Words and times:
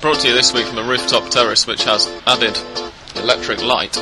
Brought 0.00 0.20
to 0.20 0.28
you 0.28 0.34
this 0.34 0.54
week 0.54 0.64
from 0.64 0.78
a 0.78 0.82
rooftop 0.82 1.28
terrace 1.28 1.66
which 1.66 1.84
has 1.84 2.06
added 2.26 2.58
electric 3.16 3.62
light. 3.62 3.94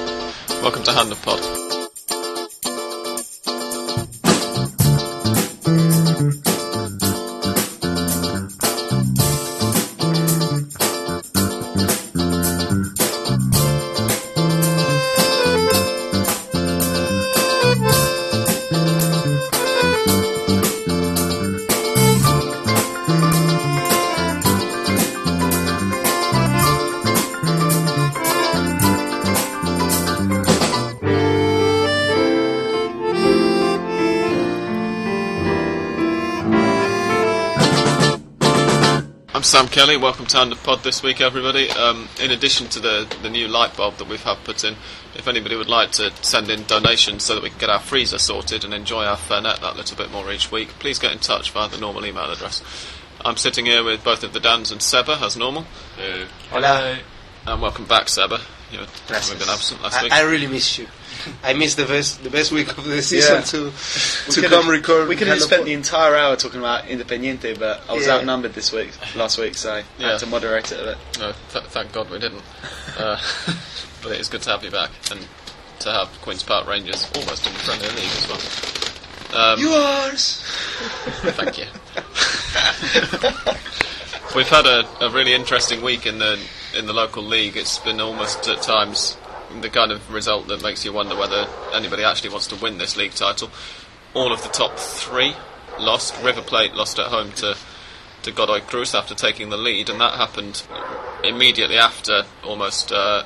Welcome 0.62 0.84
to 0.84 0.92
Hand 0.92 1.10
of 1.10 1.20
Pod. 1.22 1.57
I'm 39.88 39.94
Kelly. 39.94 40.04
Welcome 40.04 40.26
to 40.26 40.36
Hand 40.36 40.52
of 40.52 40.62
Pod 40.62 40.82
this 40.82 41.02
week, 41.02 41.22
everybody. 41.22 41.70
Um, 41.70 42.10
in 42.20 42.30
addition 42.30 42.68
to 42.68 42.78
the, 42.78 43.16
the 43.22 43.30
new 43.30 43.48
light 43.48 43.74
bulb 43.74 43.96
that 43.96 44.06
we've 44.06 44.22
had 44.22 44.36
put 44.44 44.62
in, 44.62 44.76
if 45.16 45.26
anybody 45.26 45.56
would 45.56 45.70
like 45.70 45.92
to 45.92 46.12
send 46.22 46.50
in 46.50 46.64
donations 46.64 47.24
so 47.24 47.34
that 47.34 47.42
we 47.42 47.48
can 47.48 47.58
get 47.58 47.70
our 47.70 47.80
freezer 47.80 48.18
sorted 48.18 48.66
and 48.66 48.74
enjoy 48.74 49.06
our 49.06 49.16
Fernet 49.16 49.62
that 49.62 49.76
little 49.76 49.96
bit 49.96 50.10
more 50.10 50.30
each 50.30 50.52
week, 50.52 50.68
please 50.78 50.98
get 50.98 51.12
in 51.12 51.20
touch 51.20 51.52
via 51.52 51.70
the 51.70 51.78
normal 51.78 52.04
email 52.04 52.30
address. 52.30 52.62
I'm 53.24 53.38
sitting 53.38 53.64
here 53.64 53.82
with 53.82 54.04
both 54.04 54.22
of 54.24 54.34
the 54.34 54.40
Dans 54.40 54.70
and 54.70 54.82
Seba, 54.82 55.20
as 55.22 55.38
normal. 55.38 55.64
Hola. 56.50 56.98
And 57.46 57.62
welcome 57.62 57.86
back, 57.86 58.10
Seba. 58.10 58.40
You 58.70 58.80
having 58.80 58.94
Gracias. 59.06 59.38
been 59.38 59.48
absent 59.48 59.82
last 59.82 60.00
I, 60.00 60.02
week. 60.02 60.12
I 60.12 60.20
really 60.20 60.48
missed 60.48 60.76
you. 60.76 60.86
I 61.42 61.52
missed 61.54 61.76
the 61.76 61.84
best 61.84 62.22
the 62.22 62.30
best 62.30 62.52
week 62.52 62.76
of 62.76 62.84
the 62.84 63.02
season 63.02 63.36
Yeah. 63.36 63.42
to 63.42 63.72
We 64.28 64.34
to 64.42 64.48
come 64.48 64.68
record. 64.68 65.08
We 65.08 65.16
could 65.16 65.28
have 65.28 65.40
spent 65.40 65.64
the 65.64 65.72
entire 65.72 66.14
hour 66.16 66.36
talking 66.36 66.60
about 66.60 66.84
Independiente, 66.84 67.58
but 67.58 67.82
I 67.88 67.94
was 67.94 68.06
Yeah. 68.06 68.14
outnumbered 68.16 68.54
this 68.54 68.72
week, 68.72 68.90
last 69.16 69.38
week, 69.38 69.56
so 69.56 69.72
I 69.74 69.84
Yeah. 69.98 70.10
had 70.12 70.20
to 70.20 70.26
moderate 70.26 70.70
it 70.72 70.80
a 70.80 70.84
bit. 70.84 70.98
No, 71.18 71.32
th- 71.52 71.64
thank 71.66 71.92
God 71.92 72.10
we 72.10 72.18
didn't. 72.18 72.42
Uh, 72.96 73.16
but 74.02 74.12
it 74.12 74.20
is 74.20 74.28
good 74.28 74.42
to 74.42 74.50
have 74.50 74.62
you 74.64 74.70
back 74.70 74.90
and 75.10 75.26
to 75.80 75.92
have 75.92 76.08
Queen's 76.22 76.42
Park 76.42 76.66
Rangers 76.66 77.06
almost 77.14 77.46
in 77.46 77.52
front 77.52 77.80
of 77.82 77.88
the 77.88 77.94
Premier 77.94 78.02
League 78.02 78.16
as 78.16 78.26
well. 78.28 78.40
Um, 79.52 79.60
yours. 79.60 80.42
Thank 81.36 81.58
you. 81.58 81.66
We've 84.34 84.48
had 84.48 84.66
a, 84.66 84.86
a 85.00 85.08
really 85.10 85.32
interesting 85.34 85.82
week 85.82 86.06
in 86.06 86.18
the 86.18 86.38
in 86.76 86.86
the 86.86 86.92
local 86.92 87.22
league. 87.22 87.56
It's 87.56 87.78
been 87.78 88.00
almost 88.00 88.46
at 88.48 88.60
times 88.62 89.16
the 89.60 89.70
kind 89.70 89.92
of 89.92 90.12
result 90.12 90.48
that 90.48 90.62
makes 90.62 90.84
you 90.84 90.92
wonder 90.92 91.16
whether 91.16 91.46
anybody 91.72 92.04
actually 92.04 92.30
wants 92.30 92.46
to 92.48 92.56
win 92.56 92.78
this 92.78 92.96
league 92.96 93.12
title. 93.12 93.50
All 94.14 94.32
of 94.32 94.42
the 94.42 94.48
top 94.48 94.78
three 94.78 95.34
lost. 95.78 96.20
River 96.22 96.42
Plate 96.42 96.74
lost 96.74 96.98
at 96.98 97.06
home 97.06 97.32
to 97.32 97.56
to 98.22 98.32
Godoy 98.32 98.60
Cruz 98.60 98.94
after 98.94 99.14
taking 99.14 99.50
the 99.50 99.56
lead, 99.56 99.88
and 99.88 100.00
that 100.00 100.14
happened 100.14 100.62
immediately 101.22 101.76
after 101.76 102.24
almost 102.44 102.92
uh, 102.92 103.24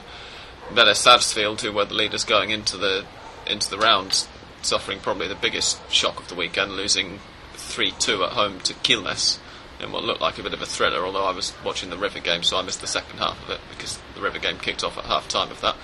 Sarsfield, 0.71 1.63
who 1.63 1.73
were 1.73 1.85
the 1.85 1.95
leaders 1.95 2.25
going 2.25 2.51
into 2.51 2.77
the 2.77 3.05
into 3.47 3.71
the 3.71 3.79
round, 3.79 4.27
suffering 4.63 5.01
probably 5.01 5.29
the 5.29 5.35
biggest 5.35 5.79
shock 5.91 6.21
of 6.21 6.29
the 6.29 6.35
weekend, 6.35 6.73
losing 6.73 7.21
three 7.55 7.93
two 7.93 8.23
at 8.25 8.33
home 8.33 8.61
to 8.61 8.75
Quilmes 8.75 9.39
in 9.81 9.91
what 9.91 10.05
looked 10.05 10.21
like 10.21 10.39
a 10.39 10.43
bit 10.43 10.53
of 10.53 10.63
a 10.63 10.67
thriller. 10.67 11.05
Although 11.05 11.25
I 11.25 11.33
was 11.33 11.53
watching 11.65 11.91
the 11.91 11.99
River 11.99 12.21
game, 12.21 12.43
so 12.43 12.57
I 12.57 12.63
missed 12.63 12.81
the 12.81 12.87
second 12.87 13.19
half 13.19 13.43
of 13.45 13.51
it 13.51 13.61
because 13.71 13.99
the 14.15 14.21
River 14.21 14.39
game 14.39 14.59
kicked 14.59 14.85
off 14.85 14.99
at 14.99 15.05
half 15.05 15.29
time 15.29 15.51
of 15.51 15.61
that. 15.63 15.77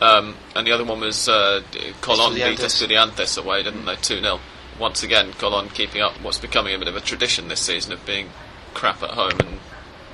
Um, 0.00 0.36
and 0.54 0.66
the 0.66 0.72
other 0.72 0.84
one 0.84 1.00
was 1.00 1.28
uh, 1.28 1.62
Colon 2.00 2.34
beat 2.34 2.42
Estudiantes. 2.42 2.86
Estudiantes 3.16 3.42
away, 3.42 3.62
didn't 3.62 3.84
they? 3.84 3.96
2 3.96 4.20
0. 4.20 4.40
Once 4.78 5.02
again, 5.02 5.32
Colon 5.32 5.68
keeping 5.70 6.00
up 6.00 6.12
what's 6.22 6.38
becoming 6.38 6.74
a 6.74 6.78
bit 6.78 6.86
of 6.88 6.94
a 6.96 7.00
tradition 7.00 7.48
this 7.48 7.60
season 7.60 7.92
of 7.92 8.04
being 8.06 8.28
crap 8.74 9.02
at 9.02 9.10
home 9.10 9.32
and 9.40 9.58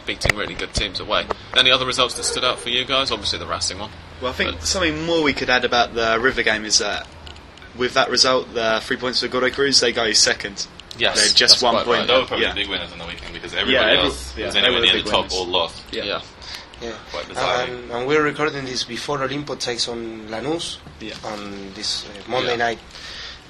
beating 0.06 0.34
really 0.36 0.54
good 0.54 0.72
teams 0.72 1.00
away. 1.00 1.26
Any 1.56 1.70
other 1.70 1.84
results 1.84 2.14
that 2.14 2.24
stood 2.24 2.44
out 2.44 2.58
for 2.58 2.70
you 2.70 2.84
guys? 2.86 3.10
Obviously, 3.10 3.38
the 3.38 3.46
Racing 3.46 3.78
one. 3.78 3.90
Well, 4.22 4.30
I 4.30 4.34
think 4.34 4.52
But- 4.52 4.64
something 4.66 5.04
more 5.04 5.22
we 5.22 5.34
could 5.34 5.50
add 5.50 5.64
about 5.66 5.94
the 5.94 6.18
River 6.18 6.42
game 6.42 6.64
is 6.64 6.78
that 6.78 7.06
with 7.76 7.92
that 7.94 8.08
result, 8.08 8.54
the 8.54 8.80
three 8.82 8.96
points 8.96 9.20
for 9.20 9.28
Godoy 9.28 9.50
Cruz, 9.50 9.80
they 9.80 9.92
go 9.92 10.12
second. 10.12 10.66
Yes, 10.96 11.16
They're 11.16 11.34
just 11.34 11.54
that's 11.54 11.62
one 11.62 11.74
quite 11.74 11.84
point. 11.84 11.98
right, 12.00 12.06
They 12.06 12.16
were 12.18 12.24
probably 12.26 12.46
Yeah. 12.46 12.52
the 12.54 12.60
big 12.60 12.68
winners 12.70 12.92
on 12.92 12.98
the 13.00 13.06
weekend 13.06 13.34
because 13.34 13.52
everybody 13.52 13.84
every- 13.84 13.98
else 14.06 14.32
yeah, 14.36 14.46
was 14.46 14.54
they 14.54 14.60
anywhere 14.60 14.80
were 14.80 14.86
the 14.86 14.92
near 14.92 15.02
the 15.02 15.10
top 15.10 15.20
winners. 15.30 15.38
or 15.40 15.46
lost. 15.46 15.82
Yeah. 15.90 16.04
Yeah. 16.04 16.20
Quite. 17.10 17.36
And, 17.36 17.90
and 17.90 18.06
we're 18.06 18.22
recording 18.22 18.64
this 18.64 18.84
before 18.84 19.18
Olimpo 19.18 19.58
takes 19.58 19.88
on 19.88 20.28
Lanús 20.28 20.78
Yeah. 21.00 21.14
on 21.24 21.72
this 21.74 22.04
uh, 22.06 22.30
Monday 22.30 22.50
Yeah. 22.52 22.56
night 22.56 22.78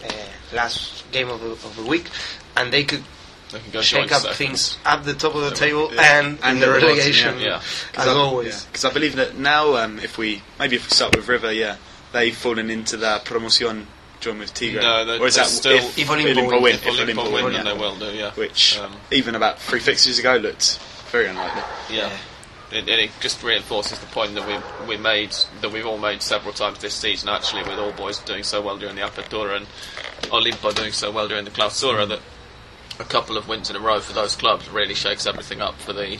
uh, 0.04 0.12
last 0.54 1.10
game 1.12 1.28
of 1.30 1.40
the, 1.40 1.50
of 1.50 1.76
the 1.76 1.82
week, 1.84 2.06
and 2.56 2.72
they 2.72 2.84
could 2.84 3.02
They 3.50 3.58
can 3.60 3.70
go 3.72 3.80
shake 3.82 4.12
up 4.12 4.22
second. 4.22 4.36
things 4.36 4.78
at 4.84 5.04
the 5.04 5.14
top 5.14 5.34
of 5.34 5.42
the 5.42 5.52
table 5.52 5.90
Yeah. 5.92 6.18
and, 6.20 6.38
And 6.42 6.56
in 6.56 6.60
the 6.60 6.66
the 6.66 6.72
relegation, 6.86 7.38
yeah. 7.40 7.62
as 7.96 8.08
always. 8.08 8.64
Because 8.66 8.84
I 8.84 8.92
believe 8.92 9.16
that 9.16 9.36
now, 9.38 9.76
um, 9.76 9.98
if 10.00 10.18
we 10.18 10.42
maybe 10.58 10.76
if 10.76 10.84
we 10.84 10.90
start 10.90 11.16
with 11.16 11.28
River, 11.28 11.52
yeah, 11.52 11.76
they've 12.12 12.36
fallen 12.36 12.70
into 12.70 12.96
the 12.96 13.20
promotion 13.24 13.86
join 14.20 14.38
with 14.38 14.54
Tigre. 14.54 14.80
No, 14.80 15.04
they're- 15.04 15.20
or 15.20 15.26
is 15.26 15.34
they're 15.34 15.44
that 15.44 15.50
still- 15.50 15.76
if, 15.76 15.98
If 15.98 16.08
Olimpo 16.08 16.34
Olimpo 16.34 16.62
win? 16.62 16.74
If 16.76 16.84
Olimpo 16.84 17.04
Olimpo 17.06 17.32
win, 17.32 17.44
win, 17.44 17.52
then 17.52 17.66
yeah. 17.66 17.72
they 17.74 17.78
will 17.78 17.96
do, 17.96 18.10
yeah. 18.12 18.30
Which 18.32 18.78
Um, 18.78 18.96
even 19.10 19.34
about 19.34 19.60
three 19.60 19.80
fixtures 19.80 20.18
ago 20.18 20.36
looked 20.36 20.78
very 21.12 21.26
unlikely. 21.28 21.62
Yeah. 21.90 22.10
It, 22.76 22.88
and 22.88 23.00
it 23.00 23.10
just 23.20 23.42
reinforces 23.42 23.98
the 23.98 24.06
point 24.06 24.34
that 24.34 24.46
we 24.46 24.86
we 24.86 24.96
made 24.96 25.34
that 25.60 25.70
we've 25.70 25.86
all 25.86 25.98
made 25.98 26.22
several 26.22 26.52
times 26.52 26.78
this 26.78 26.94
season. 26.94 27.28
Actually, 27.28 27.62
with 27.62 27.78
all 27.78 27.92
boys 27.92 28.18
doing 28.18 28.42
so 28.42 28.60
well 28.60 28.76
during 28.76 28.96
the 28.96 29.02
Apertura 29.02 29.56
and 29.56 29.66
Olimpo 30.30 30.74
doing 30.74 30.92
so 30.92 31.10
well 31.10 31.28
during 31.28 31.44
the 31.44 31.50
Clausura, 31.50 32.08
that 32.08 32.20
a 33.00 33.04
couple 33.04 33.36
of 33.36 33.48
wins 33.48 33.70
in 33.70 33.76
a 33.76 33.80
row 33.80 34.00
for 34.00 34.12
those 34.12 34.36
clubs 34.36 34.68
really 34.68 34.94
shakes 34.94 35.26
everything 35.26 35.60
up 35.60 35.74
for 35.76 35.92
the 35.92 36.18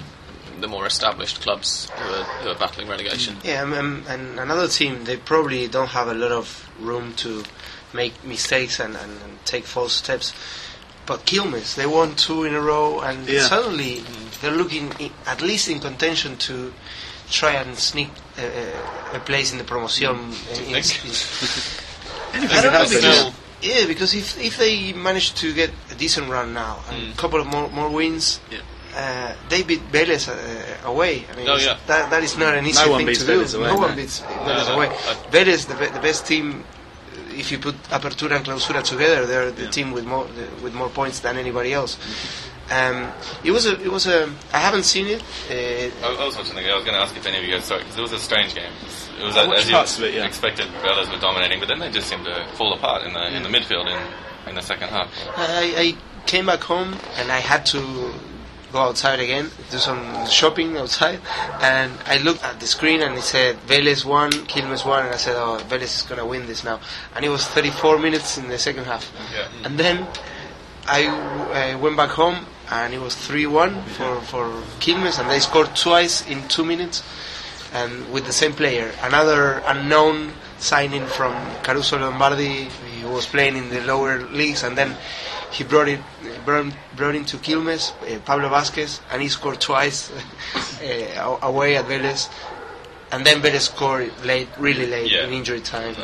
the 0.60 0.68
more 0.68 0.86
established 0.86 1.40
clubs 1.40 1.90
who 1.90 2.14
are, 2.14 2.24
who 2.24 2.48
are 2.48 2.54
battling 2.54 2.88
relegation. 2.88 3.36
Yeah, 3.42 3.62
um, 3.62 4.04
and 4.08 4.38
another 4.38 4.68
team, 4.68 5.04
they 5.04 5.16
probably 5.16 5.66
don't 5.68 5.88
have 5.88 6.08
a 6.08 6.14
lot 6.14 6.32
of 6.32 6.70
room 6.78 7.14
to 7.16 7.44
make 7.92 8.24
mistakes 8.24 8.80
and, 8.80 8.96
and, 8.96 9.12
and 9.22 9.44
take 9.44 9.64
false 9.64 9.94
steps. 9.94 10.32
But 11.06 11.26
Quilmes, 11.26 11.74
they 11.74 11.86
won 11.86 12.14
two 12.16 12.44
in 12.44 12.54
a 12.54 12.60
row, 12.60 13.00
and 13.00 13.28
Yeah. 13.28 13.46
suddenly 13.46 14.02
they're 14.40 14.56
looking 14.56 14.90
i 15.00 15.10
at 15.26 15.40
least 15.42 15.68
in 15.68 15.78
contention 15.80 16.36
to 16.48 16.72
try 17.30 17.52
and 17.52 17.76
sneak 17.78 18.10
uh, 18.38 18.42
uh, 18.42 19.16
a 19.18 19.20
place 19.20 19.52
in 19.52 19.58
the 19.58 19.64
promotion. 19.64 20.10
in- 20.52 20.64
in- 20.64 20.74
in- 20.76 22.48
I 22.50 22.60
don't 22.62 22.72
know 22.72 22.88
because, 22.88 23.02
yeah. 23.24 23.30
yeah, 23.80 23.86
because 23.86 24.14
if 24.14 24.38
if 24.40 24.56
they 24.56 24.92
manage 24.92 25.34
to 25.34 25.52
get 25.54 25.70
a 25.90 25.94
decent 25.94 26.28
run 26.28 26.52
now 26.52 26.80
and 26.90 27.12
a 27.12 27.16
couple 27.16 27.40
of 27.40 27.46
more 27.46 27.68
more 27.70 27.88
wins, 27.90 28.40
Yeah. 28.50 28.58
uh, 28.96 29.32
they 29.48 29.62
beat 29.62 29.82
Vélez 29.92 30.28
uh, 30.28 30.88
away. 30.88 31.24
I 31.30 31.36
mean, 31.36 31.48
Oh, 31.48 31.56
yeah. 31.56 31.76
that 31.86 32.10
that 32.10 32.22
is 32.24 32.36
not 32.36 32.54
an 32.56 32.66
easy 32.66 32.84
No 32.84 32.96
thing 32.96 33.06
to 33.06 33.26
do. 33.26 33.40
Away, 33.44 33.68
no 33.68 33.74
no. 33.74 33.86
one 33.86 33.94
beats 33.96 34.20
Vélez 34.20 34.66
no, 34.68 34.74
away. 34.76 34.88
I- 34.88 35.16
Vélez, 35.30 35.66
the, 35.68 35.74
be- 35.74 35.92
the 35.92 36.00
best 36.00 36.26
team. 36.26 36.64
If 37.38 37.50
you 37.52 37.58
put 37.58 37.74
Apertura 37.90 38.36
and 38.36 38.44
Clausura 38.44 38.82
together, 38.82 39.26
they're 39.26 39.50
the 39.50 39.64
Yeah. 39.64 39.70
team 39.70 39.92
with 39.92 40.04
more 40.06 40.24
the, 40.26 40.46
with 40.62 40.74
more 40.74 40.88
points 40.88 41.20
than 41.20 41.36
anybody 41.36 41.72
else. 41.72 41.96
Um, 42.70 43.12
it 43.44 43.50
was 43.50 43.66
a 43.66 43.72
it 43.82 43.92
was 43.92 44.06
a 44.06 44.28
I 44.52 44.58
haven't 44.58 44.84
seen 44.84 45.06
it. 45.06 45.22
Uh, 45.50 46.06
I, 46.06 46.22
I 46.22 46.24
was 46.24 46.36
watching 46.36 46.54
the 46.54 46.62
game. 46.62 46.72
I 46.72 46.76
was 46.76 46.84
going 46.84 46.96
to 46.96 47.02
ask 47.02 47.14
if 47.16 47.26
any 47.26 47.36
of 47.38 47.44
you 47.44 47.52
guys 47.52 47.64
saw 47.64 47.76
it 47.76 47.80
because 47.80 47.98
it 47.98 48.00
was 48.02 48.12
a 48.12 48.18
strange 48.18 48.54
game. 48.54 48.72
It 49.20 49.24
was 49.24 49.36
I 49.36 49.44
as, 49.52 49.64
as 49.70 49.98
you 49.98 50.06
it, 50.06 50.14
yeah. 50.14 50.24
expected. 50.24 50.66
Brothers 50.80 51.10
were 51.10 51.18
dominating, 51.20 51.60
but 51.60 51.68
then 51.68 51.78
they 51.78 51.90
just 51.90 52.08
seemed 52.08 52.24
to 52.24 52.46
fall 52.54 52.72
apart 52.72 53.04
in 53.06 53.12
the 53.12 53.36
in 53.36 53.42
the 53.42 53.50
midfield 53.50 53.86
in 53.86 54.48
in 54.48 54.54
the 54.54 54.62
second 54.62 54.88
half. 54.88 55.08
I, 55.36 55.74
I 55.76 55.96
came 56.26 56.46
back 56.46 56.60
home 56.62 56.96
and 57.16 57.30
I 57.30 57.38
had 57.40 57.66
to 57.66 58.14
go 58.74 58.80
outside 58.80 59.20
again, 59.20 59.46
do 59.70 59.78
some 59.78 60.02
shopping 60.26 60.76
outside, 60.76 61.20
and 61.62 61.90
I 62.06 62.16
looked 62.26 62.42
at 62.42 62.58
the 62.58 62.66
screen 62.66 63.00
and 63.02 63.14
it 63.16 63.22
said 63.22 63.56
Vélez 63.70 64.04
won, 64.04 64.30
Quilmes 64.50 64.84
won, 64.84 65.06
and 65.06 65.14
I 65.14 65.16
said, 65.26 65.36
oh, 65.36 65.62
Vélez 65.70 65.92
is 65.98 66.02
gonna 66.08 66.26
win 66.26 66.46
this 66.50 66.64
now. 66.64 66.80
And 67.14 67.24
it 67.24 67.28
was 67.30 67.46
34 67.46 67.98
minutes 67.98 68.36
in 68.36 68.48
the 68.48 68.58
second 68.58 68.84
half, 68.84 69.04
Yeah. 69.32 69.46
and 69.64 69.78
then 69.78 69.96
I, 70.86 71.00
I 71.72 71.76
went 71.76 71.96
back 71.96 72.10
home 72.10 72.38
and 72.70 72.92
it 72.92 73.00
was 73.00 73.14
3-1 73.14 73.70
for 73.96 74.12
for 74.32 74.44
Quilmes, 74.82 75.18
and 75.20 75.30
they 75.30 75.38
scored 75.38 75.70
twice 75.76 76.26
in 76.26 76.38
two 76.48 76.64
minutes, 76.64 77.02
and 77.72 77.92
with 78.12 78.24
the 78.26 78.32
same 78.42 78.52
player, 78.54 78.90
another 79.02 79.62
unknown 79.66 80.32
signing 80.58 81.06
from 81.06 81.32
Caruso 81.62 81.98
Lombardi, 81.98 82.68
who 83.02 83.08
was 83.18 83.26
playing 83.26 83.56
in 83.56 83.68
the 83.70 83.82
lower 83.92 84.14
leagues, 84.40 84.62
and 84.64 84.76
then 84.76 84.96
he 85.54 85.64
brought 85.64 85.88
it 85.88 86.00
brought, 86.44 86.66
brought 86.96 87.14
him 87.14 87.24
to 87.26 87.36
Quilmes, 87.38 87.92
uh, 88.02 88.18
Pablo 88.20 88.48
Vasquez, 88.48 89.00
and 89.10 89.22
he 89.22 89.28
scored 89.28 89.60
twice 89.60 90.10
uh, 90.82 91.38
away 91.42 91.76
at 91.76 91.86
Vélez. 91.86 92.28
and 93.12 93.24
then 93.24 93.40
Vélez 93.40 93.60
scored 93.60 94.10
late, 94.24 94.48
really 94.58 94.86
late 94.86 95.10
Yeah. 95.10 95.24
in 95.26 95.32
injury 95.32 95.60
time. 95.60 95.94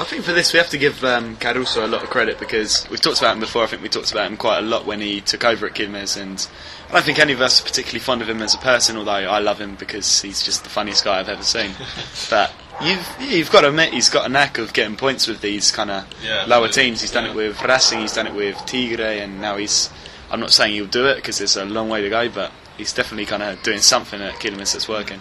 I 0.00 0.04
think 0.04 0.24
for 0.24 0.32
this 0.32 0.52
we 0.52 0.58
have 0.58 0.70
to 0.70 0.78
give 0.78 1.04
um, 1.04 1.36
Caruso 1.36 1.84
a 1.84 1.88
lot 1.88 2.02
of 2.02 2.10
credit 2.10 2.38
because 2.38 2.86
we've 2.90 3.00
talked 3.00 3.18
about 3.18 3.34
him 3.34 3.40
before. 3.40 3.62
I 3.64 3.66
think 3.66 3.82
we 3.82 3.88
talked 3.88 4.10
about 4.12 4.26
him 4.30 4.36
quite 4.36 4.58
a 4.58 4.62
lot 4.62 4.86
when 4.86 5.00
he 5.00 5.20
took 5.20 5.44
over 5.44 5.66
at 5.66 5.74
Quilmes, 5.74 6.16
and 6.20 6.46
I 6.88 6.92
don't 6.92 7.04
think 7.04 7.18
any 7.18 7.32
of 7.32 7.40
us 7.40 7.60
are 7.60 7.64
particularly 7.64 7.98
fond 8.00 8.22
of 8.22 8.28
him 8.28 8.40
as 8.42 8.54
a 8.54 8.58
person. 8.58 8.96
Although 8.96 9.10
I 9.12 9.38
love 9.40 9.60
him 9.60 9.74
because 9.74 10.22
he's 10.22 10.42
just 10.42 10.62
the 10.64 10.70
funniest 10.70 11.04
guy 11.04 11.18
I've 11.18 11.28
ever 11.28 11.42
seen. 11.42 11.72
but 12.30 12.52
you've 12.82 13.06
you've 13.20 13.50
got 13.50 13.62
to 13.62 13.68
admit 13.68 13.92
he's 13.92 14.08
got 14.08 14.26
a 14.26 14.28
knack 14.28 14.58
of 14.58 14.72
getting 14.72 14.96
points 14.96 15.26
with 15.26 15.40
these 15.40 15.70
kind 15.72 15.90
of 15.90 16.06
Yeah, 16.22 16.44
lower 16.46 16.68
teams. 16.68 17.00
He's 17.00 17.10
done 17.10 17.24
Yeah. 17.24 17.30
it 17.32 17.36
with 17.36 17.62
Racing, 17.62 18.00
he's 18.00 18.14
done 18.14 18.26
it 18.26 18.34
with 18.34 18.56
Tigre, 18.66 19.20
and 19.22 19.40
now 19.40 19.56
he's. 19.56 19.90
I'm 20.30 20.40
not 20.40 20.52
saying 20.52 20.72
he'll 20.74 20.86
do 20.86 21.06
it 21.06 21.16
because 21.16 21.38
there's 21.38 21.56
a 21.56 21.64
long 21.64 21.88
way 21.88 22.02
to 22.02 22.08
go, 22.08 22.28
but 22.28 22.50
he's 22.76 22.92
definitely 22.92 23.26
kind 23.26 23.42
of 23.42 23.62
doing 23.62 23.78
something 23.80 24.20
at 24.20 24.34
Quilmes 24.34 24.72
that's 24.72 24.88
working. 24.88 25.20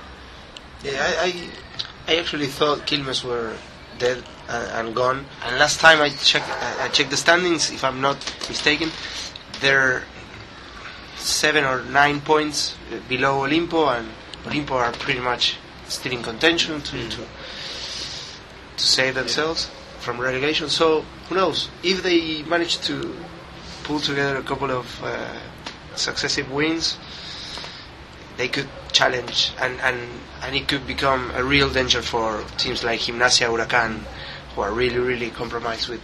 Yeah, 0.83 0.93
I, 1.19 1.49
I, 2.07 2.13
I 2.13 2.17
actually 2.19 2.47
thought 2.47 2.79
Quilmes 2.87 3.23
were 3.23 3.55
dead 3.99 4.23
and, 4.49 4.87
and 4.87 4.95
gone. 4.95 5.25
And 5.45 5.57
last 5.59 5.79
time 5.79 6.01
I 6.01 6.09
checked, 6.09 6.49
I 6.49 6.85
I 6.85 6.87
checked 6.89 7.09
the 7.11 7.17
standings. 7.17 7.71
If 7.71 7.83
I'm 7.83 8.01
not 8.01 8.17
mistaken, 8.49 8.89
they're 9.61 10.03
seven 11.25 11.63
or 11.63 11.83
nine 11.83 12.21
points 12.21 12.75
uh, 12.91 12.99
below 13.09 13.47
Olimpo, 13.47 13.97
and 13.97 14.07
Olimpo 14.43 14.71
are 14.71 14.91
pretty 14.91 15.19
much 15.19 15.57
still 15.87 16.13
in 16.13 16.21
contention 16.21 16.81
to 16.81 17.09
to, 17.09 17.21
to 18.77 18.85
save 18.85 19.15
themselves 19.15 19.69
from 19.99 20.19
relegation. 20.19 20.69
So 20.69 21.01
who 21.29 21.35
knows 21.35 21.69
if 21.83 22.03
they 22.03 22.43
manage 22.43 22.79
to 22.81 23.15
pull 23.83 23.99
together 23.99 24.37
a 24.37 24.43
couple 24.43 24.71
of 24.71 25.03
uh, 25.03 25.39
successive 25.95 26.51
wins 26.51 26.97
they 28.37 28.47
could 28.47 28.67
challenge 28.91 29.51
and, 29.61 29.79
and, 29.81 29.97
and 30.41 30.55
it 30.55 30.67
could 30.67 30.85
become 30.85 31.31
a 31.35 31.43
real 31.43 31.69
danger 31.69 32.01
for 32.01 32.43
teams 32.57 32.83
like 32.83 32.99
Gimnasia 32.99 33.47
Huracan 33.47 33.99
who 34.53 34.61
are 34.61 34.71
really 34.71 34.97
really 34.97 35.29
compromised 35.29 35.89
with 35.89 36.01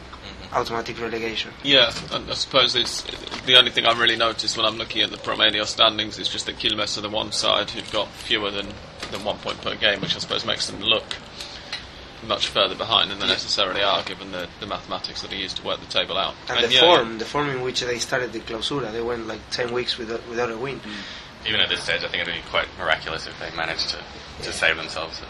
automatic 0.53 0.99
relegation. 0.99 1.51
Yeah, 1.63 1.93
and 2.11 2.29
I 2.29 2.33
suppose 2.33 2.75
it's 2.75 3.03
the 3.45 3.55
only 3.55 3.71
thing 3.71 3.85
I've 3.85 3.99
really 3.99 4.17
noticed 4.17 4.57
when 4.57 4.65
I'm 4.65 4.77
looking 4.77 5.01
at 5.01 5.11
the 5.11 5.17
Promedio 5.17 5.65
standings 5.65 6.19
is 6.19 6.27
just 6.27 6.45
that 6.45 6.57
Quilmes 6.57 6.97
are 6.97 7.01
the 7.01 7.09
one 7.09 7.31
side 7.31 7.69
who've 7.69 7.91
got 7.91 8.09
fewer 8.09 8.51
than, 8.51 8.67
than 9.11 9.23
one 9.23 9.37
point 9.37 9.61
per 9.61 9.75
game, 9.75 10.01
which 10.01 10.15
I 10.15 10.19
suppose 10.19 10.45
makes 10.45 10.67
them 10.67 10.81
look 10.81 11.15
much 12.27 12.47
further 12.47 12.75
behind 12.75 13.09
than 13.09 13.19
they 13.19 13.27
necessarily 13.27 13.81
are, 13.81 14.03
given 14.03 14.31
the, 14.31 14.47
the 14.59 14.67
mathematics 14.67 15.21
that 15.21 15.31
are 15.31 15.37
used 15.37 15.57
to 15.57 15.63
work 15.63 15.79
the 15.79 15.87
table 15.87 16.17
out. 16.17 16.35
And, 16.49 16.65
the 16.65 16.73
yeah, 16.73 16.81
form, 16.81 17.17
the 17.17 17.25
form 17.25 17.49
in 17.49 17.61
which 17.61 17.81
they 17.81 17.97
started 17.99 18.31
the 18.33 18.39
clausura, 18.39 18.91
they 18.91 19.01
went 19.01 19.27
like 19.27 19.39
10 19.51 19.73
weeks 19.73 19.97
without, 19.97 20.27
without 20.29 20.51
a 20.51 20.57
win. 20.57 20.79
Mm. 20.79 21.47
Even 21.47 21.59
at 21.59 21.69
this 21.69 21.83
stage, 21.83 22.03
I 22.03 22.07
think 22.07 22.21
it'd 22.21 22.33
be 22.33 22.49
quite 22.49 22.67
miraculous 22.77 23.25
if 23.25 23.39
they 23.39 23.55
managed 23.55 23.89
to, 23.89 23.97
to 24.43 24.53
save 24.53 24.77
themselves. 24.77 25.21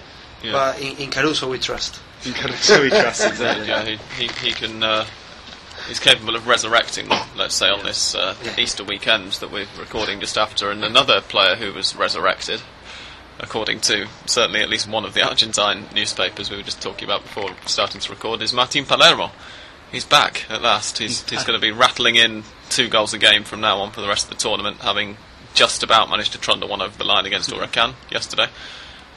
yeah. 0.43 0.51
But 0.51 0.81
in, 0.81 0.97
in 0.97 1.11
Caruso 1.11 1.49
we 1.49 1.59
trust. 1.59 2.01
So 2.21 2.81
we 2.81 2.89
trust 2.89 3.27
exactly. 3.27 3.67
yeah, 3.67 3.83
he, 3.83 3.97
he, 4.17 4.47
he 4.47 4.51
can. 4.51 4.83
Uh, 4.83 5.05
he's 5.87 5.99
capable 5.99 6.35
of 6.35 6.47
resurrecting. 6.47 7.07
Let's 7.35 7.55
say 7.55 7.69
on 7.69 7.83
this 7.83 8.15
uh. 8.15 8.35
Easter 8.57 8.83
weekend 8.83 9.33
that 9.33 9.51
we're 9.51 9.67
recording 9.79 10.19
just 10.19 10.37
after, 10.37 10.69
and 10.69 10.83
another 10.83 11.21
player 11.21 11.55
who 11.55 11.73
was 11.73 11.95
resurrected, 11.95 12.61
according 13.39 13.79
to 13.81 14.07
certainly 14.25 14.61
at 14.61 14.69
least 14.69 14.87
one 14.87 15.05
of 15.05 15.13
the 15.13 15.23
Argentine 15.27 15.85
newspapers 15.93 16.51
we 16.51 16.57
were 16.57 16.63
just 16.63 16.81
talking 16.81 17.05
about 17.05 17.23
before 17.23 17.51
starting 17.65 18.01
to 18.01 18.09
record, 18.11 18.41
is 18.41 18.53
Martin 18.53 18.85
Palermo. 18.85 19.31
He's 19.91 20.05
back 20.05 20.45
at 20.49 20.61
last. 20.61 20.99
He's 20.99 21.27
he's 21.29 21.43
going 21.43 21.59
to 21.59 21.65
be 21.65 21.71
rattling 21.71 22.15
in 22.15 22.43
two 22.69 22.87
goals 22.87 23.13
a 23.13 23.17
game 23.17 23.43
from 23.43 23.61
now 23.61 23.79
on 23.79 23.91
for 23.91 24.01
the 24.01 24.07
rest 24.07 24.25
of 24.25 24.29
the 24.29 24.37
tournament, 24.37 24.77
having 24.77 25.17
just 25.53 25.83
about 25.83 26.09
managed 26.09 26.31
to 26.31 26.39
trundle 26.39 26.69
one 26.69 26.81
over 26.81 26.97
the 26.97 27.03
line 27.03 27.25
against 27.25 27.49
Huracan 27.51 27.95
yesterday. 28.09 28.47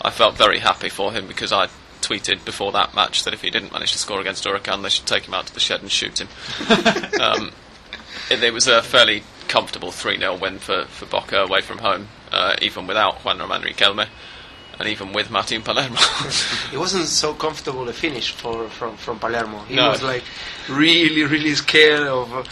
I 0.03 0.11
felt 0.11 0.37
very 0.37 0.59
happy 0.59 0.89
for 0.89 1.13
him 1.13 1.29
because 1.29 1.53
I 1.53 1.69
tweeted 2.07 2.45
before 2.45 2.73
that 2.73 2.95
match 2.95 3.25
that 3.25 3.35
if 3.35 3.43
he 3.43 3.51
didn't 3.51 3.73
manage 3.73 3.93
to 3.93 3.99
score 3.99 4.21
against 4.21 4.45
Huracan, 4.45 4.83
they 4.83 4.89
should 4.91 5.07
take 5.07 5.27
him 5.27 5.35
out 5.35 5.47
to 5.47 5.55
the 5.55 5.61
shed 5.61 5.81
and 5.83 5.91
shoot 5.91 6.21
him. 6.21 6.29
um, 7.21 7.51
it, 8.31 8.43
it 8.43 8.53
was 8.53 8.67
a 8.67 8.83
fairly 8.83 9.23
comfortable 9.49 9.91
3 9.93 10.19
0 10.19 10.37
win 10.37 10.59
for, 10.59 10.85
for 10.87 11.07
Boca 11.07 11.39
away 11.43 11.61
from 11.61 11.79
home, 11.79 12.09
uh, 12.33 12.57
even 12.63 12.87
without 12.87 13.25
Juan 13.25 13.39
Roman 13.39 13.63
Riquelme. 13.63 14.07
And 14.77 14.89
even 14.89 15.13
with 15.13 15.31
Martin 15.31 15.63
Palermo. 15.63 15.95
It 16.73 16.79
wasn't 16.79 17.07
so 17.07 17.33
comfortable 17.33 17.89
a 17.89 17.93
finish 17.93 18.33
for 18.33 18.69
from, 18.69 18.97
from 18.97 19.21
Palermo. 19.21 19.61
He 19.69 19.77
No. 19.77 19.91
was 19.91 20.03
like 20.03 20.25
really, 20.69 21.23
really 21.23 21.55
scared 21.55 22.09
of 22.09 22.33
uh, 22.33 22.43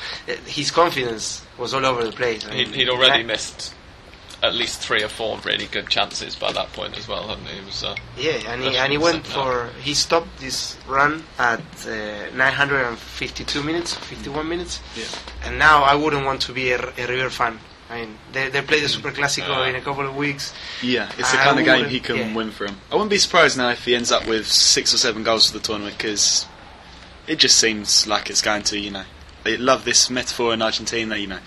his 0.46 0.70
confidence 0.70 1.44
was 1.58 1.75
all 1.75 1.84
over 1.84 2.04
the 2.04 2.12
place. 2.12 2.46
I 2.46 2.54
he'd, 2.54 2.69
he'd 2.69 2.88
already 2.88 3.22
that- 3.22 3.26
missed 3.26 3.75
at 4.43 4.55
least 4.55 4.81
three 4.81 5.03
or 5.05 5.09
four 5.09 5.39
really 5.44 5.67
good 5.67 5.89
chances 5.89 6.35
by 6.35 6.50
that 6.53 6.73
point 6.73 6.99
as 6.99 7.06
well. 7.06 7.29
hadn't 7.29 7.47
he? 7.47 7.59
It 7.59 7.65
was, 7.65 7.85
uh, 7.85 7.94
Yeah, 8.19 8.33
and 8.53 8.62
he, 8.62 8.77
and 8.77 8.91
he 8.91 8.99
went 8.99 9.19
I'm 9.19 9.23
for 9.44 9.71
he 9.81 9.94
stopped 9.94 10.39
this 10.41 10.77
run 10.89 11.23
at 11.39 11.61
uh, 11.87 12.35
952 12.35 13.62
minutes, 13.62 13.94
51 13.94 14.49
minutes, 14.49 14.81
Yeah. 14.97 15.05
and 15.44 15.59
now 15.59 15.83
I 15.85 15.94
wouldn't 15.94 16.25
want 16.25 16.43
to 16.43 16.53
be 16.53 16.73
a, 16.73 16.79
a 16.81 17.06
River 17.06 17.31
fan. 17.31 17.59
I 17.91 18.00
mean, 18.00 18.19
they, 18.33 18.49
they 18.49 18.62
play 18.62 18.81
the 18.81 18.87
Mm. 18.87 18.91
Super 18.97 19.11
Clásico 19.12 19.69
in 19.69 19.75
a 19.77 19.81
couple 19.83 20.06
of 20.06 20.17
weeks. 20.17 20.53
Yeah, 20.83 21.11
it's 21.19 21.31
the 21.31 21.38
I 21.41 21.45
kind 21.45 21.59
of 21.61 21.65
game 21.67 21.85
he 21.88 22.00
can 22.00 22.17
yeah. 22.17 22.35
win 22.35 22.50
for 22.50 22.65
him. 22.67 22.77
I 22.91 22.95
wouldn't 22.95 23.11
be 23.11 23.19
surprised 23.19 23.59
now 23.59 23.69
if 23.71 23.85
he 23.85 23.95
ends 23.95 24.11
up 24.11 24.27
with 24.27 24.47
six 24.47 24.95
or 24.95 24.99
seven 24.99 25.23
goals 25.23 25.50
for 25.50 25.59
the 25.59 25.62
tournament 25.62 25.99
because 25.99 26.47
it 27.27 27.37
just 27.38 27.59
seems 27.59 28.06
like 28.06 28.31
it's 28.31 28.41
going 28.43 28.62
to, 28.65 28.79
you 28.79 28.91
know. 28.91 29.05
They 29.45 29.56
love 29.56 29.85
this 29.85 30.09
metaphor 30.09 30.55
in 30.55 30.62
Argentina, 30.62 31.17
you 31.17 31.27
know. 31.27 31.41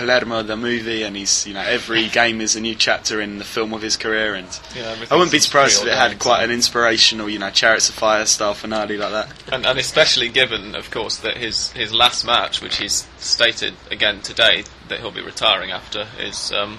Palermo, 0.00 0.42
the 0.42 0.56
movie, 0.56 1.02
and 1.02 1.14
he's, 1.14 1.46
you 1.46 1.52
know, 1.52 1.60
every 1.60 2.08
game 2.20 2.40
is 2.40 2.56
a 2.56 2.60
new 2.60 2.74
chapter 2.74 3.20
in 3.20 3.36
the 3.36 3.44
film 3.44 3.74
of 3.74 3.82
his 3.82 3.98
career. 3.98 4.34
And 4.34 4.48
yeah, 4.74 4.96
I 5.10 5.14
wouldn't 5.14 5.30
be 5.30 5.38
surprised 5.38 5.82
if 5.82 5.88
it 5.88 5.94
had 5.94 6.18
quite 6.18 6.42
an 6.42 6.50
inspirational, 6.50 7.28
you 7.28 7.38
know, 7.38 7.50
Chariots 7.50 7.90
of 7.90 7.94
Fire 7.96 8.24
style 8.24 8.54
finale 8.54 8.96
like 8.96 9.10
that. 9.10 9.52
And, 9.52 9.66
and 9.66 9.78
especially 9.78 10.30
given, 10.30 10.74
of 10.74 10.90
course, 10.90 11.18
that 11.18 11.36
his 11.36 11.72
his 11.72 11.92
last 11.92 12.24
match, 12.24 12.62
which 12.62 12.78
he's 12.78 13.06
stated 13.18 13.74
again 13.90 14.22
today 14.22 14.64
that 14.88 15.00
he'll 15.00 15.10
be 15.10 15.20
retiring 15.20 15.70
after, 15.70 16.08
is 16.18 16.50
um, 16.52 16.78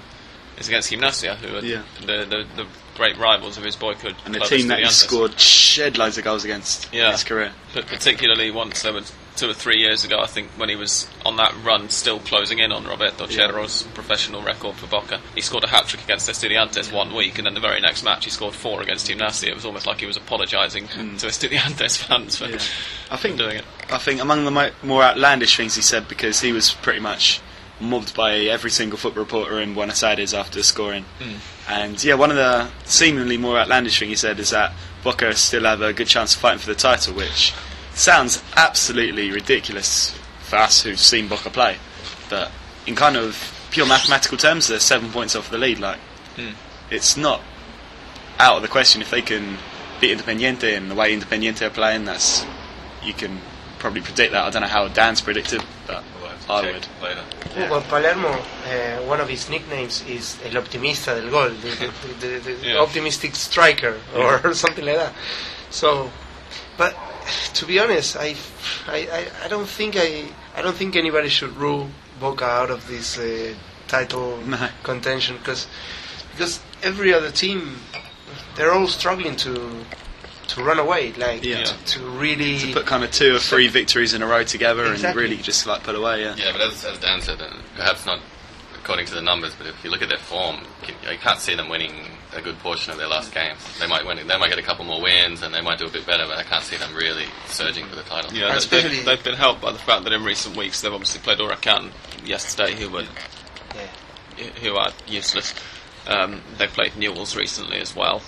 is 0.62 0.68
against 0.69 0.92
Gimnasia, 0.92 1.36
who 1.36 1.58
are 1.58 1.62
Yeah. 1.62 1.81
the, 2.02 2.25
the 2.25 2.46
the 2.63 2.68
great 2.96 3.18
rivals 3.18 3.58
of 3.58 3.63
his 3.63 3.75
boyhood 3.75 4.16
And 4.25 4.36
the 4.36 4.40
team 4.42 4.68
that 4.68 4.80
he 4.80 4.86
scored 4.90 5.40
shed 5.40 5.98
loads 5.98 6.18
of 6.18 6.24
goals 6.24 6.44
against 6.44 6.86
in 6.94 7.00
Yeah. 7.00 7.12
his 7.13 7.24
career. 7.24 7.52
But 7.74 7.88
particularly 7.88 8.52
once 8.52 8.81
there 8.84 8.94
were 8.94 9.02
two 9.38 9.50
or 9.50 9.54
three 9.54 9.78
years 9.78 10.04
ago, 10.04 10.19
I 10.19 10.28
think 10.28 10.50
when 10.58 10.68
he 10.68 10.75
was 10.75 11.08
on 11.25 11.38
that 11.38 11.54
run, 11.63 11.90
still 11.90 12.19
closing 12.19 12.60
in 12.60 12.72
on 12.72 12.86
Roberto 12.86 13.28
Yeah. 13.28 13.48
Cherro's 13.48 13.84
professional 13.94 14.44
record 14.44 14.75
for 14.75 14.88
Boca. 14.88 15.22
He 15.34 15.42
scored 15.42 15.63
a 15.63 15.68
hat 15.68 15.88
trick 15.88 16.04
against 16.04 16.30
Estudiantes 16.30 16.92
one 16.92 17.16
week, 17.16 17.38
and 17.38 17.48
then 17.48 17.54
the 17.54 17.62
very 17.62 17.80
next 17.80 18.04
match 18.04 18.25
he 18.25 18.30
scored 18.30 18.54
four 18.54 18.81
against 18.81 19.07
Gimnasia. 19.07 19.48
It 19.48 19.56
was 19.56 19.66
almost 19.66 19.88
like 19.88 20.02
he 20.02 20.06
was 20.06 20.18
apologising 20.18 20.90
to 20.90 21.28
Estudiantes 21.28 21.98
fans 22.06 22.36
for, 22.38 22.46
Mm. 22.48 22.52
Yeah. 22.52 22.60
I 23.10 23.18
think 23.18 23.38
doing 23.38 23.56
it. 23.57 23.66
I 23.90 23.98
think 24.00 24.22
among 24.22 24.44
the 24.46 24.52
mo- 24.52 24.72
more 24.84 25.02
outlandish 25.04 25.56
things 25.56 25.75
he 25.75 25.81
said 25.81 26.07
because 26.10 26.42
he 26.42 26.52
was 26.52 26.72
pretty 26.74 27.00
much 27.00 27.40
mobbed 27.81 28.16
by 28.16 28.36
every 28.36 28.72
single 28.72 28.98
football 28.98 29.24
reporter 29.24 29.60
in 29.60 29.74
Buenos 29.74 30.04
Aires 30.04 30.33
after 30.33 30.63
scoring. 30.63 31.06
Hmm. 31.19 31.36
And 31.69 32.04
yeah, 32.04 32.16
one 32.16 32.30
of 32.30 32.38
the 32.38 32.69
seemingly 32.86 33.38
more 33.38 33.57
outlandish 33.57 34.00
thing 34.00 34.10
he 34.10 34.16
said 34.16 34.39
is 34.39 34.51
that 34.51 34.74
Boca 35.04 35.35
still 35.35 35.64
have 35.64 35.81
a 35.81 35.94
good 35.94 36.07
chance 36.07 36.35
of 36.35 36.42
fighting 36.42 36.59
for 36.59 36.68
the 36.68 36.76
title, 36.76 37.14
which 37.14 37.54
sounds 37.94 38.44
absolutely 38.56 39.31
ridiculous 39.31 40.18
for 40.42 40.57
us 40.57 40.83
who've 40.83 41.00
seen 41.00 41.28
Boca 41.28 41.50
play. 41.50 41.78
But 42.30 42.52
in 42.85 42.95
kind 42.95 43.18
of 43.18 43.57
pure 43.71 43.88
mathematical 43.88 44.38
terms, 44.38 44.68
they're 44.68 44.80
seven 44.80 45.11
points 45.11 45.35
off 45.35 45.50
the 45.50 45.57
lead. 45.57 45.80
Like 45.80 46.00
hmm. 46.35 46.52
it's 46.90 47.18
not 47.18 47.42
out 48.40 48.57
of 48.57 48.61
the 48.61 48.68
question 48.68 49.02
if 49.02 49.09
they 49.09 49.21
can 49.21 49.57
beat 50.00 50.18
Independiente 50.18 50.76
and 50.76 50.90
the 50.90 50.95
way 50.95 51.16
Independiente 51.18 51.64
are 51.64 51.69
playing. 51.69 52.06
That's 52.06 52.45
you 53.04 53.14
can 53.14 53.40
probably 53.80 54.02
predict 54.02 54.33
that. 54.33 54.44
I 54.44 54.50
don't 54.50 54.61
know 54.61 54.68
how 54.68 54.88
Dan's 54.88 55.21
predicted, 55.21 55.64
but 55.88 56.04
We'll 56.04 56.09
have 56.09 56.09
to 56.09 56.10
I 56.52 56.62
check 56.62 56.74
would. 56.74 56.88
later. 57.04 57.24
Well, 57.70 57.81
Palermo, 57.81 58.30
uh, 58.30 58.98
one 59.08 59.20
of 59.20 59.28
his 59.30 59.50
nicknames 59.50 60.04
is 60.08 60.38
El 60.46 60.52
Optimista 60.62 61.16
del 61.20 61.30
Gol, 61.30 61.50
the, 61.50 61.92
the, 62.20 62.28
the, 62.28 62.40
the 62.40 62.58
Yeah. 62.68 62.80
optimistic 62.80 63.36
striker, 63.36 64.00
or 64.16 64.54
something 64.64 64.86
like 64.86 64.96
that. 64.98 65.14
So, 65.70 66.10
but 66.78 66.96
to 67.56 67.66
be 67.66 67.80
honest, 67.80 68.16
I, 68.18 68.36
I, 68.88 68.98
I, 69.12 69.46
I 69.46 69.48
don't 69.48 69.68
think 69.68 69.96
I, 69.98 70.26
I 70.56 70.62
don't 70.62 70.76
think 70.76 70.96
anybody 70.96 71.30
should 71.30 71.56
rule 71.58 71.90
Boca 72.20 72.46
out 72.46 72.70
of 72.70 72.88
this 72.88 73.18
uh, 73.18 73.54
title 73.88 74.38
No. 74.46 74.70
contention 74.84 75.38
because 75.38 75.68
because 76.31 76.60
every 76.84 77.14
other 77.14 77.31
team 77.31 77.78
they're 78.56 78.72
all 78.72 78.88
struggling 78.88 79.36
to 79.38 79.86
to 80.56 80.64
run 80.64 80.80
away, 80.80 81.12
like 81.14 81.44
Yeah. 81.44 81.64
to, 81.64 81.86
to 81.86 82.00
really 82.10 82.60
To 82.60 82.74
put 82.74 82.86
kind 82.86 83.04
of 83.04 83.12
two 83.12 83.36
or 83.36 83.40
three 83.40 83.68
victories 83.68 84.14
in 84.14 84.22
a 84.22 84.28
row 84.28 84.44
together 84.44 84.86
Exactly. 84.92 85.08
and 85.24 85.31
really 85.31 85.42
just 85.44 85.66
like 85.68 85.84
pull 85.84 85.96
away. 85.96 86.22
Yeah. 86.22 86.36
Yeah, 86.36 86.52
but 86.52 86.62
as, 86.62 86.84
as 86.86 86.98
Dan 87.00 87.22
said, 87.22 87.42
uh, 87.42 87.50
perhaps 87.76 88.06
not 88.06 88.20
according 88.76 89.06
to 89.06 89.14
the 89.14 89.22
numbers, 89.22 89.54
but 89.56 89.68
if 89.68 89.84
you 89.84 89.90
look 89.92 90.02
at 90.02 90.10
their 90.10 90.18
form, 90.18 90.58
you, 90.81 90.94
can, 90.94 91.12
you 91.14 91.18
can't 91.20 91.40
see 91.40 91.54
them 91.56 91.70
winning 91.70 91.94
a 92.36 92.42
good 92.42 92.58
portion 92.60 92.92
of 92.92 92.98
their 92.98 93.08
last 93.08 93.34
games. 93.34 93.60
They 93.80 93.88
might 93.88 94.06
win. 94.06 94.18
They 94.26 94.38
might 94.38 94.50
get 94.50 94.58
a 94.58 94.64
couple 94.64 94.86
more 94.86 95.02
wins, 95.02 95.44
and 95.44 95.54
they 95.54 95.62
might 95.62 95.78
do 95.78 95.86
a 95.86 95.90
bit 95.90 96.06
better, 96.06 96.26
but 96.26 96.38
I 96.38 96.44
can't 96.44 96.64
see 96.64 96.78
them 96.78 96.96
really 96.96 97.26
surging 97.48 97.86
for 97.88 97.96
the 97.96 98.04
title. 98.04 98.34
Yeah, 98.34 98.50
they- 98.52 98.58
especially- 98.58 98.90
they've, 98.98 99.06
they've 99.06 99.24
been 99.24 99.36
helped 99.36 99.62
by 99.62 99.72
the 99.72 99.78
fact 99.80 100.06
that 100.06 100.14
in 100.14 100.24
recent 100.24 100.56
weeks 100.58 100.81
they've 100.81 100.92
obviously 100.94 101.22
played 101.22 101.38
Huracan 101.40 101.92
yesterday, 102.26 102.74
who 102.76 102.90
were 102.90 103.04
yeah. 103.76 104.46
who 104.62 104.76
are 104.78 104.92
useless. 105.08 105.54
Um, 106.08 106.42
they've 106.58 106.72
played 106.72 106.94
Newells 106.94 107.36
recently 107.38 107.78
as 107.80 107.96
well. 107.96 108.22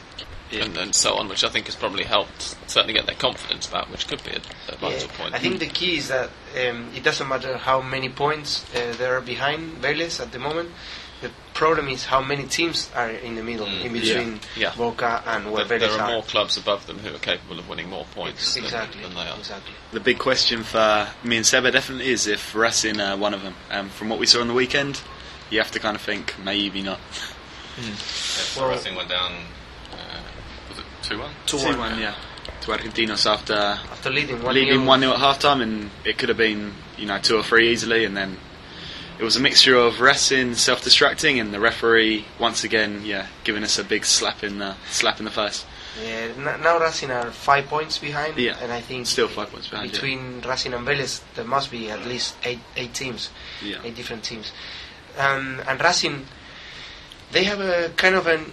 Yeah. 0.53 0.65
and, 0.65 0.77
and 0.77 0.95
so 0.95 1.15
on, 1.15 1.27
which 1.29 1.43
I 1.43 1.49
think 1.49 1.65
has 1.65 1.75
probably 1.75 2.03
helped 2.03 2.55
certainly 2.69 2.93
get 2.93 3.05
their 3.05 3.15
confidence 3.15 3.67
back, 3.67 3.89
which 3.91 4.07
could 4.07 4.23
be 4.23 4.31
a, 4.31 4.41
a 4.71 4.75
vital 4.77 5.07
Yeah, 5.07 5.17
point. 5.17 5.33
I 5.33 5.39
think 5.39 5.59
the 5.59 5.67
key 5.67 5.97
is 5.97 6.07
that 6.09 6.29
um, 6.55 6.89
it 6.95 7.03
doesn't 7.03 7.27
matter 7.27 7.57
how 7.57 7.81
many 7.81 8.09
points 8.09 8.63
uh, 8.75 8.93
there 8.97 9.17
are 9.17 9.21
behind 9.21 9.81
Vélez 9.81 10.19
at 10.21 10.31
the 10.31 10.39
moment. 10.39 10.69
The 11.21 11.31
problem 11.53 11.87
is 11.87 12.03
how 12.05 12.21
many 12.21 12.43
teams 12.47 12.91
are 12.93 13.09
in 13.09 13.35
the 13.35 13.43
middle, 13.43 13.65
Mm, 13.65 13.85
in 13.85 13.93
between 13.93 14.39
Yeah. 14.57 14.73
Boca 14.75 15.23
and 15.25 15.51
where 15.53 15.63
there, 15.63 15.79
Vélez 15.79 15.81
there 15.81 15.91
are 16.01 16.01
are. 16.01 16.11
more 16.15 16.23
clubs 16.23 16.57
above 16.57 16.85
them 16.85 16.99
who 16.99 17.15
are 17.15 17.19
capable 17.19 17.57
of 17.59 17.69
winning 17.69 17.89
more 17.89 18.03
points 18.13 18.53
than, 18.55 18.65
exactly. 18.65 19.01
than 19.01 19.13
they 19.15 19.21
are. 19.21 19.37
Exactly. 19.37 19.73
The 19.93 20.01
big 20.01 20.19
question 20.19 20.63
for 20.63 21.07
me 21.23 21.37
and 21.37 21.45
Seba 21.45 21.71
definitely 21.71 22.09
is 22.11 22.27
if 22.27 22.53
Racing 22.53 22.99
are 22.99 23.15
one 23.15 23.33
of 23.33 23.41
them. 23.41 23.55
Um, 23.71 23.87
from 23.89 24.09
what 24.09 24.19
we 24.19 24.25
saw 24.25 24.41
on 24.41 24.49
the 24.49 24.53
weekend, 24.53 25.01
you 25.49 25.59
have 25.59 25.71
to 25.71 25.79
kind 25.79 25.95
of 25.95 26.01
think 26.01 26.35
maybe 26.43 26.81
not. 26.81 26.99
Yeah, 27.81 27.89
Well- 28.57 28.69
Racing 28.69 28.95
went 28.95 29.07
down. 29.09 29.31
Was 31.11 31.11
it 31.11 31.47
two 31.47 31.57
one? 31.57 31.75
2-1. 31.95 31.99
yeah. 31.99 32.15
To 32.61 32.71
Argentinos 32.71 33.25
after 33.29 33.53
After 33.53 34.09
leading 34.09 34.41
1 34.41 34.53
leading 34.53 34.85
1 34.85 34.99
0 35.01 35.11
at 35.13 35.19
half 35.19 35.39
time, 35.39 35.61
and 35.61 35.89
it 36.05 36.17
could 36.17 36.29
have 36.29 36.37
been, 36.37 36.73
you 36.97 37.05
know, 37.05 37.17
2 37.19 37.37
or 37.37 37.43
3 37.43 37.69
easily, 37.71 38.05
and 38.05 38.15
then 38.15 38.37
it 39.19 39.23
was 39.23 39.35
a 39.35 39.39
mixture 39.39 39.75
of 39.75 39.99
Racing 39.99 40.55
self 40.55 40.81
destructing 40.83 41.39
and 41.41 41.53
the 41.53 41.59
referee 41.59 42.25
once 42.39 42.63
again, 42.63 43.01
yeah, 43.05 43.27
giving 43.43 43.63
us 43.63 43.77
a 43.77 43.83
big 43.83 44.05
slap 44.05 44.43
in 44.43 44.59
the, 44.59 44.75
slap 44.89 45.19
in 45.19 45.25
the 45.25 45.31
face. 45.31 45.65
Yeah, 46.01 46.29
n- 46.37 46.61
now 46.61 46.79
Racing 46.79 47.11
are 47.11 47.31
five 47.31 47.67
points 47.67 47.97
behind, 47.97 48.37
Yeah. 48.37 48.57
and 48.61 48.71
I 48.71 48.79
think 48.81 49.05
Still 49.07 49.27
five 49.27 49.51
points 49.51 49.67
behind, 49.67 49.91
yeah. 49.91 49.95
Between 49.95 50.41
Racing 50.41 50.73
and 50.73 50.87
Vélez, 50.87 51.21
there 51.35 51.45
must 51.45 51.69
be 51.69 51.89
at 51.91 52.05
least 52.07 52.35
eight 52.45 52.59
eight 52.77 52.93
teams, 52.93 53.29
Yeah. 53.61 53.77
eight 53.83 53.95
different 53.95 54.23
teams, 54.23 54.51
um, 55.17 55.61
and 55.67 55.79
Racing, 55.81 56.25
they 57.31 57.43
have 57.43 57.59
a 57.59 57.89
kind 57.97 58.15
of 58.15 58.25
an 58.27 58.51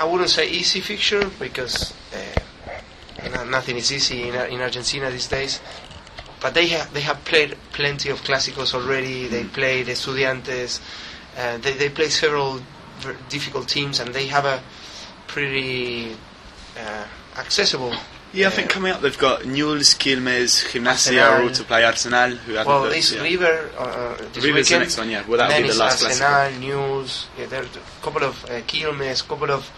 I 0.00 0.04
wouldn't 0.04 0.30
say 0.30 0.48
easy 0.48 0.80
fixture 0.80 1.24
because 1.38 1.92
uh, 2.16 3.44
nothing 3.44 3.76
is 3.76 3.92
easy 3.92 4.28
in, 4.28 4.34
in 4.34 4.60
Argentina 4.60 5.10
these 5.10 5.28
days. 5.28 5.60
But 6.40 6.54
they 6.54 6.68
have 6.68 6.92
they 6.94 7.02
have 7.02 7.22
played 7.24 7.56
plenty 7.72 8.08
of 8.08 8.18
clásicos 8.22 8.72
already. 8.74 9.28
They 9.28 9.42
Mm. 9.44 9.52
played 9.52 9.86
Estudiantes. 9.88 10.80
Uh, 11.36 11.58
they 11.58 11.72
they 11.74 11.90
play 11.90 12.08
several 12.08 12.62
ver- 13.00 13.16
difficult 13.28 13.68
teams, 13.68 14.00
and 14.00 14.14
they 14.14 14.26
have 14.36 14.46
a 14.46 14.58
pretty 15.26 16.16
uh, 16.78 17.04
accessible. 17.36 17.94
Yeah, 18.32 18.46
I 18.46 18.50
think 18.50 18.70
coming 18.70 18.92
up 18.92 19.00
they've 19.02 19.18
got 19.18 19.44
Newell's, 19.44 19.94
Quilmes, 19.94 20.64
Gimnasia 20.70 21.20
are 21.28 21.42
all 21.42 21.50
to 21.50 21.64
play 21.64 21.84
Arsenal, 21.84 22.30
who 22.46 22.52
haven't 22.54 22.72
Well, 22.72 22.88
this 22.88 23.12
yeah. 23.12 23.22
River 23.22 23.70
uh, 23.76 23.82
uh, 23.82 24.16
this 24.32 24.44
River's 24.44 24.68
the 24.68 24.76
weekend. 24.76 24.80
next 24.82 24.98
one, 24.98 25.10
yeah. 25.10 25.26
Well, 25.26 25.38
that'll 25.38 25.60
be 25.62 25.68
the 25.68 25.74
last 25.74 26.04
Arsenal, 26.04 26.50
News. 26.60 27.26
Yeah, 27.36 27.46
there's 27.46 27.66
a 27.76 27.80
couple 28.04 28.22
of 28.22 28.44
uh, 28.44 28.60
Quilmes, 28.70 29.26
couple 29.26 29.50
of 29.50 29.68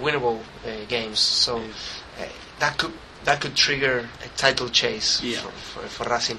winnable 0.00 0.40
uh, 0.64 0.84
games. 0.88 1.18
So 1.20 1.58
uh, 1.58 2.24
that 2.58 2.78
could 2.78 2.92
that 3.24 3.40
could 3.40 3.54
trigger 3.54 4.08
a 4.24 4.28
title 4.36 4.68
chase 4.68 5.22
Yeah. 5.22 5.38
for, 5.40 5.50
for, 5.50 5.88
for 5.88 6.10
Racing. 6.10 6.38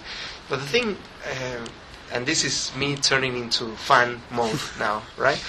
But 0.49 0.59
the 0.61 0.65
thing, 0.65 0.97
uh, 1.25 1.65
and 2.11 2.25
this 2.25 2.43
is 2.43 2.71
me 2.75 2.95
turning 2.95 3.37
into 3.37 3.75
fan 3.75 4.19
mode 4.31 4.59
now, 4.79 5.03
right? 5.17 5.41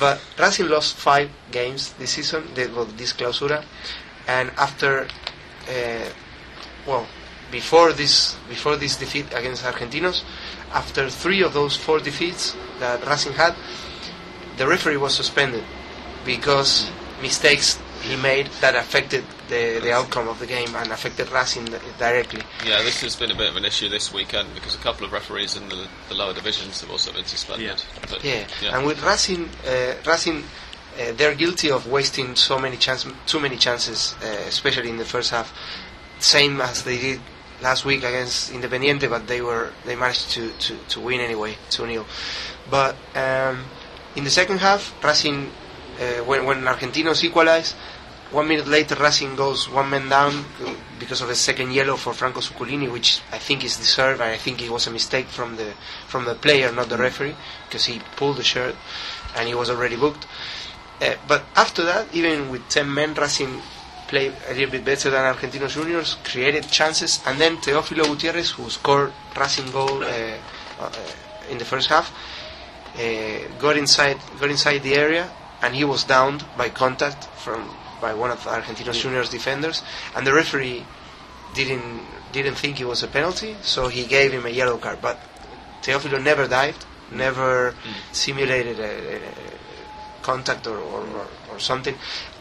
But 0.00 0.20
Racing 0.38 0.68
lost 0.68 0.96
five 0.96 1.30
games 1.52 1.92
this 1.94 2.10
season, 2.10 2.52
the, 2.54 2.66
well, 2.74 2.84
this 2.86 3.12
clausura, 3.12 3.64
and 4.26 4.50
after, 4.58 5.06
uh, 5.68 6.08
well, 6.86 7.06
before 7.52 7.92
this 7.92 8.34
before 8.48 8.76
this 8.76 8.96
defeat 8.96 9.26
against 9.34 9.62
Argentinos, 9.62 10.24
after 10.72 11.08
three 11.10 11.42
of 11.42 11.52
those 11.54 11.76
four 11.76 12.00
defeats 12.00 12.56
that 12.80 13.06
Racing 13.06 13.34
had, 13.34 13.54
the 14.56 14.66
referee 14.66 14.96
was 14.96 15.14
suspended 15.14 15.62
because 16.24 16.90
mistakes 17.22 17.78
he 18.02 18.16
made 18.16 18.48
that 18.60 18.74
affected 18.74 19.24
the, 19.48 19.78
the 19.80 19.92
outcome 19.92 20.28
of 20.28 20.38
the 20.40 20.46
game 20.46 20.74
and 20.74 20.90
affected 20.90 21.30
Racing 21.30 21.66
directly. 21.98 22.42
Yeah, 22.66 22.82
this 22.82 23.00
has 23.02 23.16
been 23.16 23.30
a 23.30 23.34
bit 23.34 23.48
of 23.48 23.56
an 23.56 23.64
issue 23.64 23.88
this 23.88 24.12
weekend 24.12 24.48
because 24.54 24.74
a 24.74 24.78
couple 24.78 25.06
of 25.06 25.12
referees 25.12 25.56
in 25.56 25.68
the, 25.68 25.86
the 26.08 26.14
lower 26.14 26.34
divisions 26.34 26.80
have 26.80 26.90
also 26.90 27.12
been 27.12 27.24
suspended. 27.24 27.66
Yeah. 27.66 27.76
But, 28.10 28.24
Yeah, 28.24 28.46
yeah. 28.60 28.76
and 28.76 28.86
with 28.86 29.02
Racing, 29.02 29.48
uh, 29.66 29.94
Racing, 30.06 30.42
uh, 31.00 31.12
they're 31.16 31.34
guilty 31.34 31.70
of 31.70 31.86
wasting 31.86 32.34
so 32.34 32.58
many 32.58 32.76
chances, 32.76 33.12
too 33.26 33.40
many 33.40 33.56
chances, 33.56 34.14
uh, 34.22 34.26
especially 34.48 34.90
in 34.90 34.96
the 34.96 35.04
first 35.04 35.30
half. 35.30 35.56
Same 36.18 36.60
as 36.60 36.82
they 36.82 36.98
did 36.98 37.20
last 37.62 37.84
week 37.84 38.00
against 38.00 38.52
Independiente, 38.52 39.08
but 39.08 39.26
they 39.26 39.40
were 39.40 39.72
they 39.84 39.96
managed 39.96 40.30
to, 40.32 40.50
to, 40.50 40.76
to 40.88 41.00
win 41.00 41.20
anyway, 41.20 41.56
two 41.70 41.86
0 41.86 42.04
But 42.70 42.96
um, 43.14 43.64
in 44.16 44.24
the 44.24 44.30
second 44.30 44.58
half, 44.58 44.92
Racing, 45.02 45.50
uh, 46.02 46.24
when 46.24 46.44
when 46.44 46.62
Argentinos 46.64 47.22
equalized, 47.24 47.74
one 48.32 48.48
minute 48.48 48.66
later 48.66 48.94
Racing 48.94 49.36
goes 49.36 49.68
one 49.68 49.90
man 49.90 50.08
down 50.08 50.44
because 50.98 51.20
of 51.20 51.28
a 51.28 51.34
second 51.34 51.72
yellow 51.72 51.96
for 51.96 52.12
Franco 52.14 52.40
Zuculini, 52.40 52.90
which 52.90 53.20
I 53.30 53.38
think 53.38 53.64
is 53.64 53.76
deserved. 53.76 54.20
and 54.20 54.30
I 54.30 54.38
think 54.38 54.62
it 54.62 54.70
was 54.70 54.86
a 54.86 54.90
mistake 54.90 55.26
from 55.26 55.56
the 55.56 55.74
from 56.08 56.24
the 56.24 56.34
player, 56.34 56.72
not 56.72 56.88
the 56.88 56.96
referee, 56.96 57.36
because 57.66 57.84
he 57.84 58.00
pulled 58.16 58.38
the 58.38 58.42
shirt 58.42 58.74
and 59.36 59.48
he 59.48 59.54
was 59.54 59.68
already 59.70 59.96
booked. 59.96 60.26
Uh, 61.00 61.14
but 61.26 61.44
after 61.56 61.82
that, 61.84 62.06
even 62.14 62.48
with 62.50 62.66
10 62.68 62.92
men, 62.92 63.14
Racing 63.14 63.60
played 64.08 64.32
a 64.48 64.54
little 64.54 64.70
bit 64.70 64.84
better 64.84 65.10
than 65.10 65.34
Argentinos 65.34 65.74
Juniors, 65.74 66.16
created 66.22 66.68
chances, 66.68 67.20
and 67.26 67.40
then 67.40 67.56
Teófilo 67.56 68.04
Gutiérrez, 68.04 68.52
who 68.52 68.70
scored 68.70 69.12
Racing 69.36 69.70
goal 69.72 70.04
uh, 70.04 70.36
uh, 70.80 70.90
in 71.50 71.58
the 71.58 71.64
first 71.64 71.88
half, 71.88 72.12
got 73.58 73.76
inside 73.76 74.18
got 74.38 74.50
inside 74.50 74.78
the 74.82 74.94
area, 74.94 75.28
and 75.62 75.74
he 75.74 75.84
was 75.84 76.04
downed 76.04 76.44
by 76.56 76.68
contact 76.68 77.24
from 77.36 77.70
by 78.00 78.12
one 78.12 78.32
of 78.32 78.40
Argentinos 78.40 79.00
Juniors 79.00 79.30
defenders, 79.30 79.82
and 80.14 80.26
the 80.26 80.34
referee 80.34 80.84
didn't 81.54 82.02
didn't 82.32 82.56
think 82.56 82.80
it 82.80 82.86
was 82.86 83.02
a 83.02 83.08
penalty, 83.08 83.56
so 83.62 83.88
he 83.88 84.04
gave 84.04 84.32
him 84.32 84.44
a 84.44 84.50
yellow 84.50 84.76
card. 84.76 84.98
But 85.00 85.20
Teófilo 85.82 86.20
never 86.22 86.48
dived, 86.48 86.84
never 87.12 87.72
mm. 87.72 87.94
simulated 88.12 88.80
a, 88.80 89.16
a 89.16 89.20
contact 90.22 90.66
or, 90.66 90.78
or, 90.78 91.04
or, 91.50 91.58
something, 91.58 91.94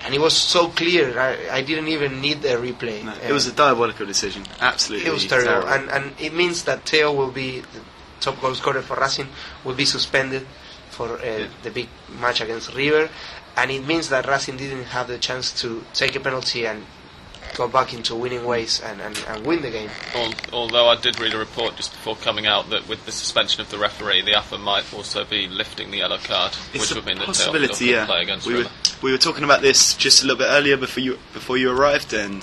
and 0.03 0.13
it 0.13 0.21
was 0.21 0.35
so 0.35 0.69
clear. 0.69 1.19
I, 1.19 1.57
I 1.57 1.61
didn't 1.61 1.89
even 1.89 2.21
need 2.21 2.43
a 2.45 2.57
replay. 2.57 3.03
No, 3.03 3.13
it 3.21 3.31
was 3.31 3.47
a 3.47 3.51
diabolical 3.51 4.05
decision. 4.05 4.43
Absolutely. 4.59 5.07
it 5.07 5.13
was 5.13 5.27
terrible, 5.27 5.67
and 5.67 5.89
and 5.91 6.13
it 6.19 6.33
means 6.33 6.63
that 6.63 6.85
Teo 6.85 7.13
will 7.13 7.31
be 7.31 7.59
the 7.59 7.81
top 8.19 8.41
goal 8.41 8.55
scorer 8.55 8.81
for 8.81 8.95
Racing, 8.95 9.27
will 9.63 9.75
be 9.75 9.85
suspended 9.85 10.47
for 11.07 11.17
uh, 11.19 11.47
the 11.63 11.71
big 11.71 11.87
match 12.19 12.41
against 12.41 12.73
River, 12.75 13.09
and 13.57 13.71
it 13.71 13.85
means 13.85 14.09
that 14.09 14.27
Racing 14.27 14.57
didn't 14.57 14.85
have 14.85 15.07
the 15.07 15.17
chance 15.17 15.51
to 15.61 15.83
take 15.93 16.15
a 16.15 16.19
penalty 16.19 16.65
and 16.67 16.85
go 17.55 17.67
back 17.67 17.93
into 17.93 18.15
winning 18.15 18.45
ways 18.45 18.79
and, 18.81 19.01
and, 19.01 19.17
and 19.27 19.45
win 19.45 19.61
the 19.61 19.69
game. 19.71 19.89
Al- 20.15 20.33
Although 20.53 20.87
I 20.87 20.95
did 20.95 21.19
read 21.19 21.33
a 21.33 21.37
report 21.37 21.75
just 21.75 21.91
before 21.91 22.15
coming 22.15 22.45
out 22.45 22.69
that 22.69 22.87
with 22.87 23.05
the 23.05 23.11
suspension 23.11 23.59
of 23.61 23.69
the 23.71 23.77
referee, 23.77 24.21
the 24.21 24.35
AFA 24.35 24.57
might 24.57 24.85
also 24.93 25.25
be 25.25 25.47
lifting 25.47 25.91
the 25.91 25.97
yellow 25.97 26.17
card, 26.17 26.53
It's 26.73 26.83
which 26.83 26.91
a 26.91 26.95
would 26.95 27.05
mean 27.05 27.17
that 27.17 27.25
possibility, 27.25 27.85
could 27.87 27.93
yeah. 27.93 28.05
play 28.05 28.21
against 28.21 28.47
We 28.47 28.55
were, 28.55 28.65
we 29.01 29.11
were 29.11 29.17
talking 29.17 29.43
about 29.43 29.61
this 29.61 29.95
just 29.95 30.23
a 30.23 30.27
little 30.27 30.37
bit 30.37 30.49
earlier 30.49 30.77
before 30.77 31.03
you 31.03 31.17
before 31.33 31.57
you 31.57 31.71
arrived, 31.71 32.13
and 32.13 32.41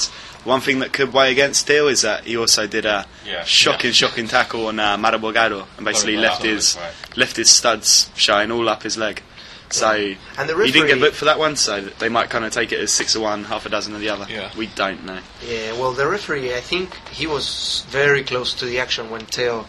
one 0.48 0.60
thing 0.60 0.80
that 0.80 0.92
could 0.92 1.12
weigh 1.12 1.30
against 1.30 1.60
Steele 1.60 1.88
is 1.88 2.02
that 2.02 2.24
he 2.24 2.36
also 2.36 2.66
did 2.66 2.84
a 2.86 3.06
Yeah. 3.24 3.44
shocking, 3.44 3.92
shocking 3.92 4.26
tackle 4.26 4.66
on 4.66 4.80
uh, 4.80 4.96
Maraborgado 4.96 5.66
and 5.76 5.84
basically 5.84 6.16
left 6.16 6.42
his 6.42 6.76
Right. 6.76 7.16
left 7.16 7.36
his 7.36 7.50
studs 7.50 8.10
showing 8.16 8.50
all 8.50 8.68
up 8.68 8.82
his 8.82 8.96
leg. 8.96 9.22
So 9.70 9.90
And 10.38 10.48
the 10.48 10.56
he 10.64 10.72
didn't 10.72 10.88
get 10.88 10.98
booked 10.98 11.14
for 11.16 11.26
that 11.26 11.38
one, 11.38 11.54
so 11.54 11.82
they 11.98 12.08
might 12.08 12.30
kind 12.30 12.44
of 12.46 12.52
take 12.52 12.72
it 12.72 12.80
as 12.80 12.90
six 12.90 13.14
of 13.14 13.20
one, 13.20 13.44
half 13.44 13.66
a 13.66 13.68
dozen 13.68 13.94
of 13.94 14.00
the 14.00 14.08
other. 14.08 14.26
Yeah. 14.28 14.50
We 14.56 14.66
don't 14.68 15.04
know. 15.04 15.18
Yeah, 15.46 15.72
well, 15.72 15.92
the 15.92 16.06
referee, 16.08 16.54
I 16.54 16.60
think 16.60 16.96
he 17.10 17.26
was 17.26 17.84
very 17.90 18.24
close 18.24 18.54
to 18.54 18.64
the 18.64 18.80
action 18.80 19.10
when 19.10 19.26
Teo 19.26 19.66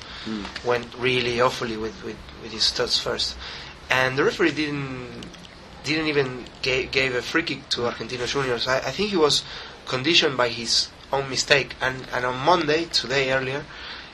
went 0.64 0.88
really 0.98 1.42
awfully 1.42 1.76
with, 1.76 2.02
with, 2.06 2.16
with 2.42 2.52
his 2.54 2.64
studs 2.64 2.98
first, 2.98 3.36
and 3.90 4.18
the 4.18 4.24
referee 4.24 4.52
didn't 4.52 5.26
didn't 5.84 6.08
even 6.08 6.46
gave, 6.62 6.92
gave 6.92 7.16
a 7.16 7.22
free 7.22 7.42
kick 7.42 7.68
to 7.70 7.82
Argentinos 7.82 8.28
Juniors. 8.34 8.68
I, 8.68 8.78
I 8.78 8.92
think 8.92 9.10
he 9.10 9.16
was 9.18 9.44
conditioned 9.90 10.38
by 10.38 10.48
his 10.50 10.88
own 11.12 11.30
mistake, 11.30 11.76
and, 11.82 12.08
and 12.14 12.24
on 12.26 12.38
Monday, 12.46 12.86
today 12.86 13.32
earlier, 13.34 13.66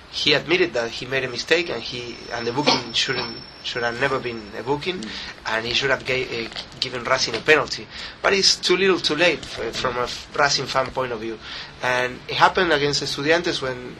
he 0.09 0.33
admitted 0.33 0.73
that 0.73 0.89
he 0.89 1.05
made 1.05 1.25
a 1.25 1.29
mistake, 1.29 1.69
and 1.69 1.81
he 1.83 2.15
and 2.31 2.47
the 2.47 2.53
booking 2.53 2.93
shouldn't 3.01 3.37
should 3.63 3.83
have 3.83 3.99
never 3.99 4.19
been 4.19 4.41
a 4.57 4.63
booking, 4.63 5.03
and 5.47 5.65
he 5.65 5.73
should 5.73 5.89
have 5.89 6.05
ga- 6.05 6.45
uh, 6.45 6.49
given 6.79 7.03
Racing 7.03 7.35
a 7.35 7.41
penalty. 7.41 7.85
But 8.21 8.33
it's 8.33 8.55
too 8.55 8.77
little, 8.77 8.99
too 8.99 9.15
late 9.15 9.39
f- 9.39 9.75
from 9.75 9.97
a 9.97 10.07
Racing 10.39 10.67
fan 10.67 10.87
point 10.91 11.11
of 11.11 11.19
view, 11.19 11.37
and 11.83 12.19
it 12.29 12.35
happened 12.35 12.71
against 12.71 13.03
Estudiantes 13.03 13.61
when 13.61 13.95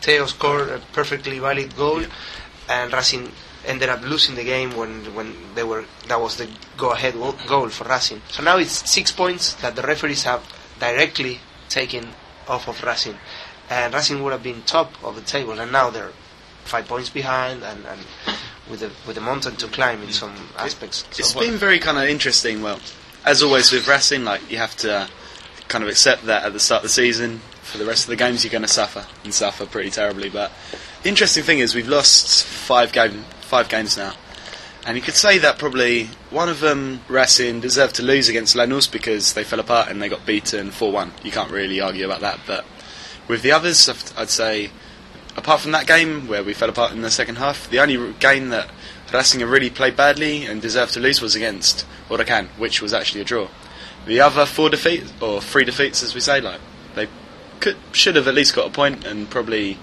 Teo 0.00 0.26
scored 0.26 0.70
a 0.70 0.78
perfectly 0.92 1.38
valid 1.38 1.76
goal, 1.76 2.02
and 2.68 2.92
Racing 2.92 3.30
ended 3.66 3.90
up 3.90 4.02
losing 4.02 4.34
the 4.34 4.44
game 4.44 4.74
when 4.74 5.14
when 5.14 5.28
they 5.54 5.62
were 5.62 5.84
that 6.08 6.18
was 6.20 6.36
the 6.38 6.48
go 6.76 6.90
ahead 6.90 7.14
goal 7.46 7.68
for 7.68 7.84
Racing. 7.84 8.20
So 8.30 8.42
now 8.42 8.56
it's 8.58 8.90
six 8.90 9.12
points 9.12 9.54
that 9.62 9.76
the 9.76 9.82
referees 9.82 10.24
have 10.24 10.42
directly 10.80 11.38
taken 11.68 12.08
off 12.48 12.66
of 12.66 12.82
Racing, 12.82 13.16
and 13.68 13.94
Racing 13.94 14.22
would 14.24 14.32
have 14.32 14.42
been 14.42 14.62
top 14.62 14.92
of 15.04 15.14
the 15.14 15.22
table, 15.22 15.58
and 15.60 15.70
now 15.70 15.90
they're 15.90 16.10
five 16.64 16.88
points 16.88 17.08
behind, 17.10 17.62
and, 17.62 17.84
and 17.86 18.00
with 18.68 18.82
a 18.82 18.90
with 19.06 19.16
a 19.18 19.20
mountain 19.20 19.56
to 19.56 19.66
climb 19.68 20.02
in 20.02 20.12
some 20.12 20.34
aspects. 20.56 21.04
It's 21.18 21.32
So- 21.32 21.40
been 21.40 21.56
very 21.56 21.78
kind 21.78 21.98
of 21.98 22.04
interesting. 22.08 22.62
Well, 22.62 22.80
as 23.24 23.42
always 23.42 23.70
with 23.72 23.86
Racing, 23.86 24.24
like 24.24 24.50
you 24.50 24.56
have 24.58 24.76
to 24.78 25.08
kind 25.68 25.84
of 25.84 25.90
accept 25.90 26.26
that 26.26 26.44
at 26.44 26.52
the 26.52 26.60
start 26.60 26.78
of 26.80 26.82
the 26.84 26.88
season. 26.88 27.40
For 27.62 27.78
the 27.78 27.84
rest 27.84 28.02
of 28.04 28.08
the 28.08 28.16
games, 28.16 28.42
you're 28.42 28.50
going 28.50 28.62
to 28.62 28.68
suffer 28.68 29.06
and 29.22 29.32
suffer 29.32 29.64
pretty 29.64 29.90
terribly. 29.90 30.28
But 30.28 30.50
the 31.04 31.08
interesting 31.08 31.44
thing 31.44 31.60
is, 31.60 31.72
we've 31.74 31.86
lost 31.86 32.42
five 32.44 32.92
game 32.92 33.24
five 33.42 33.68
games 33.68 33.96
now, 33.96 34.14
and 34.86 34.96
you 34.96 35.02
could 35.02 35.14
say 35.14 35.38
that 35.38 35.58
probably 35.58 36.04
one 36.30 36.48
of 36.48 36.60
them, 36.60 37.00
Racing, 37.08 37.60
deserved 37.60 37.96
to 37.96 38.02
lose 38.02 38.28
against 38.28 38.56
Lanús 38.56 38.90
because 38.90 39.34
they 39.34 39.44
fell 39.44 39.60
apart 39.60 39.88
and 39.88 40.00
they 40.00 40.08
got 40.08 40.24
beaten 40.26 40.70
four 40.70 40.90
one. 40.92 41.12
You 41.22 41.30
can't 41.30 41.50
really 41.50 41.80
argue 41.80 42.04
about 42.04 42.20
that. 42.20 42.40
But 42.46 42.64
with 43.28 43.42
the 43.42 43.52
others, 43.52 43.88
I'd- 43.88 43.98
I'd 44.16 44.30
say, 44.30 44.70
apart 45.36 45.60
from 45.60 45.72
that 45.72 45.86
game 45.86 46.26
where 46.28 46.42
we 46.42 46.54
fell 46.54 46.68
apart 46.68 46.92
in 46.92 47.02
the 47.02 47.10
second 47.10 47.36
half, 47.36 47.68
the 47.70 47.78
only 47.80 48.14
game 48.20 48.48
that 48.50 48.68
Racing 49.12 49.42
really 49.44 49.70
played 49.70 49.96
badly 49.96 50.44
and 50.46 50.62
deserved 50.62 50.94
to 50.94 51.00
lose 51.00 51.20
was 51.20 51.34
against 51.34 51.84
Huracan, 52.08 52.48
which 52.56 52.80
was 52.80 52.94
actually 52.94 53.20
a 53.20 53.24
draw. 53.24 53.48
The 54.06 54.20
other 54.20 54.46
four 54.46 54.70
defeats, 54.70 55.12
or 55.20 55.42
three 55.42 55.64
defeats 55.64 56.02
as 56.02 56.14
we 56.14 56.20
say, 56.20 56.40
like 56.40 56.60
they 56.94 57.08
could 57.58 57.76
should 57.92 58.16
have 58.16 58.26
at 58.28 58.34
least 58.34 58.54
got 58.54 58.66
a 58.66 58.70
point, 58.70 59.04
and 59.04 59.28
probably 59.28 59.78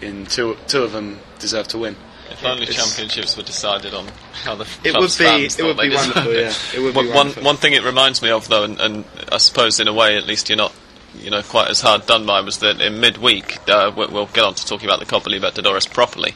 in 0.00 0.26
two 0.26 0.56
two 0.66 0.82
of 0.82 0.92
them 0.92 1.20
deserved 1.38 1.70
to 1.70 1.78
win. 1.78 1.96
If 2.32 2.44
only 2.44 2.62
It's- 2.64 2.76
championships 2.76 3.36
were 3.36 3.42
decided 3.42 3.94
on 3.94 4.08
how 4.44 4.54
the 4.54 4.64
It 4.84 4.96
would 4.96 5.12
be- 5.18 5.44
it 5.46 5.62
would 5.62 5.76
be 5.76 5.94
wonderful, 5.94 6.32
yeah. 6.34 6.52
It 6.74 6.80
would 6.80 6.92
be 6.94 6.96
one, 6.96 7.06
one- 7.08 7.14
wonderful. 7.16 7.42
one 7.42 7.56
thing 7.56 7.72
it 7.74 7.84
reminds 7.84 8.22
me 8.22 8.30
of, 8.30 8.48
though, 8.48 8.64
and, 8.64 8.80
and 8.80 9.04
I 9.30 9.38
suppose 9.38 9.78
in 9.80 9.88
a 9.88 9.92
way, 9.92 10.16
at 10.16 10.26
least, 10.26 10.48
you're 10.48 10.56
not, 10.56 10.72
you 11.18 11.30
know, 11.30 11.42
quite 11.42 11.68
as 11.68 11.80
hard 11.80 12.06
done 12.06 12.24
by, 12.26 12.40
was 12.40 12.58
that 12.58 12.80
in 12.80 13.00
midweek, 13.00 13.58
uh, 13.68 13.90
we- 13.96 14.06
we'll 14.06 14.26
get 14.26 14.44
on 14.44 14.54
to 14.54 14.66
talking 14.66 14.88
about 14.88 14.98
the 15.00 15.06
Copa 15.06 15.28
Libertadores 15.28 15.88
properly 15.90 16.34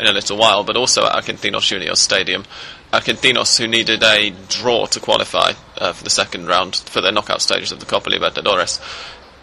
in 0.00 0.06
a 0.06 0.12
little 0.12 0.36
while, 0.36 0.64
but 0.64 0.76
also 0.76 1.04
at 1.06 1.12
Argentinos 1.12 1.62
Juniors 1.66 2.00
Stadium. 2.00 2.44
Argentinos, 2.92 3.58
who 3.58 3.66
needed 3.66 4.02
a 4.02 4.30
draw 4.48 4.86
to 4.86 5.00
qualify 5.00 5.52
uh, 5.78 5.92
for 5.92 6.04
the 6.04 6.10
second 6.10 6.46
round 6.46 6.76
for 6.76 7.00
their 7.00 7.12
knockout 7.12 7.42
stages 7.42 7.70
of 7.72 7.80
the 7.80 7.86
Copa 7.86 8.08
Libertadores, 8.10 8.80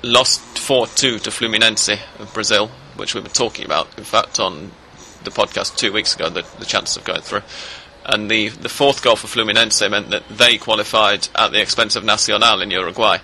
lost 0.04 0.42
4-2 0.56 1.22
to 1.22 1.30
Fluminense 1.30 1.98
of 2.20 2.34
Brazil, 2.34 2.72
which 2.96 3.14
we 3.14 3.22
were 3.22 3.30
talking 3.30 3.66
about, 3.66 3.88
in 3.98 4.04
fact, 4.04 4.40
on 4.40 4.72
the 5.24 5.32
podcast 5.32 5.78
two 5.78 5.92
weeks 5.94 6.16
ago, 6.16 6.30
the, 6.30 6.46
the 6.60 6.66
chances 6.66 6.98
of 6.98 7.04
going 7.04 7.22
through. 7.22 7.42
And 8.06 8.30
the, 8.32 8.50
the 8.50 8.70
fourth 8.70 9.04
goal 9.04 9.16
for 9.16 9.28
Fluminense 9.28 9.88
meant 9.90 10.10
that 10.10 10.28
they 10.30 10.58
qualified 10.58 11.28
at 11.36 11.52
the 11.52 11.62
expense 11.62 11.96
of 11.96 12.04
Nacional 12.04 12.62
in 12.62 12.72
Uruguay. 12.72 13.20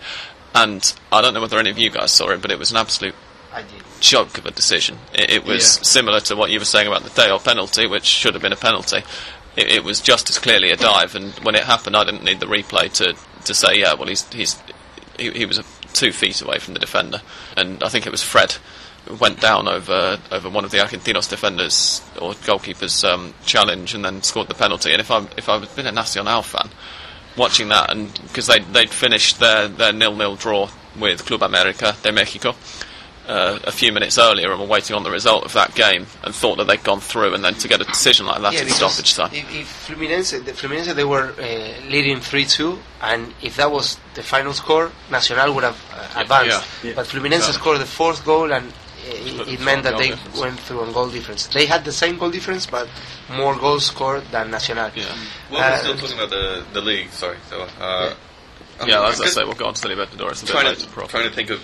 And 0.53 0.93
I 1.11 1.21
don't 1.21 1.33
know 1.33 1.41
whether 1.41 1.57
any 1.59 1.69
of 1.71 1.77
you 1.77 1.89
guys 1.89 2.11
saw 2.11 2.29
it, 2.29 2.41
but 2.41 2.51
it 2.51 2.59
was 2.59 2.71
an 2.71 2.77
absolute 2.77 3.15
joke 3.99 4.37
of 4.37 4.45
a 4.45 4.51
decision. 4.51 4.97
It, 5.13 5.29
it 5.31 5.43
was 5.45 5.77
Yeah. 5.77 5.83
similar 5.83 6.19
to 6.21 6.35
what 6.35 6.51
you 6.51 6.59
were 6.59 6.65
saying 6.65 6.87
about 6.87 7.03
the 7.03 7.09
Dale 7.09 7.39
penalty, 7.39 7.87
which 7.87 8.05
should 8.05 8.33
have 8.35 8.41
been 8.43 8.53
a 8.53 8.57
penalty. 8.57 8.97
It, 9.55 9.71
it 9.71 9.83
was 9.83 9.99
just 10.01 10.29
as 10.29 10.37
clearly 10.37 10.69
a 10.71 10.75
dive, 10.75 11.15
and 11.15 11.31
when 11.39 11.55
it 11.55 11.63
happened, 11.63 11.95
I 11.97 12.03
didn't 12.03 12.23
need 12.23 12.39
the 12.39 12.45
replay 12.45 12.91
to, 12.93 13.15
to 13.45 13.53
say, 13.55 13.79
yeah, 13.79 13.95
well, 13.95 14.07
he's 14.07 14.31
he's 14.31 14.61
he, 15.17 15.31
he 15.31 15.45
was 15.45 15.59
two 15.93 16.11
feet 16.11 16.41
away 16.43 16.59
from 16.59 16.75
the 16.75 16.79
defender, 16.79 17.21
and 17.55 17.83
I 17.83 17.89
think 17.89 18.05
it 18.05 18.11
was 18.11 18.21
Fred 18.21 18.55
went 19.19 19.39
down 19.39 19.67
over 19.67 20.19
over 20.31 20.49
one 20.49 20.65
of 20.65 20.71
the 20.71 20.77
Argentinos 20.77 21.29
defenders 21.29 22.01
or 22.21 22.33
goalkeepers 22.33 23.03
um, 23.07 23.33
challenge, 23.45 23.93
and 23.93 24.03
then 24.05 24.21
scored 24.23 24.47
the 24.47 24.53
penalty. 24.55 24.91
And 24.91 24.99
if 25.01 25.11
I 25.11 25.25
if 25.37 25.49
I'd 25.49 25.73
been 25.75 25.87
a 25.87 25.91
Nacional 25.91 26.41
fan, 26.43 26.69
watching 27.37 27.69
that, 27.69 27.91
and 27.91 28.13
because 28.23 28.47
they 28.47 28.59
they'd 28.59 28.89
finished 28.89 29.39
their 29.39 29.67
their 29.67 29.93
nil 29.93 30.15
nil 30.15 30.35
draw 30.35 30.69
with 30.99 31.25
Club 31.25 31.43
America 31.43 31.95
de 32.01 32.11
Mexico 32.11 32.55
uh, 33.27 33.59
a 33.65 33.71
few 33.71 33.91
minutes 33.91 34.17
earlier 34.17 34.49
and 34.51 34.59
were 34.59 34.65
waiting 34.65 34.95
on 34.95 35.03
the 35.03 35.11
result 35.11 35.43
of 35.43 35.53
that 35.53 35.75
game 35.75 36.05
and 36.23 36.33
thought 36.33 36.55
that 36.57 36.65
they'd 36.65 36.83
gone 36.83 37.01
through, 37.01 37.33
and 37.33 37.43
then 37.43 37.53
to 37.55 37.67
get 37.67 37.81
a 37.81 37.83
decision 37.83 38.25
like 38.25 38.41
that 38.41 38.53
Yeah, 38.53 38.61
in 38.61 38.69
stoppage 38.69 39.13
time. 39.15 39.29
If, 39.33 39.53
if 39.53 39.87
Fluminense, 39.87 40.31
the 40.45 40.53
Fluminense, 40.53 40.95
they 40.95 41.03
were 41.03 41.33
uh, 41.37 41.87
leading 41.89 42.17
3-2, 42.17 42.79
and 43.01 43.33
if 43.41 43.57
that 43.57 43.69
was 43.69 43.99
the 44.15 44.23
final 44.23 44.53
score, 44.53 44.91
Nacional 45.11 45.53
would 45.55 45.65
have 45.65 45.77
uh, 45.93 46.21
advanced. 46.21 46.65
Yeah. 46.83 46.93
But 46.95 47.05
Fluminense 47.07 47.47
Yeah. 47.47 47.51
scored 47.51 47.81
the 47.81 47.85
fourth 47.85 48.23
goal, 48.23 48.51
and 48.53 48.71
it, 49.07 49.47
it 49.47 49.61
meant 49.61 49.83
that 49.83 49.97
they 49.97 50.09
difference. 50.09 50.39
went 50.39 50.59
through 50.59 50.81
on 50.81 50.91
goal 50.93 51.09
difference. 51.09 51.47
They 51.47 51.65
had 51.65 51.83
the 51.85 51.91
same 51.91 52.17
goal 52.17 52.29
difference, 52.31 52.65
but 52.65 52.87
more 53.31 53.55
goals 53.55 53.85
scored 53.85 54.23
than 54.31 54.51
Nacional. 54.51 54.91
Yeah, 54.95 55.05
Well, 55.51 55.61
Uh, 55.61 55.69
we're 55.71 55.77
still 55.79 55.97
talking 55.97 56.17
about 56.17 56.29
the, 56.29 56.63
the 56.73 56.81
league, 56.81 57.09
sorry. 57.11 57.37
So, 57.49 57.61
uh, 57.79 58.13
I'm- 58.79 58.87
yeah. 58.89 59.07
As 59.07 59.19
I 59.21 59.27
say, 59.27 59.43
we'll 59.43 59.53
go 59.53 59.65
on 59.65 59.73
to 59.73 59.81
the 59.81 59.87
Libertadores 59.89 60.41
a 60.43 60.45
bit 60.45 60.51
trying 60.51 60.65
later. 60.67 60.81
to, 60.85 61.07
trying 61.07 61.29
to 61.29 61.33
think 61.35 61.49
of 61.49 61.59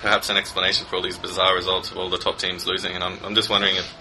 perhaps 0.00 0.28
an 0.28 0.36
explanation 0.36 0.86
for 0.86 0.96
all 0.96 1.02
these 1.02 1.18
bizarre 1.18 1.54
results 1.54 1.90
of 1.90 1.96
all 1.98 2.08
the 2.10 2.18
top 2.18 2.38
teams 2.38 2.66
losing, 2.66 2.94
and 2.94 3.02
I'm, 3.02 3.18
I'm 3.24 3.34
just 3.34 3.50
wondering 3.50 3.76
if 3.76 3.94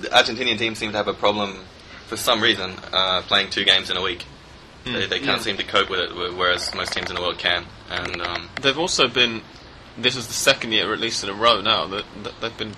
the 0.00 0.08
Argentinian 0.08 0.58
teams 0.58 0.78
seem 0.78 0.90
to 0.92 0.96
have 0.96 1.08
a 1.08 1.14
problem 1.14 1.58
for 2.06 2.16
some 2.16 2.40
reason 2.40 2.72
uh, 2.92 3.22
playing 3.22 3.50
two 3.50 3.64
games 3.64 3.90
in 3.90 3.96
a 3.96 4.02
week. 4.02 4.24
They, 4.84 5.06
they 5.06 5.18
can't 5.20 5.40
seem 5.40 5.56
to 5.56 5.64
cope 5.64 5.88
with 5.88 6.00
it, 6.00 6.14
whereas 6.36 6.74
most 6.74 6.92
teams 6.92 7.08
in 7.08 7.16
the 7.16 7.22
world 7.22 7.38
can. 7.38 7.64
And 7.88 8.20
um, 8.20 8.50
They've 8.60 8.78
also 8.78 9.08
been. 9.08 9.40
This 9.96 10.16
is 10.16 10.26
the 10.26 10.32
second 10.32 10.72
year, 10.72 10.92
at 10.92 10.98
least 11.00 11.22
in 11.22 11.30
a 11.30 11.34
row 11.34 11.60
now, 11.60 11.86
that, 11.86 12.04
that 12.24 12.32
they've 12.40 12.56
been 12.58 12.74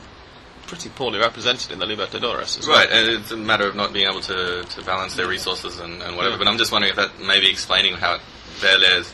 pretty 0.66 0.88
poorly 0.90 1.18
represented 1.18 1.70
in 1.72 1.78
the 1.78 1.86
Libertadores. 1.86 2.58
As 2.58 2.66
right, 2.68 2.88
well. 2.90 2.98
and 2.98 3.08
it's 3.22 3.30
a 3.30 3.36
matter 3.36 3.66
of 3.66 3.74
not 3.74 3.92
being 3.92 4.08
able 4.08 4.20
to, 4.22 4.64
to 4.64 4.82
balance 4.84 5.14
their 5.16 5.28
resources 5.28 5.78
and, 5.80 6.02
and 6.02 6.16
whatever. 6.16 6.32
Yeah. 6.34 6.38
But 6.38 6.48
I'm 6.48 6.58
just 6.58 6.72
wondering 6.72 6.90
if 6.90 6.96
that 6.96 7.18
may 7.20 7.40
be 7.40 7.48
explaining 7.50 7.94
how 7.94 8.18
Vélez 8.58 9.12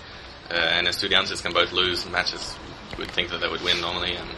uh, 0.50 0.54
and 0.54 0.86
Estudiantes 0.86 1.42
can 1.42 1.52
both 1.52 1.72
lose 1.72 2.08
matches. 2.08 2.56
You 2.92 2.96
would 2.98 3.10
think 3.10 3.30
that 3.30 3.38
they 3.40 3.48
would 3.48 3.62
win 3.62 3.80
normally, 3.80 4.14
and, 4.14 4.28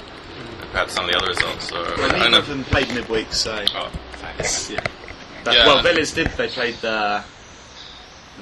and 0.60 0.70
perhaps 0.70 0.92
some 0.92 1.04
of 1.06 1.10
the 1.10 1.16
other 1.16 1.28
results. 1.28 1.72
Or, 1.72 1.78
I 1.84 1.96
don't 1.96 2.12
Neither 2.12 2.30
know. 2.30 2.38
of 2.38 2.48
them 2.48 2.64
played 2.64 2.88
midweek, 2.94 3.32
so 3.32 3.64
Oh, 3.74 3.90
thanks. 4.14 4.70
yeah. 4.70 4.84
But- 5.44 5.54
Yeah. 5.54 5.66
Well, 5.66 5.82
Vélez 5.82 6.14
did. 6.14 6.26
They 6.32 6.48
played 6.48 6.74
the 6.76 7.22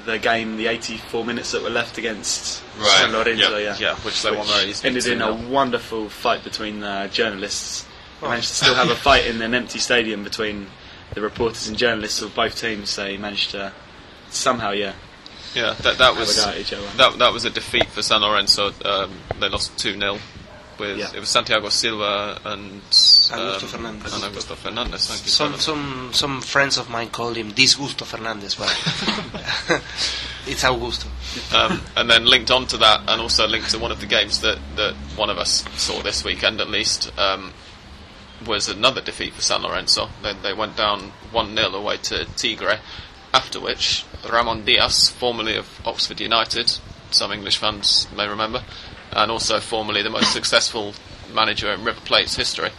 the 0.05 0.19
game, 0.19 0.57
the 0.57 0.67
84 0.67 1.23
minutes 1.25 1.51
that 1.51 1.63
were 1.63 1.69
left 1.69 1.97
against 1.97 2.61
Right, 2.77 2.87
San 2.87 3.11
Lorenzo. 3.11 3.57
yeah, 3.57 3.57
Yeah, 3.57 3.77
yeah, 3.79 3.95
which 3.97 4.21
they 4.21 4.31
won 4.31 4.47
ended 4.83 5.07
in 5.07 5.21
a 5.21 5.33
wonderful 5.33 6.09
fight 6.09 6.43
between 6.43 6.79
the 6.81 7.09
journalists. 7.11 7.85
They 8.19 8.27
Oh. 8.27 8.29
managed 8.29 8.49
to 8.49 8.55
still 8.55 8.75
have 8.75 8.89
a 8.89 8.95
fight 9.09 9.25
in 9.25 9.41
an 9.41 9.53
empty 9.53 9.79
stadium 9.79 10.23
between 10.23 10.67
the 11.13 11.21
reporters 11.21 11.67
and 11.67 11.77
journalists 11.77 12.21
of 12.21 12.33
both 12.35 12.59
teams. 12.59 12.95
They 12.95 13.17
managed 13.17 13.51
to 13.51 13.71
somehow, 14.29 14.71
yeah, 14.71 14.93
Yeah, 15.53 15.73
that, 15.81 15.97
that 15.99 16.15
was 16.15 16.43
a 16.45 16.59
each 16.59 16.73
other. 16.73 16.87
that 16.97 17.19
that 17.19 17.31
was 17.33 17.45
a 17.45 17.49
defeat 17.49 17.87
for 17.89 18.01
San 18.01 18.21
Lorenzo. 18.21 18.73
Um, 18.83 19.11
they 19.39 19.47
lost 19.49 19.77
two 19.77 19.93
0 19.99 20.19
with 20.79 20.97
Yeah. 20.97 21.11
it 21.15 21.19
was 21.19 21.29
Santiago 21.29 21.69
Silva 21.69 22.39
and 22.45 22.81
Augusto 22.81 23.63
um, 23.63 23.67
Fernandez. 23.67 24.13
and 24.13 24.23
Augusto 24.23 24.55
Fernandez. 24.55 25.07
Thank 25.07 25.21
you. 25.23 25.29
Some 25.29 25.59
some 25.59 26.09
some 26.13 26.41
friends 26.41 26.77
of 26.77 26.89
mine 26.89 27.09
called 27.09 27.35
him 27.37 27.51
Disgusto 27.51 28.05
Fernandez, 28.05 28.55
but 28.55 28.69
it's 30.47 30.63
Augusto. 30.63 31.07
um, 31.53 31.81
and 31.95 32.09
then 32.09 32.25
linked 32.25 32.51
on 32.51 32.67
to 32.67 32.77
that, 32.77 33.01
and 33.07 33.21
also 33.21 33.47
linked 33.47 33.71
to 33.71 33.79
one 33.79 33.91
of 33.91 33.99
the 33.99 34.05
games 34.07 34.41
that, 34.41 34.57
that 34.75 34.93
one 35.15 35.29
of 35.29 35.37
us 35.37 35.63
saw 35.75 36.01
this 36.01 36.23
weekend 36.23 36.59
at 36.61 36.69
least, 36.69 37.11
um, 37.17 37.53
was 38.45 38.67
another 38.67 39.01
defeat 39.01 39.33
for 39.33 39.41
San 39.41 39.61
Lorenzo. 39.61 40.09
They, 40.21 40.33
they 40.33 40.53
went 40.53 40.75
down 40.75 41.11
1 41.31 41.55
0 41.55 41.69
away 41.75 41.97
to 41.97 42.25
Tigre, 42.35 42.79
after 43.33 43.59
which 43.59 44.05
Ramon 44.29 44.65
Diaz, 44.65 45.09
formerly 45.09 45.55
of 45.55 45.81
Oxford 45.85 46.19
United, 46.19 46.77
some 47.09 47.31
English 47.31 47.57
fans 47.57 48.07
may 48.15 48.27
remember, 48.27 48.63
and 49.15 49.31
also 49.31 49.59
formerly 49.59 50.01
the 50.03 50.09
most 50.09 50.31
successful 50.39 50.93
manager 51.33 51.71
in 51.73 51.83
River 51.83 51.99
Plate's 52.05 52.35
history, 52.35 52.69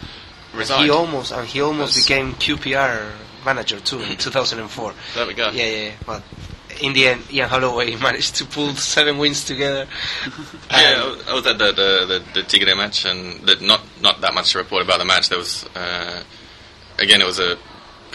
resigned. 0.53 0.83
He 0.85 0.89
almost 0.89 1.31
and 1.31 1.47
he 1.47 1.61
almost 1.61 1.95
Yes. 1.97 2.07
became 2.07 2.33
QPR 2.35 3.11
manager 3.45 3.79
too 3.79 4.01
in 4.01 4.17
2004. 4.17 4.93
there 5.15 5.27
we 5.27 5.33
go. 5.33 5.49
Yeah, 5.51 5.65
yeah, 5.65 5.83
yeah. 5.85 5.91
But 6.05 6.23
in 6.81 6.93
the 6.93 7.07
end, 7.07 7.21
Ian 7.31 7.47
Holloway 7.49 7.95
managed 8.01 8.35
to 8.35 8.45
pull 8.45 8.73
seven 8.75 9.17
wins 9.17 9.43
together. 9.45 9.87
Yeah, 10.71 11.15
I 11.29 11.33
was- 11.33 11.45
at 11.47 11.57
the 11.57 11.71
the, 11.71 12.05
the, 12.07 12.23
the 12.33 12.43
Tigre 12.43 12.75
match, 12.75 13.05
and 13.05 13.41
the, 13.47 13.55
not 13.61 13.81
not 14.01 14.21
that 14.21 14.33
much 14.33 14.51
to 14.53 14.57
report 14.59 14.83
about 14.83 14.99
the 14.99 15.05
match. 15.05 15.29
There 15.29 15.37
was 15.37 15.65
uh, 15.75 16.23
again, 16.99 17.21
it 17.21 17.25
was 17.27 17.39
a 17.39 17.57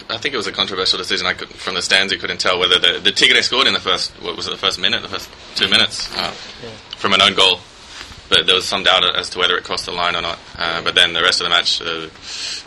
I 0.09 0.17
think 0.17 0.33
it 0.33 0.37
was 0.37 0.47
a 0.47 0.51
controversial 0.51 0.97
decision. 0.97 1.27
I 1.27 1.33
could, 1.33 1.49
from 1.49 1.75
the 1.75 1.81
stands, 1.81 2.11
you 2.11 2.19
couldn't 2.19 2.39
tell 2.39 2.57
whether 2.59 2.79
the, 2.79 2.99
the 2.99 3.11
Tigre 3.11 3.41
scored 3.43 3.67
in 3.67 3.73
the 3.73 3.79
first 3.79 4.11
what 4.21 4.35
was 4.35 4.47
it, 4.47 4.51
the 4.51 4.57
first 4.57 4.79
minute, 4.79 5.01
the 5.03 5.07
first 5.09 5.29
two 5.55 5.69
minutes 5.69 6.09
uh, 6.17 6.31
from 6.97 7.13
an 7.13 7.21
own 7.21 7.33
goal. 7.35 7.59
But 8.31 8.45
there 8.45 8.55
was 8.55 8.65
some 8.65 8.83
doubt 8.83 9.03
as 9.17 9.29
to 9.31 9.39
whether 9.39 9.57
it 9.57 9.65
crossed 9.65 9.87
the 9.87 9.91
line 9.91 10.15
or 10.15 10.21
not. 10.21 10.39
Uh, 10.57 10.81
but 10.81 10.95
then 10.95 11.11
the 11.11 11.21
rest 11.21 11.41
of 11.41 11.45
the 11.45 11.49
match, 11.49 11.81
uh, 11.81 12.07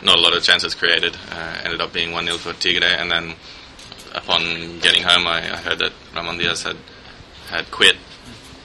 not 0.05 0.15
a 0.15 0.21
lot 0.21 0.37
of 0.37 0.43
chances 0.43 0.75
created. 0.75 1.17
Uh, 1.31 1.61
ended 1.63 1.81
up 1.81 1.91
being 1.91 2.11
one 2.11 2.25
0 2.25 2.37
for 2.37 2.53
Tigre, 2.53 2.85
and 2.85 3.09
then 3.09 3.33
upon 4.13 4.43
getting 4.79 5.01
home, 5.01 5.25
I, 5.25 5.37
I 5.39 5.57
heard 5.57 5.79
that 5.79 5.91
Ramon 6.15 6.37
Diaz 6.37 6.61
had 6.61 6.77
had 7.49 7.71
quit, 7.71 7.95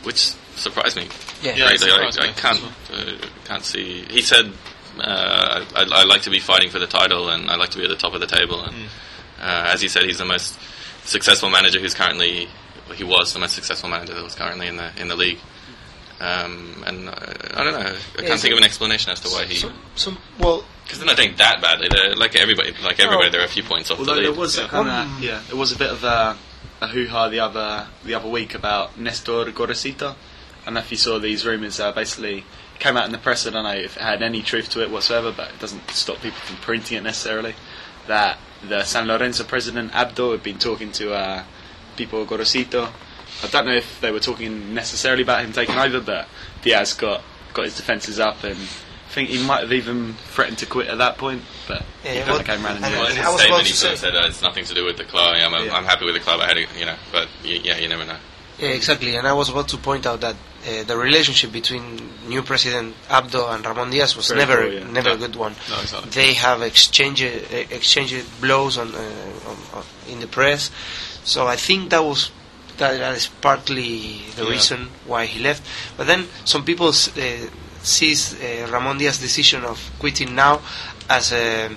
which 0.03 0.35
surprised 0.57 0.99
me. 0.99 1.09
Yeah. 1.43 1.57
Yeah, 1.57 1.69
Greatly. 1.69 1.91
I, 1.91 2.29
I 2.29 2.33
can't 2.33 2.63
uh, 2.93 3.27
can't 3.47 3.65
see. 3.65 4.05
He 4.11 4.21
said, 4.21 4.53
uh, 4.99 5.65
I, 5.75 5.87
I 5.91 6.05
like 6.05 6.21
to 6.23 6.31
be 6.31 6.39
fighting 6.39 6.69
for 6.69 6.79
the 6.79 6.87
title, 6.87 7.31
and 7.31 7.51
I 7.51 7.57
like 7.57 7.71
to 7.71 7.79
be 7.79 7.85
at 7.85 7.91
the 7.91 7.97
top 7.97 8.13
of 8.13 8.21
the 8.21 8.27
table. 8.27 8.63
And 8.63 8.77
uh, 9.41 9.71
as 9.73 9.81
he 9.81 9.89
said, 9.89 10.03
he's 10.05 10.19
the 10.19 10.27
most 10.27 10.59
successful 11.05 11.49
manager 11.49 11.81
who's 11.81 11.95
currently. 11.95 12.49
He 12.95 13.05
was 13.05 13.33
the 13.33 13.39
most 13.39 13.55
successful 13.55 13.89
manager 13.89 14.13
that 14.13 14.23
was 14.23 14.35
currently 14.35 14.67
in 14.67 14.77
the 14.77 14.91
in 15.01 15.09
the 15.09 15.17
league. 15.17 15.39
Um, 16.21 16.85
and 16.87 17.09
uh, 17.09 17.13
I 17.55 17.65
don't 17.65 17.73
know. 17.73 17.79
I 17.81 17.83
Yeah, 18.23 18.29
can't 18.29 18.29
so- 18.29 18.37
think 18.43 18.53
of 18.53 18.59
an 18.59 18.65
explanation 18.65 19.11
as 19.13 19.21
to 19.21 19.29
why 19.31 19.45
he. 19.47 19.55
Some, 19.55 19.73
some, 19.97 20.19
well, 20.39 20.65
Because 20.85 20.99
they're 20.99 21.07
not 21.07 21.17
doing 21.17 21.35
that 21.37 21.63
badly. 21.63 21.89
They're 21.89 22.15
like 22.15 22.37
everybody. 22.37 22.75
Like 22.83 23.01
everybody, 23.01 23.29
Oh. 23.29 23.31
they're 23.31 23.45
a 23.45 23.49
few 23.49 23.63
points 23.63 23.91
off 23.91 23.99
Although 24.01 24.15
the 24.17 24.21
lead. 24.21 24.27
there 24.33 24.39
was 24.39 24.59
a 24.59 24.63
Yeah. 24.63 24.69
kind 24.69 24.89
Um, 24.91 25.17
of 25.17 25.23
yeah, 25.23 25.41
there 25.49 25.57
was 25.57 25.73
a 25.73 25.77
bit 25.77 25.91
of 25.91 26.05
a, 26.05 26.37
a 26.83 26.89
hoo 26.89 27.07
ha 27.09 27.29
the 27.29 27.41
other 27.41 27.87
the 28.05 28.15
other 28.15 28.29
week 28.29 28.55
about 28.55 28.99
Nestor 28.99 29.45
Gorosito, 29.47 30.15
don't 30.67 30.75
know 30.75 30.81
if 30.81 30.91
you 30.91 30.97
saw 30.99 31.19
these 31.19 31.47
rumours. 31.47 31.81
Uh, 31.81 31.91
basically, 31.93 32.45
came 32.79 32.97
out 32.99 33.07
in 33.07 33.13
the 33.13 33.19
press. 33.19 33.47
I 33.47 33.51
don't 33.51 33.65
know 33.65 33.71
if 33.73 33.97
it 33.97 34.03
had 34.03 34.23
any 34.23 34.43
truth 34.43 34.69
to 34.71 34.83
it 34.83 34.91
whatsoever, 34.91 35.33
but 35.33 35.49
it 35.49 35.59
doesn't 35.59 35.91
stop 35.91 36.17
people 36.21 36.39
from 36.41 36.57
printing 36.57 36.99
it 36.99 37.03
necessarily. 37.03 37.55
That 38.09 38.39
the 38.69 38.85
San 38.85 39.07
Lorenzo 39.07 39.45
president 39.45 39.93
Abdo 39.93 40.33
had 40.33 40.43
been 40.43 40.59
talking 40.59 40.93
to 40.93 41.15
uh, 41.15 41.45
Pipo 41.97 42.27
Gorosito. 42.27 42.91
I 43.43 43.47
don't 43.49 43.67
know 43.67 43.75
if 43.75 44.01
they 44.01 44.11
were 44.11 44.21
talking 44.21 44.75
necessarily 44.75 45.23
about 45.23 45.45
him 45.45 45.53
taking 45.53 45.77
over, 45.77 46.01
but 46.01 46.29
Diaz 46.63 46.95
got 46.95 47.23
got 47.55 47.65
his 47.65 47.77
defences 47.77 48.19
up 48.21 48.45
and. 48.45 48.59
I 48.59 49.13
think 49.13 49.31
he 49.31 49.43
might 49.45 49.63
have 49.63 49.73
even 49.73 50.15
threatened 50.15 50.59
to 50.59 50.67
quit 50.67 50.87
at 50.87 50.99
that 50.99 51.19
point, 51.19 51.43
but 51.67 51.83
he 52.05 52.11
kind 52.19 52.29
well, 52.29 52.39
of 52.39 52.47
came 52.47 52.65
around 52.65 52.77
in 52.77 52.85
and- 52.85 52.95
the 52.95 52.99
Well, 53.01 53.09
end. 53.09 53.19
in 53.19 53.25
his 53.25 53.41
statement, 53.41 53.67
he 53.67 53.73
sort 53.73 53.93
of 53.95 53.99
said 53.99 54.15
uh, 54.15 54.23
it's 54.29 54.41
nothing 54.41 54.65
to 54.67 54.73
do 54.73 54.85
with 54.85 54.99
the 54.99 55.03
club. 55.05 55.35
I'm, 55.35 55.67
Yeah. 55.67 55.75
I'm 55.75 55.85
happy 55.85 56.05
with 56.05 56.15
the 56.15 56.21
club. 56.21 56.39
I 56.39 56.47
had, 56.47 56.57
a, 56.59 56.61
you 56.79 56.87
know, 56.87 56.95
but 57.11 57.27
y- 57.43 57.59
yeah, 57.65 57.77
you 57.79 57.89
never 57.89 58.05
know. 58.05 58.19
Yeah, 58.61 58.69
exactly. 58.69 59.17
And 59.17 59.27
I 59.27 59.33
was 59.33 59.49
about 59.49 59.67
to 59.71 59.79
point 59.79 60.07
out 60.07 60.21
that 60.21 60.37
uh, 60.65 60.85
the 60.85 60.97
relationship 60.97 61.51
between 61.51 62.09
new 62.29 62.43
president 62.43 62.95
Abdo 63.09 63.53
and 63.53 63.67
Ramon 63.67 63.91
Diaz 63.91 64.15
was 64.15 64.29
Very 64.29 64.39
never 64.39 64.63
cool, 64.63 64.73
yeah. 64.75 64.91
never 64.93 65.11
a 65.11 65.17
good 65.17 65.35
one. 65.35 65.57
No, 65.69 65.81
exactly. 65.81 66.11
They 66.11 66.35
have 66.35 66.63
exchanged 66.63 67.25
uh, 67.25 67.57
exchanged 67.79 68.41
blows 68.41 68.79
on, 68.79 68.95
uh, 68.95 68.99
on, 69.49 69.57
on 69.75 69.85
in 70.09 70.21
the 70.21 70.29
press. 70.29 70.71
So 71.25 71.49
I 71.49 71.57
think 71.57 71.91
that 71.91 72.05
was 72.05 72.31
that, 72.81 72.99
that 72.99 73.17
is 73.17 73.29
partly 73.29 74.23
the 74.37 74.45
Yeah. 74.45 74.51
reason 74.51 74.89
why 75.07 75.27
he 75.27 75.39
left. 75.41 75.63
But 75.97 76.07
then 76.09 76.27
some 76.45 76.65
people 76.65 76.89
uh, 76.89 76.93
sees 77.83 78.35
uh, 78.35 78.69
Ramon 78.73 78.99
Diaz's 78.99 79.21
decision 79.21 79.65
of 79.65 79.79
quitting 79.99 80.35
now 80.35 80.61
as 81.09 81.33
a 81.33 81.71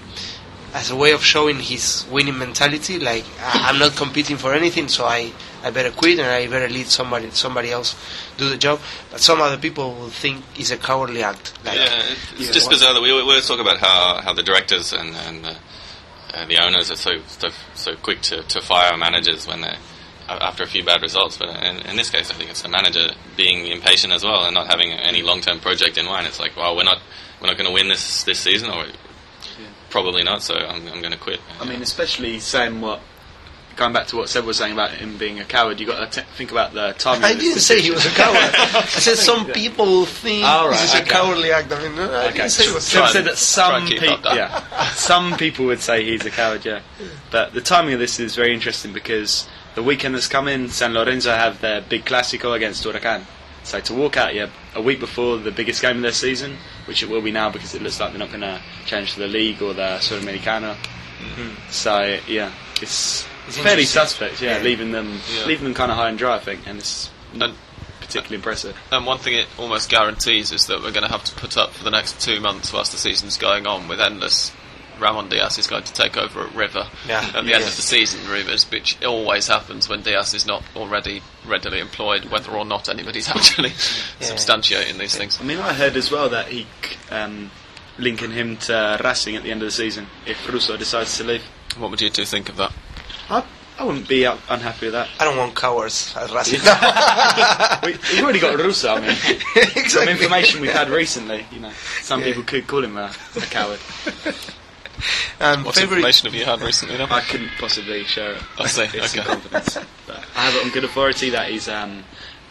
as 0.75 0.89
a 0.89 0.95
way 0.95 1.11
of 1.11 1.23
showing 1.23 1.59
his 1.59 2.03
winning 2.09 2.37
mentality. 2.37 2.97
Like 2.99 3.25
I- 3.39 3.69
I'm 3.69 3.77
not 3.79 3.95
competing 3.95 4.37
for 4.37 4.53
anything, 4.55 4.87
so 4.87 5.05
I, 5.05 5.31
I 5.63 5.69
better 5.69 5.91
quit 5.91 6.17
and 6.19 6.27
I 6.27 6.47
better 6.47 6.67
let 6.67 6.87
somebody 6.87 7.29
somebody 7.31 7.69
else 7.71 7.95
do 8.37 8.49
the 8.49 8.57
job. 8.57 8.79
But 9.11 9.21
some 9.21 9.39
other 9.39 9.57
people 9.57 9.93
will 9.93 10.09
think 10.09 10.43
it's 10.57 10.71
a 10.71 10.77
cowardly 10.77 11.21
act. 11.23 11.53
Like, 11.63 11.77
yeah, 11.77 12.01
it's 12.39 12.51
just 12.51 12.69
bizarre 12.71 12.93
that 12.95 13.01
we 13.01 13.13
we 13.13 13.21
always 13.21 13.47
talk 13.47 13.59
about 13.59 13.77
how, 13.77 14.19
how 14.23 14.33
the 14.33 14.41
directors 14.43 14.93
and, 14.93 15.15
and 15.27 15.45
uh, 15.45 15.53
uh, 16.33 16.45
the 16.47 16.57
owners 16.57 16.89
are 16.89 16.95
so 16.97 17.11
so, 17.27 17.49
so 17.75 17.95
quick 17.97 18.21
to, 18.21 18.41
to 18.43 18.59
fire 18.61 18.97
managers 18.97 19.45
when 19.47 19.61
they 19.61 19.75
after 20.41 20.63
a 20.63 20.67
few 20.67 20.83
bad 20.83 21.01
results. 21.01 21.37
But 21.37 21.49
in, 21.63 21.77
in 21.85 21.95
this 21.95 22.09
case, 22.09 22.31
I 22.31 22.33
think 22.33 22.49
it's 22.49 22.61
the 22.61 22.69
manager 22.69 23.09
being 23.37 23.67
impatient 23.67 24.13
as 24.13 24.23
well 24.23 24.45
and 24.45 24.53
not 24.53 24.67
having 24.67 24.91
any 24.91 25.21
long 25.21 25.41
term 25.41 25.59
project 25.59 25.97
in 25.97 26.05
mind. 26.05 26.27
It's 26.27 26.39
like, 26.39 26.55
well, 26.57 26.75
we're 26.75 26.83
not 26.83 26.99
we're 27.41 27.47
not 27.47 27.57
going 27.57 27.67
to 27.67 27.73
win 27.73 27.87
this 27.87 28.23
this 28.23 28.39
season, 28.39 28.69
or 28.69 28.85
probably 29.89 30.23
not. 30.23 30.41
So 30.41 30.55
I'm, 30.55 30.87
I'm 30.87 30.99
going 31.01 31.11
to 31.13 31.17
quit. 31.19 31.39
I 31.59 31.65
mean, 31.65 31.81
especially 31.81 32.39
saying 32.39 32.81
what, 32.81 32.99
going 33.75 33.93
back 33.93 34.07
to 34.07 34.17
what 34.17 34.29
Seb 34.29 34.45
was 34.45 34.57
saying 34.57 34.73
about 34.73 34.91
him 34.91 35.17
being 35.17 35.39
a 35.39 35.45
coward, 35.45 35.79
you 35.79 35.85
got 35.87 36.11
to 36.11 36.21
t- 36.21 36.27
think 36.35 36.51
about 36.51 36.73
the 36.73 36.93
timing. 36.97 37.23
I 37.23 37.33
didn't 37.33 37.59
say 37.59 37.81
he 37.81 37.91
was 37.91 38.05
a 38.05 38.09
coward. 38.09 38.37
I 38.55 38.85
said 38.85 39.17
some 39.17 39.47
people 39.47 40.05
think 40.05 40.45
All 40.45 40.67
right, 40.69 40.79
this 40.79 40.93
is 40.93 41.01
okay. 41.01 41.09
a 41.09 41.11
cowardly 41.11 41.51
act. 41.51 41.71
I 41.71 41.81
mean, 41.89 41.99
I 41.99 42.25
Okay. 42.27 42.37
didn't 42.37 42.51
say 42.51 42.65
it 42.69 42.73
was 42.73 42.85
Seb 42.85 43.01
Try 43.01 43.11
said 43.11 43.25
that 43.25 43.37
some 43.37 43.85
try 43.87 43.99
people, 43.99 44.17
that. 44.23 44.35
yeah, 44.35 44.89
some 44.93 45.37
people 45.37 45.65
would 45.65 45.79
say 45.81 46.03
he's 46.05 46.25
a 46.25 46.31
coward, 46.31 46.65
yeah. 46.65 46.81
But 47.31 47.53
the 47.53 47.61
timing 47.61 47.93
of 47.93 47.99
this 47.99 48.19
is 48.19 48.35
very 48.35 48.53
interesting 48.53 48.93
because 48.93 49.47
the 49.75 49.83
weekend 49.83 50.15
that's 50.15 50.27
coming, 50.27 50.69
San 50.69 50.93
Lorenzo 50.93 51.31
have 51.33 51.61
their 51.61 51.81
big 51.81 52.05
Clásico 52.05 52.55
against 52.55 52.83
Huracan. 52.83 53.23
So 53.63 53.79
to 53.79 53.93
walk 53.93 54.17
out 54.17 54.35
yeah, 54.35 54.47
a 54.75 54.81
week 54.81 54.99
before 54.99 55.37
the 55.37 55.51
biggest 55.51 55.81
game 55.81 55.97
of 55.97 56.01
their 56.01 56.11
season, 56.11 56.57
which 56.85 57.01
it 57.01 57.09
will 57.09 57.21
be 57.21 57.31
now 57.31 57.49
because 57.49 57.73
it 57.73 57.81
looks 57.81 57.99
like 57.99 58.11
they're 58.11 58.19
not 58.19 58.27
going 58.29 58.41
to 58.41 58.61
change 58.85 59.13
to 59.13 59.19
the 59.19 59.27
league 59.27 59.61
or 59.61 59.73
the 59.73 59.97
Sudamericana. 59.99 60.75
Mm-hmm. 60.75 61.71
So 61.71 62.19
yeah, 62.27 62.51
it's, 62.81 63.25
It's 63.47 63.57
fairly 63.57 63.85
suspect. 63.85 64.41
Yeah, 64.41 64.57
Yeah. 64.57 64.63
leaving 64.63 64.91
them, 64.91 65.19
Yeah. 65.33 65.45
leaving 65.45 65.63
them 65.63 65.73
kind 65.73 65.91
of 65.91 65.97
high 65.97 66.09
and 66.09 66.17
dry, 66.17 66.35
I 66.35 66.39
think, 66.39 66.67
and 66.67 66.77
it's 66.79 67.09
not 67.33 67.49
And, 67.51 67.57
particularly 68.01 68.35
impressive. 68.35 68.75
Uh, 68.91 68.97
and 68.97 69.05
one 69.05 69.17
thing 69.19 69.33
it 69.35 69.47
almost 69.57 69.89
guarantees 69.89 70.51
is 70.51 70.67
that 70.67 70.81
we're 70.83 70.91
going 70.91 71.05
to 71.05 71.11
have 71.11 71.23
to 71.23 71.33
put 71.35 71.55
up 71.57 71.71
for 71.71 71.85
the 71.85 71.89
next 71.91 72.19
two 72.19 72.41
months 72.41 72.73
whilst 72.73 72.91
the 72.91 72.97
season's 72.97 73.37
going 73.37 73.65
on 73.65 73.87
with 73.87 74.01
endless. 74.01 74.51
Ramon 74.99 75.29
Diaz 75.29 75.57
is 75.57 75.67
going 75.67 75.83
to 75.83 75.93
take 75.93 76.17
over 76.17 76.41
at 76.41 76.53
River 76.55 76.87
Yeah. 77.07 77.21
at 77.25 77.31
the 77.33 77.39
end 77.39 77.47
Yeah. 77.49 77.57
of 77.59 77.75
the 77.75 77.81
season, 77.81 78.19
rumours, 78.29 78.69
which 78.69 79.03
always 79.03 79.47
happens 79.47 79.87
when 79.89 80.01
Diaz 80.01 80.33
is 80.33 80.45
not 80.45 80.63
already 80.75 81.21
readily 81.45 81.79
employed, 81.79 82.25
whether 82.25 82.51
or 82.51 82.65
not 82.65 82.89
anybody's 82.89 83.29
actually 83.35 83.69
substantiating 84.19 84.97
these 84.97 85.15
things. 85.15 85.39
I 85.39 85.43
mean, 85.43 85.59
I 85.59 85.73
heard 85.73 85.95
as 85.97 86.11
well 86.11 86.29
that 86.29 86.47
he 86.47 86.67
um, 87.11 87.51
linking 87.97 88.31
him 88.31 88.57
to 88.57 88.99
Racing 89.03 89.35
at 89.35 89.43
the 89.43 89.51
end 89.51 89.61
of 89.61 89.67
the 89.67 89.71
season 89.71 90.07
if 90.25 90.47
Russo 90.51 90.77
decides 90.77 91.17
to 91.17 91.23
leave. 91.23 91.43
What 91.77 91.91
would 91.91 92.01
you 92.01 92.09
two 92.09 92.25
think 92.25 92.49
of 92.49 92.57
that? 92.57 92.71
I, 93.29 93.43
I 93.79 93.83
wouldn't 93.85 94.07
be 94.07 94.25
uh, 94.25 94.37
unhappy 94.49 94.85
with 94.87 94.93
that. 94.93 95.09
I 95.19 95.25
don't 95.25 95.37
want 95.37 95.55
cowards 95.55 96.13
at 96.15 96.29
Racing. 96.33 96.59
we, 97.83 97.97
we've 98.13 98.23
already 98.23 98.39
got 98.39 98.57
Russo. 98.57 98.93
I 98.95 99.01
mean, 99.01 99.15
some 99.89 100.07
information 100.07 100.61
we've 100.61 100.71
had 100.71 100.89
recently. 100.89 101.45
You 101.51 101.59
know, 101.61 101.71
some 102.01 102.21
people 102.21 102.43
could 102.43 102.67
call 102.67 102.83
him 102.83 102.97
a, 102.97 103.11
a 103.35 103.41
coward. 103.41 103.79
Um, 105.39 105.63
What 105.65 105.75
favorite 105.75 105.97
information 105.97 106.31
have 106.31 106.35
you 106.39 106.45
had 106.45 106.61
recently? 106.61 106.95
Then? 106.97 107.11
I 107.11 107.21
couldn't 107.21 107.51
possibly 107.59 108.03
share 108.05 108.33
it. 108.33 108.41
I 108.57 108.67
see, 108.67 108.83
okay. 108.83 109.21
confidence. 109.23 109.77
But 110.07 110.23
I 110.35 110.41
have 110.45 110.55
it 110.55 110.63
on 110.65 110.71
good 110.71 110.83
authority 110.85 111.31
that 111.31 111.49
he's 111.49 111.67
um, 111.67 112.03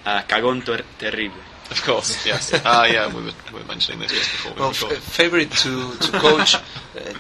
uh, 0.04 0.20
cagón 0.22 0.64
ter- 0.64 0.84
terrible. 0.98 1.40
Of 1.72 1.82
course, 1.84 2.26
yes. 2.26 2.52
Ah, 2.66 2.84
yeah, 2.84 3.08
we 3.08 3.22
were, 3.24 3.30
we 3.52 3.58
were 3.60 3.64
mentioning 3.66 3.98
this 4.00 4.12
just 4.12 4.30
before 4.30 4.52
we 4.54 4.60
well, 4.60 4.70
f- 4.70 4.98
favorite 5.20 5.50
to 5.64 5.72
to 6.04 6.10
coach 6.26 6.54
uh, 6.54 6.60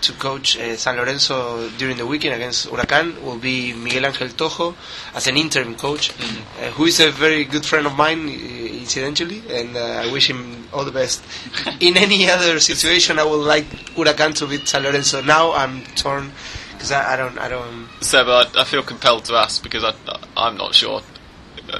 to 0.04 0.12
coach 0.26 0.58
uh, 0.58 0.76
San 0.76 0.96
Lorenzo 0.96 1.68
during 1.80 1.96
the 1.96 2.06
weekend 2.06 2.34
against 2.34 2.68
Huracan 2.68 3.06
will 3.24 3.38
be 3.38 3.72
Miguel 3.72 4.04
Angel 4.06 4.28
Tojo 4.28 4.74
as 5.14 5.26
an 5.26 5.36
interim 5.38 5.74
coach, 5.74 6.10
uh, 6.10 6.70
who 6.76 6.84
is 6.84 7.00
a 7.00 7.10
very 7.10 7.44
good 7.44 7.64
friend 7.64 7.86
of 7.86 7.94
mine, 7.96 8.28
uh, 8.28 8.82
incidentally, 8.84 9.40
and 9.48 9.74
uh, 9.74 10.04
I 10.04 10.12
wish 10.12 10.28
him 10.28 10.68
all 10.72 10.84
the 10.84 10.92
best. 10.92 11.24
In 11.80 11.96
any 11.96 12.28
other 12.30 12.60
situation, 12.60 13.18
I 13.18 13.24
would 13.24 13.44
like 13.54 13.64
Huracan 13.96 14.34
to 14.36 14.46
beat 14.46 14.68
San 14.68 14.82
Lorenzo. 14.82 15.22
Now 15.22 15.52
I'm 15.52 15.82
torn 15.96 16.30
because 16.72 16.92
I, 16.92 17.14
I 17.14 17.16
don't 17.16 17.38
I 17.38 17.48
don't. 17.48 17.88
Seb, 18.00 18.26
I, 18.28 18.44
I 18.62 18.64
feel 18.64 18.82
compelled 18.82 19.24
to 19.30 19.34
ask 19.34 19.62
because 19.62 19.82
I, 19.82 19.94
I'm 20.36 20.56
not 20.58 20.74
sure 20.74 21.00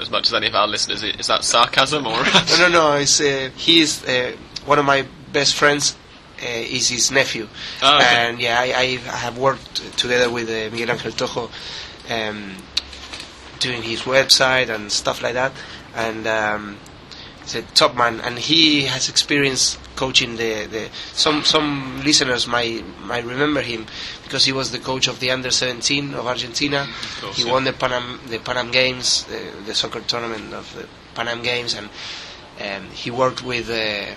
as 0.00 0.10
much 0.10 0.26
as 0.28 0.34
any 0.34 0.46
of 0.48 0.54
our 0.54 0.66
listeners. 0.68 1.02
Is 1.02 1.26
that 1.28 1.44
sarcasm 1.44 2.06
or? 2.06 2.16
No, 2.58 2.58
no, 2.58 2.68
no. 2.68 2.92
It's 2.96 3.20
uh, 3.20 3.50
he 3.56 3.80
is 3.80 4.04
uh, 4.04 4.32
one 4.64 4.78
of 4.78 4.84
my 4.84 5.06
best 5.32 5.54
friends. 5.54 5.96
Uh, 6.42 6.46
is 6.48 6.88
his 6.88 7.12
nephew, 7.12 7.46
Oh, 7.84 7.98
okay. 7.98 8.04
and 8.16 8.40
yeah, 8.40 8.58
I, 8.58 8.74
I 8.74 8.96
have 8.96 9.38
worked 9.38 9.76
together 9.96 10.28
with 10.28 10.48
uh, 10.48 10.74
Miguel 10.74 10.90
Angel 10.90 11.12
Tojo, 11.12 11.48
um, 12.10 12.56
doing 13.60 13.80
his 13.82 14.00
website 14.02 14.68
and 14.68 14.90
stuff 14.90 15.22
like 15.22 15.34
that. 15.34 15.52
And 15.94 16.26
um, 16.26 16.78
he's 17.42 17.54
a 17.54 17.62
top 17.62 17.94
man, 17.94 18.18
and 18.20 18.36
he 18.40 18.86
has 18.86 19.08
experience 19.08 19.78
coaching 19.96 20.36
the, 20.36 20.66
the 20.66 20.88
some 21.12 21.44
some 21.44 22.02
listeners 22.04 22.46
might 22.46 22.84
might 23.04 23.24
remember 23.24 23.60
him 23.60 23.86
because 24.24 24.44
he 24.44 24.52
was 24.52 24.70
the 24.72 24.78
coach 24.78 25.08
of 25.08 25.20
the 25.20 25.30
under 25.30 25.50
17 25.50 26.14
of 26.14 26.26
Argentina. 26.26 26.86
course, 27.20 27.36
he 27.36 27.44
yeah. 27.44 27.52
won 27.52 27.64
the 27.64 27.72
Panam 27.72 28.18
the 28.28 28.38
Panam 28.38 28.72
Games, 28.72 29.24
the, 29.24 29.52
the 29.66 29.74
soccer 29.74 30.00
tournament 30.00 30.52
of 30.54 30.72
the 30.74 30.86
Panam 31.14 31.42
Games, 31.42 31.74
and 31.74 31.88
um, 32.60 32.90
he 32.90 33.10
worked 33.10 33.42
with 33.42 33.68
uh, 33.70 34.14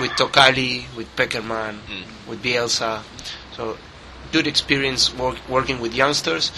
with 0.00 0.10
Tocalli, 0.12 0.84
with 0.96 1.14
Pekerman, 1.16 1.78
Mm. 1.88 2.28
with 2.28 2.42
Bielsa. 2.42 3.02
So 3.56 3.76
good 4.32 4.46
experience 4.46 5.12
work, 5.14 5.36
working 5.48 5.80
with 5.80 5.94
youngsters 5.94 6.50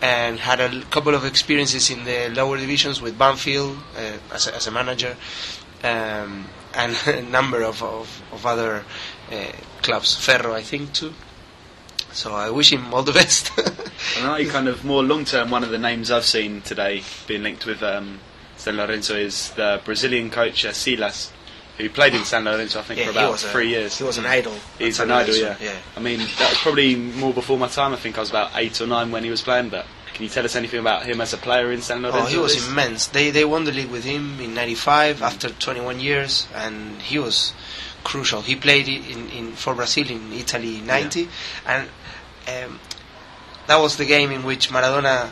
and 0.00 0.38
had 0.38 0.60
a 0.60 0.82
couple 0.86 1.14
of 1.14 1.24
experiences 1.24 1.90
in 1.90 2.04
the 2.04 2.28
lower 2.34 2.56
divisions 2.56 3.02
with 3.02 3.18
Banfield 3.18 3.76
uh, 3.96 4.34
as, 4.34 4.46
a, 4.46 4.54
as 4.54 4.66
a 4.66 4.70
manager 4.70 5.16
um, 5.82 6.46
and 6.74 6.96
a 7.06 7.22
number 7.22 7.62
of, 7.62 7.82
of, 7.82 8.22
of 8.32 8.46
other 8.46 8.84
uh, 9.32 9.52
clubs, 9.82 10.14
Ferro 10.16 10.54
I 10.54 10.62
think 10.62 10.92
too. 10.92 11.14
So 12.12 12.32
I 12.32 12.50
wish 12.50 12.72
him 12.72 12.92
all 12.94 13.02
the 13.02 13.12
best. 13.22 13.52
And 14.18 14.26
I 14.26 14.44
kind 14.44 14.66
of 14.68 14.84
more 14.84 15.02
long 15.02 15.24
term. 15.24 15.50
One 15.50 15.62
of 15.62 15.70
the 15.70 15.78
names 15.78 16.10
I've 16.10 16.24
seen 16.24 16.62
today 16.62 17.02
being 17.26 17.42
linked 17.42 17.66
with 17.66 17.82
um, 17.82 18.20
San 18.56 18.76
Lorenzo 18.76 19.14
is 19.14 19.50
the 19.52 19.80
Brazilian 19.84 20.30
coach 20.30 20.64
uh, 20.64 20.72
Silas, 20.72 21.30
who 21.76 21.88
played 21.90 22.14
in 22.14 22.24
San 22.24 22.44
Lorenzo 22.44 22.80
I 22.80 22.82
think 22.82 22.98
Yeah, 23.00 23.06
for 23.06 23.10
about 23.12 23.32
was 23.32 23.44
a- 23.44 23.48
three 23.48 23.68
years. 23.68 23.98
he 23.98 24.04
was 24.04 24.16
an 24.18 24.26
idol. 24.26 24.54
He's 24.78 24.98
an 25.00 25.10
idol, 25.10 25.36
yeah. 25.36 25.56
Yeah. 25.60 25.76
I 25.96 26.00
mean, 26.00 26.18
that 26.18 26.50
was 26.50 26.58
probably 26.58 26.96
more 26.96 27.32
before 27.34 27.58
my 27.58 27.68
time. 27.68 27.92
I 27.92 27.96
think 27.96 28.16
I 28.16 28.20
was 28.20 28.30
about 28.30 28.52
eight 28.54 28.80
or 28.80 28.86
nine 28.86 29.10
when 29.12 29.22
he 29.22 29.30
was 29.30 29.42
playing. 29.42 29.68
But 29.68 29.86
can 30.18 30.24
you 30.24 30.30
tell 30.30 30.44
us 30.44 30.56
anything 30.56 30.80
about 30.80 31.06
him 31.06 31.20
as 31.20 31.32
a 31.32 31.36
player 31.36 31.70
in 31.70 31.80
San 31.80 32.02
Lorenzo? 32.02 32.24
Oh, 32.24 32.26
he 32.26 32.38
was 32.38 32.66
immense. 32.68 33.06
They 33.06 33.30
they 33.30 33.44
won 33.44 33.62
the 33.62 33.70
league 33.70 33.88
with 33.88 34.02
him 34.02 34.40
in 34.40 34.52
'95 34.52 35.22
after 35.22 35.48
21 35.48 36.00
years, 36.00 36.48
and 36.56 37.00
he 37.00 37.20
was 37.20 37.52
crucial. 38.02 38.42
He 38.42 38.56
played 38.56 38.88
in, 38.88 39.28
in 39.30 39.52
for 39.52 39.76
Brazil 39.76 40.10
in 40.10 40.32
Italy 40.32 40.80
'90, 40.80 41.28
and 41.64 41.88
um, 42.48 42.80
that 43.68 43.76
was 43.76 43.96
the 43.96 44.04
game 44.06 44.32
in 44.32 44.42
which 44.42 44.70
Maradona 44.70 45.30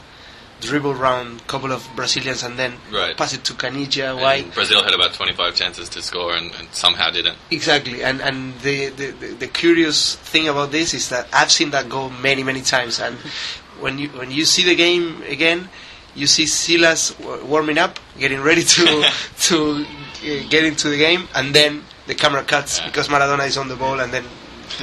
dribbled 0.61 0.96
around 0.99 1.40
a 1.40 1.44
couple 1.44 1.72
of 1.72 1.87
Brazilians 1.96 2.44
and 2.44 2.57
then 2.57 2.75
Right. 2.92 3.16
passed 3.16 3.35
it 3.35 3.42
to 3.44 3.55
Caniggia. 3.55 4.14
Why? 4.18 4.42
Brazil 4.42 4.85
had 4.85 4.94
about 4.94 5.14
25 5.14 5.55
chances 5.57 5.88
to 5.90 6.01
score 6.01 6.35
and, 6.35 6.55
and 6.55 6.68
somehow 6.72 7.11
didn't. 7.11 7.37
Exactly, 7.51 8.05
and 8.05 8.20
and 8.22 8.55
the, 8.61 8.88
the 8.90 9.11
the 9.11 9.27
the 9.35 9.49
curious 9.49 10.14
thing 10.14 10.46
about 10.46 10.70
this 10.70 10.94
is 10.94 11.09
that 11.09 11.27
I've 11.33 11.51
seen 11.51 11.70
that 11.72 11.88
goal 11.88 12.09
many 12.11 12.44
many 12.44 12.62
times, 12.62 13.01
and 13.01 13.18
when 13.80 13.98
you 13.98 14.08
when 14.10 14.30
you 14.30 14.44
see 14.44 14.64
the 14.64 14.74
game 14.74 15.22
again, 15.28 15.68
you 16.14 16.26
see 16.26 16.46
Silas 16.46 17.10
w- 17.14 17.44
warming 17.44 17.78
up, 17.78 17.98
getting 18.18 18.40
ready 18.40 18.62
to 18.62 18.84
to 19.48 19.84
uh, 19.84 20.48
get 20.48 20.64
into 20.64 20.88
the 20.88 20.96
game, 20.98 21.28
and 21.34 21.54
then 21.54 21.82
the 22.06 22.14
camera 22.14 22.42
cuts 22.44 22.78
Yeah. 22.78 22.86
because 22.86 23.08
Maradona 23.08 23.46
is 23.46 23.56
on 23.56 23.68
the 23.68 23.76
ball, 23.76 24.00
and 24.00 24.12
then 24.12 24.24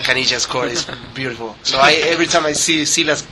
Caniggia 0.04 0.40
score 0.40 0.66
is 0.68 0.86
beautiful. 1.14 1.56
So 1.64 1.78
I 1.80 1.94
every 2.14 2.26
time 2.28 2.46
I 2.46 2.54
see 2.54 2.86
Silas' 2.86 3.26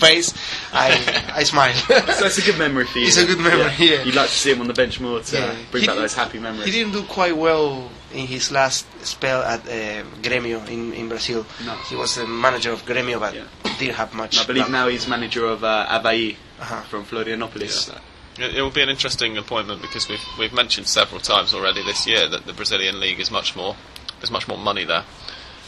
face, 0.00 0.34
I 0.72 1.32
I 1.34 1.42
smile. 1.44 1.74
So 2.18 2.26
it's 2.26 2.38
a 2.38 2.42
good 2.42 2.58
memory 2.58 2.86
for 2.86 2.98
you. 2.98 3.06
It's 3.06 3.16
a 3.16 3.26
good 3.26 3.38
memory, 3.38 3.72
yeah. 3.78 4.02
You'd 4.04 4.14
like 4.14 4.28
to 4.28 4.34
see 4.34 4.52
him 4.52 4.60
on 4.60 4.66
the 4.68 4.74
bench 4.74 5.00
more 5.00 5.20
to 5.20 5.36
Yeah. 5.36 5.54
bring 5.70 5.82
He 5.82 5.86
back 5.86 5.96
those 5.96 6.14
happy 6.14 6.38
memories. 6.38 6.66
He 6.66 6.70
didn't 6.72 6.92
do 6.92 7.02
quite 7.04 7.36
well 7.36 7.90
in 8.12 8.26
his 8.26 8.50
last 8.52 8.86
spell 9.04 9.42
at 9.42 9.60
uh, 9.66 10.04
Grêmio 10.22 10.66
in, 10.68 10.92
in 10.92 11.08
Brazil. 11.08 11.44
No. 11.64 11.74
He 11.90 11.96
was 11.96 12.14
the 12.14 12.26
manager 12.26 12.70
of 12.72 12.84
Grêmio, 12.86 13.18
but 13.18 13.34
Yeah. 13.34 13.44
didn't 13.78 13.96
have 13.96 14.14
much. 14.14 14.38
I 14.38 14.44
believe 14.44 14.64
luck. 14.64 14.70
now 14.70 14.88
he's 14.88 15.06
manager 15.08 15.44
of 15.46 15.64
uh, 15.64 15.86
Avaí 15.98 16.36
Uh-huh. 16.60 16.80
from 16.82 17.04
Florianopolis. 17.04 17.90
It, 18.38 18.54
it 18.56 18.62
will 18.62 18.70
be 18.70 18.82
an 18.82 18.88
interesting 18.88 19.36
appointment 19.38 19.82
because 19.82 20.08
we've 20.08 20.24
we've 20.38 20.52
mentioned 20.52 20.86
several 20.86 21.20
times 21.20 21.52
already 21.54 21.82
this 21.82 22.06
year 22.06 22.28
that 22.28 22.46
the 22.46 22.52
Brazilian 22.52 22.98
league 23.00 23.20
is 23.20 23.30
much 23.30 23.54
more 23.56 23.74
there's 24.20 24.30
much 24.30 24.46
more 24.48 24.58
money 24.58 24.84
there. 24.84 25.04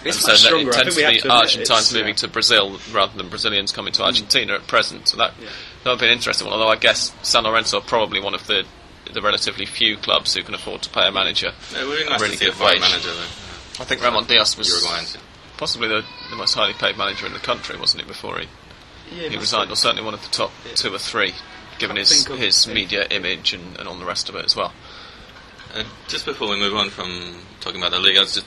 It's 0.08 0.16
And 0.18 0.24
so 0.24 0.32
much 0.32 0.40
stronger. 0.40 0.70
it 0.70 0.76
I 0.76 0.90
think 1.10 1.22
to 1.22 1.30
Argentines 1.32 1.92
moving 1.92 2.08
yeah. 2.08 2.14
to 2.14 2.28
Brazil 2.28 2.80
rather 2.92 3.16
than 3.16 3.28
Brazilians 3.28 3.72
coming 3.72 3.92
to 3.94 4.02
Argentina 4.04 4.54
at 4.54 4.66
present. 4.66 5.08
So 5.08 5.16
that 5.18 5.34
Yeah. 5.40 5.48
that 5.84 5.90
would 5.90 6.00
be 6.00 6.06
an 6.06 6.12
interesting 6.12 6.46
one. 6.46 6.54
Although 6.54 6.70
I 6.70 6.76
guess 6.76 7.12
San 7.22 7.44
Lorenzo 7.44 7.78
are 7.78 7.82
probably 7.82 8.20
one 8.20 8.34
of 8.34 8.46
the 8.46 8.64
the 9.12 9.22
relatively 9.22 9.66
few 9.66 9.96
clubs 9.96 10.34
who 10.34 10.42
can 10.42 10.54
afford 10.54 10.82
to 10.82 10.90
pay 10.90 11.06
a 11.06 11.12
manager. 11.12 11.52
It 11.78 11.86
would 11.86 11.96
be 11.98 12.04
A 12.12 12.18
really 12.18 12.30
to 12.32 12.38
see 12.38 12.44
good 12.46 12.58
wage. 12.58 12.80
manager 12.80 13.12
though. 13.12 13.82
I 13.82 13.84
think 13.84 14.02
Ramon 14.02 14.24
Diaz 14.26 14.56
was 14.58 14.68
Uruguayans. 14.68 15.16
possibly 15.56 15.86
the, 15.88 16.04
the 16.30 16.36
most 16.36 16.54
highly 16.54 16.72
paid 16.74 16.96
manager 16.98 17.24
in 17.26 17.32
the 17.32 17.38
country, 17.38 17.78
wasn't 17.78 18.02
it? 18.02 18.08
Before 18.08 18.38
he, 18.40 18.48
Yeah, 19.14 19.28
he 19.28 19.36
resigned, 19.36 19.70
or 19.70 19.76
certainly 19.76 20.02
one 20.02 20.14
of 20.14 20.22
the 20.22 20.28
top 20.30 20.50
two 20.74 20.92
or 20.92 20.98
three, 20.98 21.34
given 21.78 21.96
his 21.96 22.26
his 22.26 22.66
media 22.66 23.06
image 23.10 23.52
and, 23.52 23.76
and 23.78 23.86
all 23.86 23.94
the 23.94 24.04
rest 24.04 24.28
of 24.28 24.34
it 24.34 24.44
as 24.44 24.56
well. 24.56 24.72
Uh, 25.74 25.84
just 26.08 26.24
before 26.24 26.48
we 26.48 26.56
move 26.58 26.74
on 26.74 26.90
from 26.90 27.42
talking 27.60 27.80
about 27.80 27.92
the 27.92 28.00
league, 28.00 28.16
I 28.16 28.20
was 28.20 28.34
just 28.34 28.46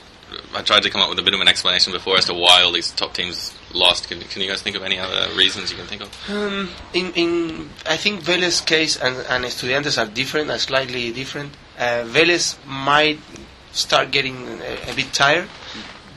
I 0.54 0.62
tried 0.62 0.82
to 0.82 0.90
come 0.90 1.00
up 1.00 1.08
with 1.08 1.18
a 1.18 1.22
bit 1.22 1.34
of 1.34 1.40
an 1.40 1.48
explanation 1.48 1.92
before 1.92 2.16
as 2.16 2.26
to 2.26 2.34
why 2.34 2.62
all 2.62 2.72
these 2.72 2.90
top 2.90 3.14
teams 3.14 3.54
lost. 3.72 4.08
Can, 4.08 4.20
can 4.20 4.42
you 4.42 4.48
guys 4.48 4.62
think 4.62 4.76
of 4.76 4.82
any 4.82 4.98
other 4.98 5.34
reasons 5.34 5.70
you 5.70 5.76
can 5.76 5.86
think 5.86 6.02
of? 6.02 6.30
Um, 6.30 6.70
in, 6.92 7.12
in 7.14 7.70
I 7.88 7.96
think 7.96 8.22
Vélez 8.22 8.64
case 8.64 8.96
and, 8.96 9.16
and 9.28 9.44
Estudiantes 9.44 10.00
are 10.00 10.10
different, 10.10 10.50
are 10.50 10.58
slightly 10.58 11.12
different. 11.12 11.56
Uh, 11.78 12.04
Vélez 12.06 12.56
might 12.66 13.18
start 13.72 14.10
getting 14.10 14.46
a, 14.60 14.90
a 14.90 14.94
bit 14.94 15.12
tired, 15.12 15.48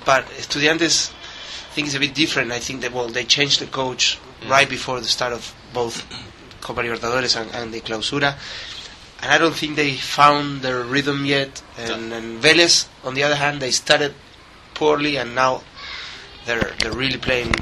but 0.05 0.25
Estudiantes 0.37 1.11
I 1.11 1.75
think 1.75 1.87
it's 1.87 1.95
a 1.95 1.99
bit 1.99 2.13
different. 2.13 2.51
I 2.51 2.59
think 2.59 2.81
that 2.81 2.93
well 2.93 3.07
they 3.07 3.23
changed 3.23 3.59
the 3.59 3.65
coach 3.67 4.19
right 4.47 4.69
before 4.69 4.99
the 4.99 5.07
start 5.07 5.33
of 5.33 5.55
both 5.73 6.05
Copa 6.61 6.81
Libertadores 6.81 7.39
and, 7.39 7.51
and 7.53 7.73
the 7.73 7.81
Clausura, 7.81 8.35
and 9.23 9.31
I 9.31 9.37
don't 9.37 9.55
think 9.55 9.77
they 9.77 9.93
found 9.95 10.61
their 10.61 10.83
rhythm 10.83 11.25
yet. 11.25 11.63
And, 11.77 12.11
and 12.11 12.43
Vélez, 12.43 12.87
on 13.05 13.13
the 13.15 13.23
other 13.23 13.35
hand, 13.35 13.61
they 13.61 13.71
started 13.71 14.13
poorly 14.73 15.17
and 15.17 15.33
now 15.33 15.61
they're 16.45 16.71
they're 16.79 16.91
really 16.91 17.17
playing 17.17 17.53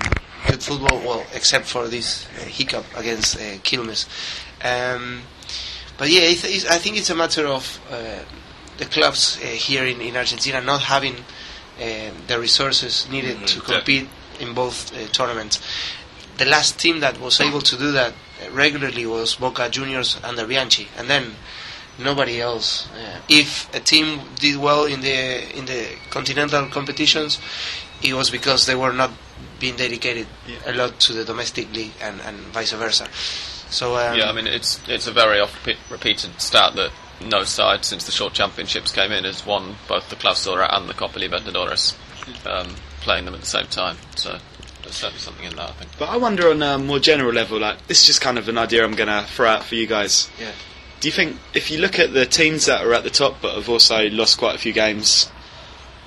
good 0.48 0.64
football. 0.64 0.98
Well, 1.06 1.24
except 1.34 1.66
for 1.68 1.88
this 1.88 2.26
uh, 2.26 2.46
hiccup 2.46 2.86
against 2.98 3.36
uh, 3.38 3.58
Quilmes. 3.64 4.08
Um, 4.64 5.22
but 5.98 6.10
yeah, 6.10 6.22
it's, 6.22 6.44
it's, 6.44 6.66
I 6.66 6.80
think 6.80 6.98
it's 6.98 7.12
a 7.12 7.16
matter 7.16 7.46
of 7.46 7.80
uh, 7.92 8.20
the 8.78 8.86
clubs 8.86 9.38
uh, 9.38 9.46
here 9.46 9.86
in, 9.86 10.02
in 10.02 10.16
Argentina 10.18 10.60
not 10.62 10.82
having 10.82 11.16
uh, 11.80 12.10
the 12.28 12.40
resources 12.40 13.08
needed 13.10 13.38
Mhm, 13.38 13.46
to 13.48 13.56
yeah. 13.60 13.76
compete 13.78 14.10
in 14.40 14.54
both 14.56 14.92
uh, 14.96 15.08
tournaments. 15.12 15.62
The 16.42 16.50
last 16.50 16.80
team 16.80 17.02
that 17.02 17.20
was 17.20 17.40
able 17.40 17.62
to 17.62 17.78
do 17.78 17.92
that 17.92 18.14
uh, 18.14 18.50
regularly 18.52 19.06
was 19.06 19.36
Boca 19.36 19.70
Juniors 19.70 20.18
under 20.24 20.48
Bianchi, 20.48 20.88
and 20.98 21.08
then 21.08 21.36
nobody 22.00 22.42
else. 22.42 22.90
Uh, 22.98 23.20
if 23.30 23.72
a 23.76 23.80
team 23.80 24.22
did 24.40 24.58
well 24.58 24.86
in 24.86 25.02
the 25.02 25.18
in 25.56 25.66
the 25.66 25.84
continental 26.10 26.66
competitions, 26.78 27.40
it 28.02 28.14
was 28.16 28.32
because 28.32 28.66
they 28.66 28.74
were 28.74 28.92
not 28.92 29.12
being 29.60 29.76
dedicated 29.76 30.26
Yeah. 30.48 30.58
a 30.66 30.74
lot 30.74 31.00
to 31.02 31.14
the 31.14 31.24
domestic 31.24 31.72
league 31.76 31.94
and, 32.02 32.20
and 32.22 32.38
vice 32.58 32.72
versa. 32.74 33.06
So 33.70 33.96
um, 33.96 34.18
yeah, 34.18 34.28
I 34.28 34.34
mean 34.34 34.48
it's 34.48 34.80
it's 34.88 35.06
a 35.06 35.12
very 35.14 35.40
oft 35.40 35.56
repeated 35.92 36.42
stat 36.42 36.74
that 36.76 36.92
no 37.22 37.44
side 37.44 37.86
since 37.86 38.06
the 38.08 38.12
short 38.12 38.34
championships 38.34 38.92
came 38.92 39.12
in 39.12 39.26
has 39.26 39.46
won 39.46 39.76
both 39.88 40.10
the 40.10 40.16
Clausura 40.16 40.68
and 40.76 40.90
the 40.90 40.96
Copa 40.96 41.20
Libertadores, 41.20 41.94
um, 42.48 42.74
playing 43.02 43.26
them 43.26 43.36
at 43.36 43.42
the 43.42 43.54
same 43.58 43.68
time. 43.68 43.98
So 44.16 44.40
there's 44.84 44.96
certainly 44.96 45.20
something 45.20 45.46
in 45.46 45.56
that. 45.56 45.70
I 45.70 45.72
think. 45.74 45.92
But 45.98 46.10
I 46.10 46.18
wonder 46.18 46.50
on 46.50 46.62
a 46.62 46.78
more 46.78 47.00
general 47.00 47.34
level, 47.34 47.60
like 47.60 47.88
this 47.88 48.02
is 48.02 48.08
just 48.08 48.22
kind 48.22 48.38
of 48.38 48.48
an 48.50 48.58
idea 48.58 48.84
I'm 48.84 48.96
going 48.96 49.10
to 49.10 49.28
throw 49.28 49.50
out 49.50 49.64
for 49.64 49.76
you 49.76 49.88
guys. 49.88 50.30
Yeah. 50.40 50.52
Do 51.00 51.08
you 51.08 51.12
think 51.12 51.38
if 51.54 51.72
you 51.72 51.80
look 51.80 51.98
at 51.98 52.14
the 52.14 52.26
teams 52.26 52.68
that 52.68 52.86
are 52.86 52.94
at 52.94 53.04
the 53.04 53.10
top 53.10 53.38
but 53.42 53.56
have 53.56 53.70
also 53.70 54.10
lost 54.10 54.38
quite 54.38 54.56
a 54.56 54.60
few 54.60 54.74
games, 54.74 55.28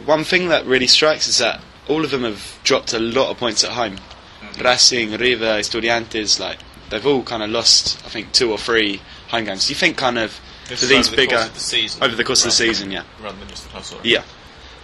one 0.05 0.25
thing 0.25 0.49
that 0.49 0.67
really 0.67 0.87
strikes 0.87 1.27
is 1.27 1.39
that 1.39 1.61
all 1.89 2.05
of 2.05 2.11
them 2.11 2.23
have 2.23 2.61
dropped 2.63 2.93
a 2.93 2.99
lot 2.99 3.31
of 3.31 3.39
points 3.39 3.65
at 3.65 3.71
home. 3.71 3.97
Mm-hmm. 3.97 4.63
Racing, 4.63 5.11
River, 5.13 5.59
Estudiantes, 5.59 6.39
like 6.39 6.59
they've 6.91 7.07
all 7.07 7.23
kind 7.23 7.43
of 7.43 7.51
lost, 7.51 8.05
I 8.05 8.09
think, 8.09 8.33
two 8.33 8.51
or 8.53 8.59
three 8.59 9.01
home 9.29 9.45
games. 9.45 9.67
Do 9.67 9.73
you 9.73 9.77
think 9.77 9.97
kind 9.97 10.19
of 10.19 10.41
for 10.67 10.87
these 10.87 11.09
bigger 11.09 11.49
the 11.53 11.61
season, 11.61 12.03
over 12.03 12.17
the 12.17 12.25
course 12.25 12.43
of 12.43 12.47
the 12.47 12.53
season, 12.53 12.91
yeah? 12.91 13.05
rather 13.23 13.39
than 13.39 13.49
just 13.49 13.65
the 13.65 13.71
Clausura. 13.71 14.01
Yeah. 14.03 14.23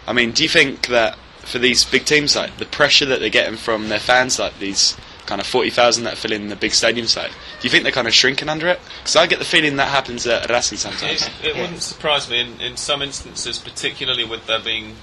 I 0.07 0.13
mean, 0.13 0.33
do 0.33 0.43
you 0.43 0.49
think 0.49 0.89
that 0.89 1.19
for 1.41 1.59
these 1.59 1.85
big 1.85 2.05
teams, 2.05 2.37
like 2.37 2.57
the 2.59 2.67
pressure 2.67 3.07
that 3.07 3.21
they're 3.21 3.29
getting 3.31 3.57
from 3.57 3.89
their 3.89 3.99
fans, 4.01 4.39
like 4.39 4.59
these 4.59 4.97
kind 5.27 5.41
of 5.41 5.47
40,000 5.47 6.05
that 6.05 6.17
fill 6.19 6.33
in 6.33 6.49
the 6.49 6.57
big 6.57 6.73
stadiums, 6.73 7.17
like, 7.17 7.31
do 7.31 7.37
you 7.63 7.71
think 7.71 7.85
they're 7.85 7.93
kind 7.93 8.09
of 8.09 8.15
shrinking 8.15 8.49
under 8.49 8.67
it? 8.69 8.81
Because 8.99 9.17
I 9.17 9.27
get 9.27 9.39
the 9.39 9.45
feeling 9.45 9.77
that 9.77 9.89
happens 9.89 10.27
at 10.27 10.49
Racing 10.51 10.79
sometimes. 10.79 11.23
It, 11.23 11.33
it 11.43 11.55
Yeah. 11.57 11.63
wouldn't 11.63 11.83
surprise 11.83 12.29
me 12.29 12.41
in, 12.41 12.61
in 12.61 12.77
some 12.77 13.01
instances, 13.01 13.59
particularly 13.59 14.25
with 14.25 14.47
there 14.47 14.59
being 14.61 14.97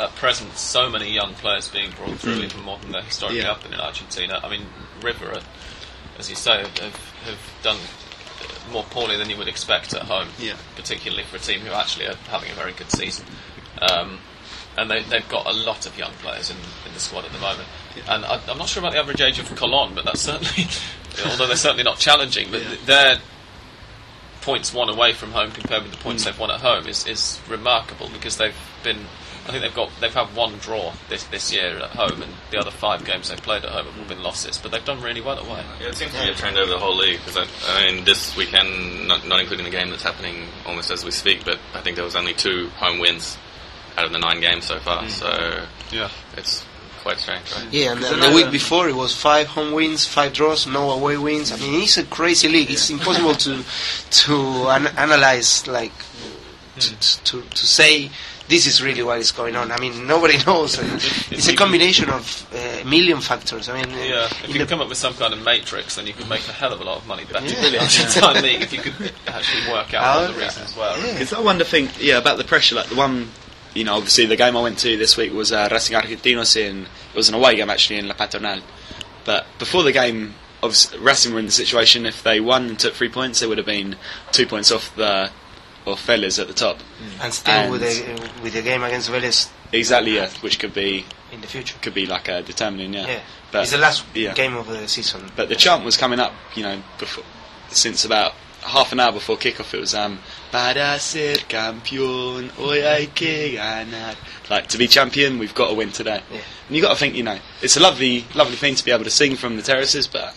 at 0.00 0.14
present 0.14 0.56
so 0.56 0.88
many 0.88 1.12
young 1.12 1.34
players 1.34 1.68
being 1.68 1.90
brought 1.90 2.18
through, 2.18 2.34
even 2.42 2.62
more 2.62 2.78
than 2.78 2.92
there 2.92 3.02
historically 3.02 3.40
Yeah. 3.40 3.54
have 3.54 3.62
been 3.62 3.74
in 3.74 3.80
Argentina. 3.80 4.40
I 4.42 4.48
mean, 4.48 4.66
River, 5.02 5.32
uh, 5.34 5.40
as 6.18 6.30
you 6.30 6.36
say, 6.36 6.58
have, 6.60 6.76
have 7.24 7.38
done 7.62 7.76
uh, 7.76 8.72
more 8.72 8.84
poorly 8.84 9.16
than 9.18 9.28
you 9.28 9.36
would 9.36 9.48
expect 9.48 9.92
at 9.92 10.02
home, 10.02 10.28
Yeah. 10.38 10.54
particularly 10.76 11.24
for 11.24 11.36
a 11.36 11.40
team 11.40 11.60
who 11.60 11.72
actually 11.72 12.06
are 12.06 12.14
having 12.30 12.50
a 12.50 12.54
very 12.54 12.72
good 12.72 12.90
season. 12.90 13.26
Um, 13.82 14.18
and 14.76 14.90
they, 14.90 15.02
they've 15.02 15.28
got 15.28 15.46
a 15.46 15.52
lot 15.52 15.86
of 15.86 15.98
young 15.98 16.12
players 16.22 16.50
in, 16.50 16.56
in 16.86 16.94
the 16.94 17.00
squad 17.00 17.24
at 17.24 17.32
the 17.32 17.38
moment. 17.38 17.68
And 18.08 18.24
I, 18.24 18.40
I'm 18.48 18.58
not 18.58 18.68
sure 18.68 18.80
about 18.80 18.92
the 18.92 18.98
average 18.98 19.20
age 19.20 19.38
of 19.38 19.54
Colon, 19.56 19.94
but 19.94 20.04
that's 20.04 20.20
certainly, 20.20 20.68
although 21.26 21.46
they're 21.46 21.56
certainly 21.56 21.84
not 21.84 21.98
challenging, 21.98 22.50
but 22.50 22.62
Yeah. 22.62 22.76
they're 22.84 23.20
points 24.40 24.72
won 24.72 24.88
away 24.88 25.12
from 25.12 25.32
home 25.32 25.50
compared 25.50 25.82
with 25.82 25.92
the 25.92 25.98
points 25.98 26.22
mm. 26.22 26.26
they've 26.26 26.38
won 26.38 26.50
at 26.50 26.60
home 26.60 26.86
is, 26.86 27.06
is 27.06 27.38
remarkable 27.48 28.08
because 28.14 28.38
they've 28.38 28.56
been 28.82 28.96
I 29.46 29.50
think 29.50 29.62
they've 29.62 29.74
got 29.74 29.90
they've 30.00 30.14
had 30.14 30.34
one 30.36 30.56
draw 30.58 30.92
this 31.08 31.24
this 31.24 31.52
year 31.52 31.76
at 31.78 31.90
home 31.90 32.22
and 32.22 32.32
the 32.50 32.58
other 32.58 32.70
five 32.70 33.04
games 33.04 33.28
they've 33.28 33.42
played 33.42 33.64
at 33.64 33.70
home 33.70 33.86
have 33.86 33.98
all 33.98 34.06
been 34.06 34.22
losses 34.22 34.56
but 34.58 34.70
they've 34.70 34.84
done 34.84 35.02
really 35.02 35.20
well 35.20 35.38
away. 35.38 35.62
Yeah, 35.80 35.88
it 35.88 35.96
seems 35.96 36.12
to 36.14 36.22
be 36.22 36.30
a 36.30 36.34
trend 36.34 36.56
over 36.56 36.70
the 36.70 36.78
whole 36.78 36.96
league. 36.96 37.18
Because 37.24 37.36
I, 37.36 37.46
I 37.72 37.90
mean, 37.92 38.04
this 38.04 38.36
weekend, 38.36 39.08
not, 39.08 39.26
not 39.26 39.40
including 39.40 39.64
the 39.64 39.70
game 39.70 39.90
that's 39.90 40.02
happening 40.02 40.46
almost 40.66 40.90
as 40.90 41.04
we 41.04 41.10
speak, 41.10 41.44
but 41.44 41.58
I 41.74 41.80
think 41.80 41.96
there 41.96 42.04
was 42.04 42.16
only 42.16 42.34
two 42.34 42.68
home 42.76 42.98
wins 42.98 43.36
out 43.98 44.04
of 44.06 44.12
the 44.12 44.18
nine 44.18 44.40
games 44.40 44.64
so 44.66 44.78
far. 44.78 45.08
So 45.08 45.28
Yeah. 45.90 46.08
it's 46.36 46.64
quite 47.02 47.18
strange, 47.18 47.50
right? 47.54 47.66
Yeah, 47.72 47.92
and 47.92 48.02
then 48.02 48.20
the 48.20 48.30
week 48.30 48.50
before 48.50 48.88
it 48.88 48.94
was 48.94 49.12
five 49.14 49.46
home 49.48 49.72
wins, 49.72 50.06
five 50.06 50.32
draws, 50.32 50.66
no 50.66 50.90
away 50.90 51.16
wins. 51.16 51.50
I 51.52 51.56
mean, 51.56 51.82
it's 51.82 51.96
a 51.96 52.04
crazy 52.04 52.48
league. 52.48 52.70
It's 52.70 52.90
impossible 52.90 53.34
to 53.46 53.64
to 54.24 54.34
an- 54.76 54.92
analyze, 54.96 55.66
like 55.66 55.92
to, 56.78 56.90
to 57.24 57.42
to 57.42 57.64
say 57.66 58.10
this 58.48 58.66
is 58.66 58.80
really 58.82 59.02
what 59.02 59.18
is 59.18 59.30
going 59.32 59.56
on. 59.56 59.70
I 59.72 59.78
mean, 59.78 60.06
nobody 60.06 60.38
knows. 60.46 60.78
It's 61.30 61.48
a 61.48 61.54
combination 61.56 62.08
of 62.08 62.24
uh, 62.54 62.80
a 62.82 62.84
million 62.84 63.20
factors. 63.20 63.68
I 63.68 63.74
mean, 63.82 63.92
uh, 63.92 63.98
Yeah, 63.98 64.24
if 64.44 64.54
you 64.54 64.64
come 64.66 64.80
up 64.80 64.88
with 64.88 64.96
some 64.98 65.14
kind 65.14 65.32
of 65.34 65.40
matrix, 65.42 65.96
then 65.96 66.06
you 66.06 66.14
could 66.14 66.28
make 66.28 66.46
a 66.48 66.52
hell 66.52 66.72
of 66.72 66.80
a 66.80 66.84
lot 66.84 66.96
of 66.96 67.06
money 67.06 67.24
betting 67.30 67.50
Yeah. 67.50 67.70
the 67.74 67.78
Argentine 67.80 68.42
league 68.42 68.62
if 68.62 68.72
you 68.72 68.80
could 68.80 69.12
actually 69.26 69.64
work 69.72 69.92
out 69.92 70.02
Oh, 70.16 70.22
what 70.22 70.34
the 70.34 70.40
reasons 70.44 70.76
were. 70.76 70.94
yeah. 71.04 71.12
Because 71.12 71.32
I 71.34 71.40
wonder, 71.40 71.64
think, 71.64 71.90
yeah, 72.00 72.16
about 72.18 72.38
the 72.38 72.44
pressure. 72.44 72.74
Like 72.76 72.88
the 72.88 72.96
one, 72.96 73.28
you 73.78 73.84
know, 73.84 73.94
obviously 73.94 74.26
the 74.26 74.36
game 74.36 74.56
I 74.56 74.62
went 74.62 74.78
to 74.80 74.96
this 74.96 75.16
week 75.16 75.32
was 75.32 75.52
uh, 75.52 75.68
Racing 75.70 75.96
Argentinos 75.96 76.56
in. 76.56 76.82
It 76.82 77.16
was 77.16 77.28
an 77.28 77.34
away 77.36 77.54
game 77.56 77.70
actually 77.70 77.98
in 78.00 78.08
La 78.08 78.14
Paternal. 78.14 78.60
But 79.24 79.46
before 79.58 79.82
the 79.84 79.92
game, 79.92 80.34
obviously, 80.62 80.98
Racing 80.98 81.32
were 81.32 81.38
in 81.38 81.46
the 81.46 81.52
situation 81.52 82.04
if 82.06 82.22
they 82.22 82.40
won 82.40 82.66
and 82.68 82.78
took 82.78 82.94
three 82.94 83.08
points, 83.08 83.40
they 83.40 83.46
would 83.46 83.58
have 83.58 83.66
been 83.66 83.96
two 84.32 84.46
points 84.46 84.72
off 84.72 84.94
the 84.96 85.30
off 85.86 86.04
Vélez 86.06 86.40
at 86.40 86.48
the 86.48 86.54
top. 86.54 86.78
and 87.22 87.32
still 87.32 87.54
and- 87.54 87.72
with 87.72 87.80
the 87.82 88.42
with 88.42 88.52
the 88.52 88.62
game 88.62 88.82
against 88.82 89.10
Vélez 89.10 89.48
Exactly, 89.72 90.16
yeah, 90.16 90.28
which 90.40 90.58
could 90.58 90.72
be 90.74 91.04
in 91.30 91.40
the 91.42 91.46
future. 91.46 91.76
could 91.82 91.92
be 91.94 92.06
like 92.06 92.26
a 92.28 92.42
determining, 92.42 92.94
yeah. 92.94 93.06
Yeah, 93.06 93.20
But- 93.52 93.62
it's 93.62 93.70
the 93.72 93.78
last 93.78 94.04
yeah. 94.14 94.32
game 94.34 94.56
of 94.56 94.66
the 94.66 94.88
season. 94.88 95.30
But 95.36 95.48
the 95.50 95.56
chant 95.56 95.84
was 95.84 95.96
coming 95.96 96.18
up, 96.18 96.32
you 96.54 96.62
know, 96.62 96.82
before, 96.98 97.24
since 97.70 98.04
about 98.04 98.34
half 98.68 98.92
an 98.92 99.00
hour 99.00 99.12
before 99.12 99.36
kickoff. 99.36 99.74
It 99.74 99.80
was 99.80 99.94
um, 99.94 100.18
para 100.50 100.98
ser 100.98 101.36
campeón 101.48 102.50
hoy 102.56 102.80
hay 102.80 103.06
que 103.14 103.52
ganar. 103.52 104.16
Like 104.50 104.68
to 104.68 104.78
be 104.78 104.88
champion, 104.88 105.38
we've 105.38 105.54
got 105.54 105.68
to 105.68 105.74
win 105.74 105.90
today. 105.90 106.22
Yeah. 106.30 106.40
And 106.68 106.76
you 106.76 106.82
got 106.82 106.90
to 106.90 106.98
think, 106.98 107.14
you 107.14 107.22
know, 107.22 107.38
it's 107.62 107.76
a 107.76 107.80
lovely, 107.80 108.24
lovely 108.34 108.56
thing 108.56 108.74
to 108.74 108.84
be 108.84 108.90
able 108.92 109.04
to 109.04 109.10
sing 109.10 109.36
from 109.36 109.56
the 109.56 109.62
terraces, 109.62 110.06
but 110.06 110.34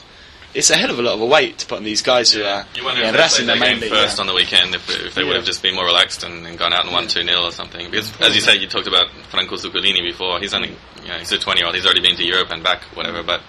it's 0.53 0.69
a 0.69 0.75
hell 0.75 0.91
of 0.91 0.99
a 0.99 1.01
lot 1.01 1.13
of 1.13 1.21
a 1.21 1.25
weight 1.25 1.59
to 1.59 1.65
put 1.65 1.77
on 1.77 1.83
these 1.83 2.01
guys 2.01 2.33
who 2.33 2.43
are 2.43 2.65
You 2.75 2.83
wonder 2.83 3.01
yeah, 3.01 3.09
if 3.09 3.13
they 3.15 3.21
Racing 3.21 3.47
they're 3.47 3.55
game 3.55 3.79
mainly 3.79 3.89
first 3.89 4.17
yeah. 4.17 4.21
on 4.21 4.27
the 4.27 4.33
weekend, 4.33 4.75
if, 4.75 4.89
if 4.89 5.15
they 5.15 5.23
would 5.23 5.35
have 5.35 5.45
just 5.45 5.61
been 5.61 5.75
more 5.75 5.85
relaxed 5.85 6.23
and, 6.23 6.45
and 6.45 6.57
gone 6.57 6.73
out 6.73 6.83
and 6.83 6.93
won 6.93 7.07
2 7.07 7.23
0 7.23 7.41
or 7.41 7.51
something. 7.51 7.89
Because, 7.89 8.11
as 8.19 8.35
you 8.35 8.41
say, 8.41 8.57
you 8.57 8.67
talked 8.67 8.87
about 8.87 9.09
Franco 9.29 9.55
Zuculini 9.55 10.01
before. 10.01 10.39
He's 10.39 10.53
only, 10.53 10.75
you 11.03 11.07
know, 11.07 11.17
he's 11.17 11.31
a 11.31 11.37
20 11.37 11.59
year 11.59 11.67
old. 11.67 11.75
He's 11.75 11.85
already 11.85 12.01
been 12.01 12.17
to 12.17 12.23
Europe 12.25 12.49
and 12.51 12.63
back, 12.63 12.83
whatever. 12.95 13.23
But 13.23 13.41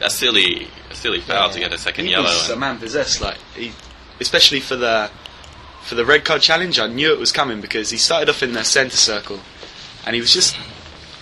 a 0.00 0.08
silly, 0.08 0.68
a 0.90 0.94
silly 0.94 1.20
foul 1.20 1.50
to 1.50 1.58
get 1.58 1.72
a 1.72 1.78
second 1.78 2.06
he 2.06 2.12
yellow. 2.12 2.24
was 2.24 2.50
a 2.50 2.56
man 2.56 2.78
possessed. 2.78 3.20
Like 3.20 3.36
he, 3.54 3.72
especially 4.20 4.60
for 4.60 4.76
the 4.76 5.10
for 5.82 5.94
the 5.94 6.04
red 6.04 6.24
card 6.24 6.42
challenge, 6.42 6.78
I 6.78 6.86
knew 6.86 7.12
it 7.12 7.18
was 7.18 7.32
coming 7.32 7.60
because 7.60 7.90
he 7.90 7.96
started 7.96 8.28
off 8.28 8.42
in 8.42 8.52
the 8.52 8.62
centre 8.64 8.96
circle, 8.96 9.40
and 10.04 10.14
he 10.14 10.20
was 10.20 10.32
just 10.32 10.58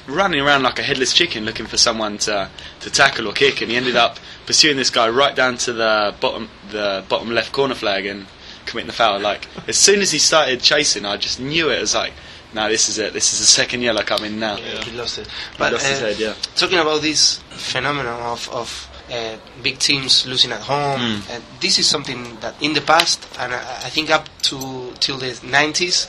running 0.08 0.40
around 0.40 0.62
like 0.62 0.78
a 0.78 0.82
headless 0.82 1.12
chicken 1.12 1.44
looking 1.44 1.66
for 1.66 1.76
someone 1.76 2.18
to 2.18 2.48
to 2.80 2.90
tackle 2.90 3.28
or 3.28 3.32
kick, 3.32 3.60
and 3.60 3.70
he 3.70 3.76
ended 3.76 3.96
up 3.96 4.18
pursuing 4.46 4.76
this 4.76 4.90
guy 4.90 5.08
right 5.08 5.34
down 5.34 5.56
to 5.58 5.72
the 5.72 6.14
bottom 6.20 6.48
the 6.70 7.04
bottom 7.08 7.30
left 7.30 7.52
corner 7.52 7.74
flag 7.74 8.06
and 8.06 8.26
committing 8.64 8.88
the 8.88 8.92
foul. 8.92 9.20
Like 9.20 9.46
as 9.68 9.76
soon 9.76 10.00
as 10.00 10.10
he 10.10 10.18
started 10.18 10.60
chasing, 10.60 11.04
I 11.04 11.16
just 11.16 11.40
knew 11.40 11.70
it 11.70 11.78
as 11.80 11.94
like. 11.94 12.12
No, 12.54 12.68
this 12.70 12.88
is 12.88 12.96
it. 12.98 13.12
This 13.12 13.34
is 13.34 13.40
the 13.40 13.44
second 13.44 13.82
yellow 13.82 14.02
coming 14.02 14.38
now. 14.38 14.56
Yeah, 14.56 14.82
he 14.82 14.96
lost 14.96 15.18
it. 15.18 15.26
He 15.26 15.58
But 15.58 15.72
lost 15.74 15.86
his 15.88 16.00
uh, 16.00 16.06
head, 16.06 16.18
yeah. 16.18 16.34
talking 16.54 16.78
about 16.78 17.02
this 17.02 17.38
phenomenon 17.50 18.18
of, 18.22 18.48
of 18.48 18.88
uh, 19.12 19.36
big 19.62 19.78
teams 19.78 20.26
losing 20.26 20.52
at 20.52 20.60
home, 20.62 21.00
Mm. 21.00 21.30
uh, 21.36 21.40
this 21.60 21.78
is 21.78 21.86
something 21.86 22.36
that 22.40 22.54
in 22.60 22.72
the 22.74 22.80
past, 22.80 23.26
and 23.38 23.52
I, 23.54 23.58
I 23.58 23.90
think 23.90 24.10
up 24.10 24.28
to 24.42 24.92
till 25.00 25.18
the 25.18 25.32
90s, 25.42 26.08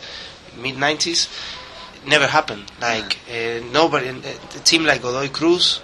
mid 0.58 0.76
90s, 0.76 1.28
never 2.06 2.28
happened. 2.28 2.72
Like 2.82 3.20
uh, 3.30 3.60
nobody, 3.72 4.10
uh, 4.10 4.16
a 4.56 4.60
team 4.64 4.86
like 4.86 5.02
Godoy 5.02 5.30
Cruz 5.30 5.82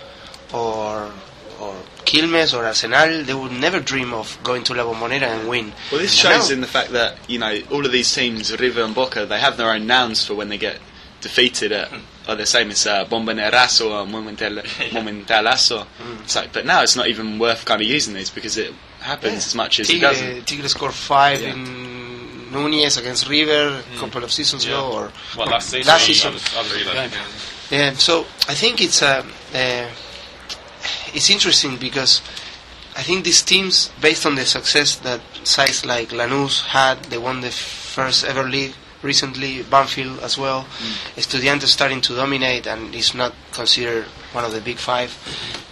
or 0.54 1.12
or 1.60 1.76
Quilmes 2.06 2.54
or 2.58 2.66
Arsenal, 2.66 3.24
they 3.24 3.34
would 3.34 3.52
never 3.52 3.80
dream 3.80 4.14
of 4.14 4.38
going 4.44 4.64
to 4.66 4.74
La 4.74 4.84
Bombonera 4.84 5.24
and 5.40 5.48
win. 5.48 5.72
Well, 5.92 6.02
this 6.02 6.14
shows 6.14 6.50
now- 6.50 6.54
in 6.56 6.62
the 6.62 6.68
fact 6.68 6.92
that 6.92 7.18
you 7.30 7.40
know 7.40 7.62
all 7.72 7.86
of 7.86 7.92
these 7.92 8.14
teams, 8.14 8.58
River 8.60 8.82
and 8.82 8.94
Boca, 8.96 9.26
they 9.26 9.40
have 9.40 9.56
their 9.58 9.70
own 9.72 9.86
nouns 9.88 10.26
for 10.26 10.34
when 10.34 10.50
they 10.50 10.58
get 10.58 10.80
defeated. 11.24 11.72
At, 11.72 11.90
or 12.28 12.36
the 12.36 12.46
same 12.46 12.72
as 12.72 12.88
uh, 12.88 13.04
Bombonerazo 13.06 13.92
or 13.92 14.06
Monumental, 14.06 14.56
Monumentalazo. 14.94 15.86
It's 16.24 16.36
like, 16.36 16.54
but 16.54 16.66
now 16.66 16.82
it's 16.84 16.96
not 16.96 17.08
even 17.08 17.38
worth 17.40 17.66
kind 17.66 17.82
of 17.82 17.88
using 17.88 18.14
these 18.14 18.30
because 18.30 18.56
it 18.58 18.74
happens 19.02 19.34
Yeah. 19.34 19.38
as 19.38 19.56
much 19.56 19.80
as 19.82 19.90
it 19.90 19.94
Tigre, 19.94 20.02
doesn't. 20.10 20.48
Tigre 20.48 20.70
scored 20.70 20.94
five 20.94 21.42
Yeah. 21.42 21.54
in 21.54 22.52
Nunez 22.52 22.96
against 22.98 23.28
River 23.28 23.84
a 23.94 23.98
couple 23.98 24.24
of 24.24 24.32
seasons 24.32 24.64
ago, 24.66 24.90
or 24.94 25.12
Well, 25.38 25.48
last 25.48 25.70
season. 25.72 25.88
Last 25.92 26.06
season. 26.06 26.32
I 26.32 26.34
was, 26.36 26.56
I 26.56 26.62
was 26.62 26.72
really 26.74 26.94
Yeah. 26.96 27.10
Yeah, 27.72 27.94
so 27.94 28.22
I 28.48 28.54
think 28.54 28.80
it's 28.82 29.02
uh, 29.02 29.26
uh, 29.54 29.88
it's 31.14 31.30
interesting 31.30 31.78
because 31.78 32.22
I 32.96 33.02
think 33.02 33.24
these 33.26 33.42
teams, 33.42 33.90
based 34.00 34.26
on 34.26 34.36
the 34.36 34.46
success 34.46 34.96
that 34.98 35.20
sides 35.44 35.84
like 35.86 36.10
Lanús 36.10 36.62
had, 36.68 37.04
they 37.06 37.18
won 37.18 37.42
the 37.42 37.52
first 37.52 38.24
ever 38.24 38.44
league 38.44 38.74
recently. 39.04 39.64
Banfield 39.64 40.20
as 40.22 40.38
well. 40.38 40.66
Estudiantes 41.16 41.68
starting 41.68 42.02
to 42.02 42.16
dominate 42.16 42.68
and 42.68 42.94
is 42.96 43.14
not 43.14 43.34
considered 43.52 44.06
one 44.34 44.44
of 44.46 44.52
the 44.52 44.62
big 44.62 44.78
five 44.78 45.12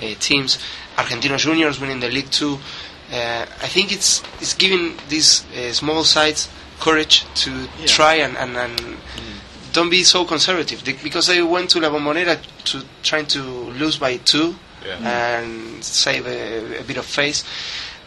uh, 0.02 0.14
teams. 0.20 0.58
Argentinos 0.98 1.40
Juniors 1.40 1.80
winning 1.80 2.00
the 2.00 2.10
league 2.10 2.30
too. 2.30 2.60
Uh, 3.12 3.46
I 3.62 3.68
think 3.68 3.92
it's 3.92 4.22
it's 4.40 4.54
giving 4.54 4.96
these 5.10 5.44
uh, 5.56 5.72
small 5.74 6.04
sides 6.04 6.50
courage 6.80 7.26
to 7.36 7.52
Yeah. 7.80 7.86
try 7.88 8.14
and, 8.16 8.38
and, 8.38 8.56
and 8.58 8.98
don't 9.74 9.90
be 9.90 10.04
so 10.04 10.26
conservative 10.26 10.84
They- 10.84 10.94
because 10.94 11.28
they 11.28 11.42
went 11.42 11.70
to 11.72 11.80
La 11.80 11.90
Bombonera 11.90 12.40
to 12.66 12.84
trying 13.04 13.26
to 13.28 13.42
lose 13.42 13.98
by 13.98 14.18
two 14.18 14.56
Yeah. 14.86 14.98
and 15.42 15.84
save 15.84 16.26
a, 16.26 16.80
a 16.80 16.84
bit 16.84 16.98
of 16.98 17.06
face, 17.06 17.44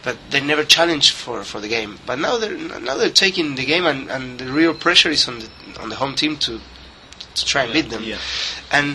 but 0.05 0.15
they 0.29 0.39
never 0.39 0.63
challenged 0.63 1.13
for, 1.13 1.43
for 1.43 1.59
the 1.59 1.67
game. 1.67 1.97
But 2.05 2.19
now 2.19 2.37
they're 2.37 2.55
now 2.79 2.95
they're 2.95 3.09
taking 3.09 3.55
the 3.55 3.65
game 3.65 3.85
and, 3.85 4.09
and 4.09 4.39
the 4.39 4.49
real 4.51 4.73
pressure 4.73 5.09
is 5.09 5.27
on 5.27 5.39
the 5.39 5.49
on 5.81 5.89
the 5.89 5.95
home 5.95 6.15
team 6.15 6.37
to 6.37 6.61
to 7.33 7.45
try 7.45 7.63
and 7.63 7.73
beat 7.73 7.89
them. 7.89 8.03
Yeah. 8.03 8.19
And 8.71 8.91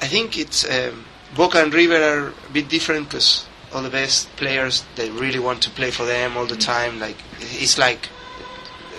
I 0.00 0.06
think 0.06 0.38
it's 0.38 0.64
um, 0.70 1.04
Boca 1.36 1.62
and 1.62 1.74
River 1.74 1.96
are 1.96 2.28
a 2.28 2.52
bit 2.52 2.68
different 2.68 3.08
because 3.08 3.44
all 3.72 3.82
the 3.82 3.90
best 3.90 4.34
players 4.36 4.84
they 4.94 5.10
really 5.10 5.40
want 5.40 5.60
to 5.62 5.70
play 5.70 5.90
for 5.90 6.06
them 6.06 6.36
all 6.36 6.46
the 6.46 6.56
time. 6.56 7.00
Like 7.00 7.16
it's 7.40 7.76
like 7.76 8.08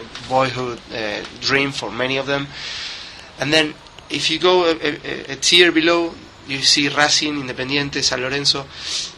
a 0.02 0.30
boyhood 0.30 0.80
uh, 0.94 1.24
dream 1.40 1.72
for 1.72 1.90
many 1.90 2.18
of 2.18 2.28
them. 2.28 2.48
And 3.40 3.54
then 3.54 3.74
if 4.10 4.30
you 4.30 4.38
go 4.38 4.66
a, 4.66 4.76
a, 4.76 5.32
a 5.32 5.36
tier 5.38 5.72
below, 5.72 6.14
you 6.46 6.60
see 6.60 6.90
Racing, 6.90 7.36
Independiente, 7.36 8.04
San 8.04 8.20
Lorenzo. 8.22 8.66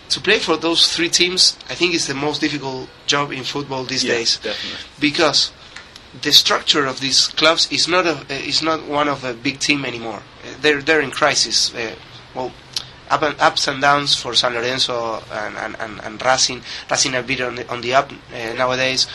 To 0.09 0.21
play 0.21 0.39
for 0.39 0.55
those 0.57 0.95
three 0.95 1.09
teams, 1.09 1.57
I 1.69 1.75
think 1.75 1.93
is 1.93 2.07
the 2.07 2.13
most 2.13 2.39
difficult 2.41 2.89
job 3.07 3.31
in 3.31 3.43
football 3.43 3.83
these 3.83 4.03
days 4.03 4.37
definitely. 4.37 4.79
because 4.99 5.51
the 6.21 6.31
structure 6.31 6.85
of 6.85 6.99
these 6.99 7.27
clubs 7.27 7.69
is 7.71 7.87
not 7.87 8.05
a, 8.05 8.15
uh, 8.17 8.25
is 8.29 8.61
not 8.63 8.87
one 8.87 9.09
of 9.09 9.23
a 9.23 9.33
big 9.33 9.59
team 9.59 9.85
anymore. 9.85 10.21
Uh, 10.43 10.53
They're 10.61 10.81
they're 10.81 11.01
in 11.01 11.11
crisis. 11.11 11.73
Uh, 11.75 11.93
well, 12.33 12.51
up 13.09 13.21
and, 13.21 13.39
ups 13.39 13.67
and 13.67 13.81
downs 13.81 14.15
for 14.15 14.33
San 14.33 14.53
Lorenzo 14.53 15.21
and 15.31 15.55
and, 15.57 15.75
and, 15.79 15.99
and 16.01 16.21
Racing. 16.25 16.61
Racing 16.89 17.15
a 17.15 17.21
bit 17.21 17.41
on 17.41 17.55
the, 17.55 17.69
on 17.69 17.81
the 17.81 17.93
up 17.93 18.11
uh, 18.11 18.53
nowadays. 18.53 19.07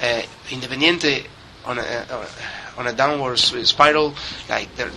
Uh, 0.00 0.22
Independiente 0.50 1.26
on 1.64 1.78
a 1.78 1.82
uh, 1.82 2.26
on 2.78 2.86
a 2.86 2.92
downward 2.92 3.38
spiral. 3.38 4.14
Like 4.48 4.74
there, 4.76 4.90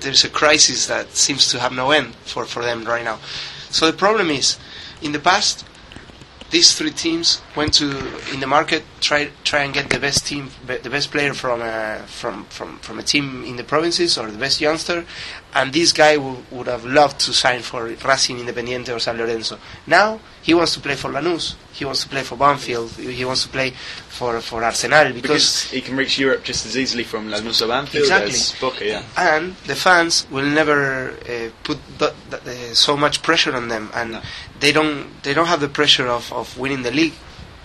there's 0.00 0.24
a 0.24 0.30
crisis 0.30 0.86
that 0.86 1.10
seems 1.10 1.50
to 1.50 1.58
have 1.58 1.72
no 1.72 1.90
end 1.90 2.14
for, 2.24 2.44
for 2.44 2.62
them 2.62 2.84
right 2.84 3.04
now. 3.04 3.18
So 3.70 3.90
the 3.90 3.96
problem 3.96 4.30
is, 4.30 4.56
in 5.04 5.12
the 5.12 5.20
past, 5.20 5.64
these 6.50 6.74
three 6.76 6.90
teams 6.90 7.40
went 7.56 7.74
to 7.74 7.86
in 8.32 8.38
the 8.40 8.46
market 8.46 8.82
try 9.00 9.28
try 9.42 9.64
and 9.64 9.74
get 9.74 9.90
the 9.90 9.98
best 9.98 10.26
team 10.26 10.50
the 10.66 10.90
best 10.90 11.10
player 11.10 11.34
from 11.34 11.60
a 11.60 12.02
from 12.06 12.44
from 12.44 12.78
from 12.78 12.98
a 12.98 13.02
team 13.02 13.42
in 13.44 13.56
the 13.56 13.64
provinces 13.64 14.16
or 14.18 14.30
the 14.30 14.38
best 14.38 14.60
youngster 14.60 15.04
and 15.54 15.72
this 15.72 15.92
guy 15.92 16.14
w- 16.14 16.42
would 16.52 16.68
have 16.68 16.84
loved 16.84 17.18
to 17.18 17.32
sign 17.32 17.60
for 17.62 17.84
Racing 17.86 18.38
Independiente 18.38 18.94
or 18.94 19.00
San 19.00 19.16
Lorenzo 19.18 19.58
now 19.86 20.20
he 20.42 20.54
wants 20.54 20.74
to 20.74 20.80
play 20.80 20.94
for 20.94 21.10
Lanús 21.10 21.56
he 21.72 21.84
wants 21.84 22.02
to 22.04 22.08
play 22.08 22.22
for 22.22 22.36
Banfield 22.36 22.90
he 22.92 23.24
wants 23.24 23.42
to 23.42 23.48
play 23.48 23.70
for 24.08 24.40
for 24.40 24.62
Arsenal 24.62 25.12
because 25.12 25.22
Because 25.22 25.70
he 25.72 25.80
can 25.80 25.96
reach 25.96 26.18
Europe 26.20 26.44
just 26.44 26.66
as 26.66 26.76
easily 26.76 27.02
from 27.02 27.30
Lanús 27.30 27.62
or 27.62 27.68
Banfield 27.68 28.04
Exactly. 28.04 28.30
as 28.30 28.54
Boca, 28.60 28.84
yeah. 28.86 29.02
and 29.16 29.56
the 29.66 29.74
fans 29.74 30.24
will 30.30 30.46
never 30.46 31.10
uh, 31.10 31.50
put 31.64 31.78
th- 31.98 32.12
th- 32.30 32.42
uh, 32.46 32.74
so 32.74 32.96
much 32.96 33.22
pressure 33.22 33.56
on 33.56 33.66
them, 33.68 33.90
and 33.92 34.12
No. 34.12 34.22
They 34.60 34.72
don't 34.72 35.22
they 35.22 35.34
don't 35.34 35.46
have 35.46 35.60
the 35.60 35.68
pressure 35.68 36.06
of, 36.06 36.32
of 36.32 36.58
winning 36.58 36.82
the 36.82 36.90
league 36.90 37.14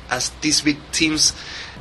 as 0.10 0.30
these 0.42 0.62
big 0.62 0.78
teams 0.92 1.34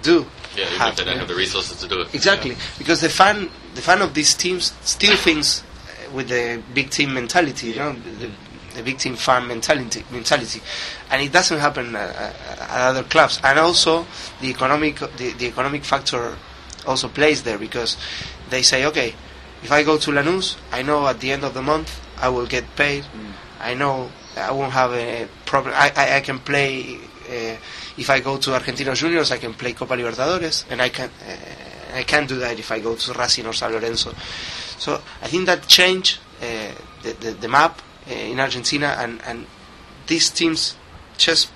do. 0.03 0.27
Yeah, 0.57 0.67
have. 0.67 0.97
they 0.97 1.05
don't 1.05 1.19
have 1.19 1.29
the 1.29 1.35
resources 1.35 1.79
to 1.81 1.89
do 1.89 2.01
it. 2.03 2.15
Exactly, 2.15 2.57
because 2.79 3.01
the 3.01 3.09
fan 3.09 3.51
the 3.75 3.83
fan 3.83 4.03
of 4.03 4.15
these 4.15 4.35
teams 4.35 4.73
still 4.83 5.17
thinks 5.17 5.63
uh, 5.63 6.11
with 6.13 6.29
the 6.29 6.63
big 6.75 6.91
team 6.91 7.15
mentality, 7.15 7.69
you 7.69 7.77
know, 7.77 7.93
the, 7.93 8.31
the 8.75 8.83
big 8.83 8.99
team 8.99 9.15
fan 9.17 9.47
mentality 9.47 10.05
mentality, 10.11 10.61
and 11.11 11.23
it 11.23 11.33
doesn't 11.33 11.59
happen 11.59 11.95
uh, 11.95 11.99
uh, 11.99 12.63
at 12.63 12.89
other 12.89 13.03
clubs. 13.05 13.41
And 13.45 13.59
also 13.59 14.07
the 14.41 14.49
economic 14.49 14.99
the, 15.17 15.33
the 15.33 15.47
economic 15.47 15.85
factor 15.85 16.37
also 16.87 17.09
plays 17.09 17.43
there 17.43 17.59
because 17.59 17.97
they 18.51 18.63
say, 18.63 18.87
okay, 18.87 19.15
if 19.63 19.71
I 19.71 19.83
go 19.83 19.99
to 19.99 20.11
Lanús, 20.11 20.57
I 20.73 20.83
know 20.83 21.07
at 21.07 21.21
the 21.21 21.33
end 21.33 21.45
of 21.45 21.55
the 21.55 21.63
month 21.63 22.01
I 22.21 22.29
will 22.29 22.47
get 22.47 22.65
paid. 22.77 23.05
I 23.61 23.75
know 23.75 24.11
I 24.39 24.53
won't 24.53 24.73
have 24.73 24.93
a 24.93 25.29
problem. 25.45 25.75
I, 25.77 25.93
I, 25.97 26.17
I 26.17 26.21
can 26.21 26.39
play. 26.39 26.97
Uh, 27.29 27.57
if 27.97 28.09
I 28.09 28.21
go 28.21 28.39
to 28.39 28.51
Argentinos 28.51 28.97
Juniors, 28.97 29.33
I 29.33 29.39
can 29.39 29.53
play 29.55 29.73
Copa 29.73 29.95
Libertadores, 29.95 30.65
and 30.71 30.81
I 30.81 30.89
can. 30.89 31.11
Uh, 31.27 31.37
I 31.95 32.03
can't 32.03 32.29
do 32.29 32.39
that 32.39 32.59
if 32.59 32.71
I 32.71 32.81
go 32.81 32.95
to 32.95 33.13
Racing 33.15 33.47
or 33.47 33.53
San 33.53 33.73
Lorenzo. 33.73 34.13
So 34.79 35.01
I 35.23 35.29
think 35.29 35.47
that 35.47 35.67
changed 35.67 36.19
uh, 36.41 36.73
the, 37.03 37.13
the 37.13 37.31
the 37.33 37.49
map 37.49 37.81
uh, 38.09 38.15
in 38.15 38.41
Argentina, 38.41 38.97
and 38.99 39.21
and 39.25 39.47
these 40.07 40.31
teams 40.31 40.77
just 41.17 41.51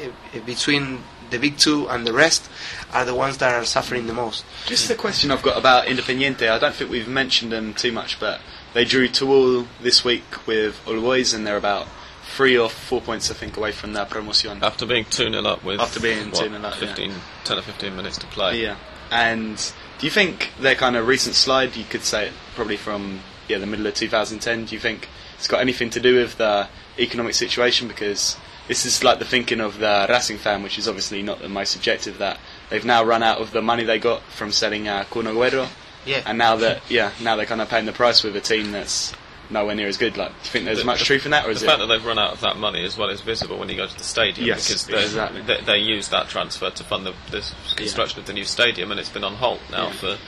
uh, 0.00 0.40
between 0.40 0.98
the 1.30 1.38
big 1.38 1.58
two 1.58 1.88
and 1.88 2.06
the 2.06 2.12
rest 2.12 2.48
are 2.92 3.04
the 3.04 3.14
ones 3.14 3.38
that 3.38 3.52
are 3.52 3.64
suffering 3.64 4.06
the 4.06 4.12
most. 4.12 4.44
Just 4.66 4.90
a 4.90 4.94
question 4.94 5.30
I've 5.30 5.42
got 5.42 5.58
about 5.58 5.86
Independiente. 5.86 6.48
I 6.48 6.58
don't 6.58 6.74
think 6.74 6.90
we've 6.90 7.08
mentioned 7.08 7.52
them 7.52 7.74
too 7.74 7.92
much, 7.92 8.20
but 8.20 8.40
they 8.74 8.84
drew 8.84 9.08
two 9.08 9.32
all 9.32 9.66
this 9.80 10.04
week 10.04 10.46
with 10.46 10.80
All 10.86 11.00
Boys, 11.00 11.32
and 11.32 11.46
they're 11.46 11.56
about 11.56 11.88
three 12.36 12.58
or 12.58 12.68
four 12.68 13.00
points, 13.00 13.30
I 13.30 13.34
think, 13.34 13.56
away 13.56 13.72
from 13.72 13.94
their 13.94 14.04
promotion. 14.04 14.62
After 14.62 14.84
being 14.84 15.06
2 15.06 15.30
0 15.30 15.42
up 15.46 15.64
with 15.64 15.80
After 15.80 16.00
being 16.00 16.30
what, 16.30 16.44
2-0 16.44 16.64
up, 16.64 16.74
yeah. 16.74 16.86
15, 16.88 17.12
10 17.44 17.58
or 17.58 17.62
15 17.62 17.96
minutes 17.96 18.18
to 18.18 18.26
play. 18.26 18.60
Yeah. 18.62 18.76
And 19.10 19.56
do 19.98 20.06
you 20.06 20.10
think 20.10 20.52
their 20.60 20.74
kind 20.74 20.96
of 20.96 21.06
recent 21.06 21.34
slide, 21.34 21.74
you 21.76 21.84
could 21.84 22.02
say 22.02 22.26
it 22.26 22.32
probably 22.54 22.76
from 22.76 23.20
yeah 23.48 23.58
the 23.58 23.66
middle 23.66 23.86
of 23.86 23.94
2010, 23.94 24.66
do 24.66 24.74
you 24.74 24.80
think 24.80 25.08
it's 25.38 25.48
got 25.48 25.60
anything 25.60 25.88
to 25.90 26.00
do 26.00 26.16
with 26.16 26.36
the 26.36 26.68
economic 26.98 27.32
situation? 27.34 27.88
Because 27.88 28.36
this 28.68 28.84
is 28.84 29.02
like 29.02 29.18
the 29.18 29.24
thinking 29.24 29.60
of 29.60 29.78
the 29.78 30.06
Racing 30.08 30.36
fan, 30.36 30.62
which 30.62 30.78
is 30.78 30.86
obviously 30.86 31.22
not 31.22 31.38
the 31.38 31.48
most 31.48 31.74
objective, 31.74 32.18
that 32.18 32.38
they've 32.68 32.84
now 32.84 33.02
run 33.02 33.22
out 33.22 33.40
of 33.40 33.52
the 33.52 33.62
money 33.62 33.84
they 33.84 33.98
got 33.98 34.22
from 34.24 34.52
selling 34.52 34.88
uh, 34.88 35.04
Kun 35.10 35.24
Agüero. 35.24 35.68
Yeah. 36.04 36.22
And 36.26 36.36
now 36.36 36.56
that 36.56 36.82
yeah, 36.90 37.12
now 37.22 37.34
they're 37.36 37.46
kind 37.46 37.62
of 37.62 37.70
paying 37.70 37.86
the 37.86 37.92
price 37.92 38.22
with 38.22 38.36
a 38.36 38.40
team 38.42 38.72
that's 38.72 39.14
nowhere 39.50 39.74
near 39.74 39.88
as 39.88 39.96
good. 39.96 40.16
Like, 40.16 40.30
do 40.30 40.34
you 40.44 40.50
think 40.50 40.64
there's 40.66 40.78
The- 40.78 40.84
much 40.84 41.00
the- 41.00 41.04
truth 41.06 41.24
in 41.24 41.30
that, 41.32 41.44
or 41.44 41.48
the 41.48 41.54
is 41.54 41.62
fact 41.62 41.76
it? 41.80 41.86
that 41.86 41.86
they've 41.86 42.04
run 42.04 42.18
out 42.18 42.32
of 42.32 42.40
that 42.40 42.56
money 42.58 42.84
as 42.84 42.96
well 42.96 43.08
is 43.10 43.20
visible 43.20 43.56
when 43.58 43.68
you 43.68 43.76
go 43.76 43.86
to 43.86 43.96
the 43.96 44.04
stadium 44.04 44.46
Yes, 44.46 44.68
because 44.84 45.04
exactly. 45.08 45.42
they, 45.42 45.60
they 45.62 45.78
use 45.78 46.08
that 46.08 46.28
transfer 46.28 46.70
to 46.70 46.84
fund 46.84 47.06
the, 47.06 47.14
the 47.30 47.42
construction 47.76 48.20
of 48.20 48.26
the 48.26 48.32
new 48.32 48.44
stadium 48.44 48.90
and 48.90 48.98
it's 49.00 49.08
been 49.10 49.24
on 49.24 49.34
halt 49.34 49.60
now 49.70 49.86
Yeah. 49.86 49.92
for 49.92 50.18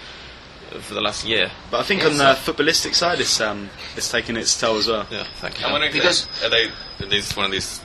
for 0.83 0.93
the 0.93 1.01
last 1.01 1.25
year. 1.27 1.51
But 1.71 1.81
I 1.81 1.83
think 1.83 2.05
on 2.05 2.19
the 2.19 2.35
footballistic 2.35 2.95
side, 2.95 3.21
it's 3.21 3.41
um, 3.41 3.71
it's 3.97 4.11
taking 4.11 4.37
its 4.37 4.61
toll 4.61 4.77
as 4.77 4.87
well. 4.87 5.07
Yeah, 5.11 5.25
thank 5.37 5.59
you. 5.59 5.65
I'm 5.65 5.73
wondering 5.73 5.93
Because- 5.95 6.27
because 6.27 6.45
are 6.45 6.51
they 6.51 6.67
are 7.05 7.09
these 7.09 7.35
one 7.35 7.47
of 7.47 7.53
these 7.53 7.81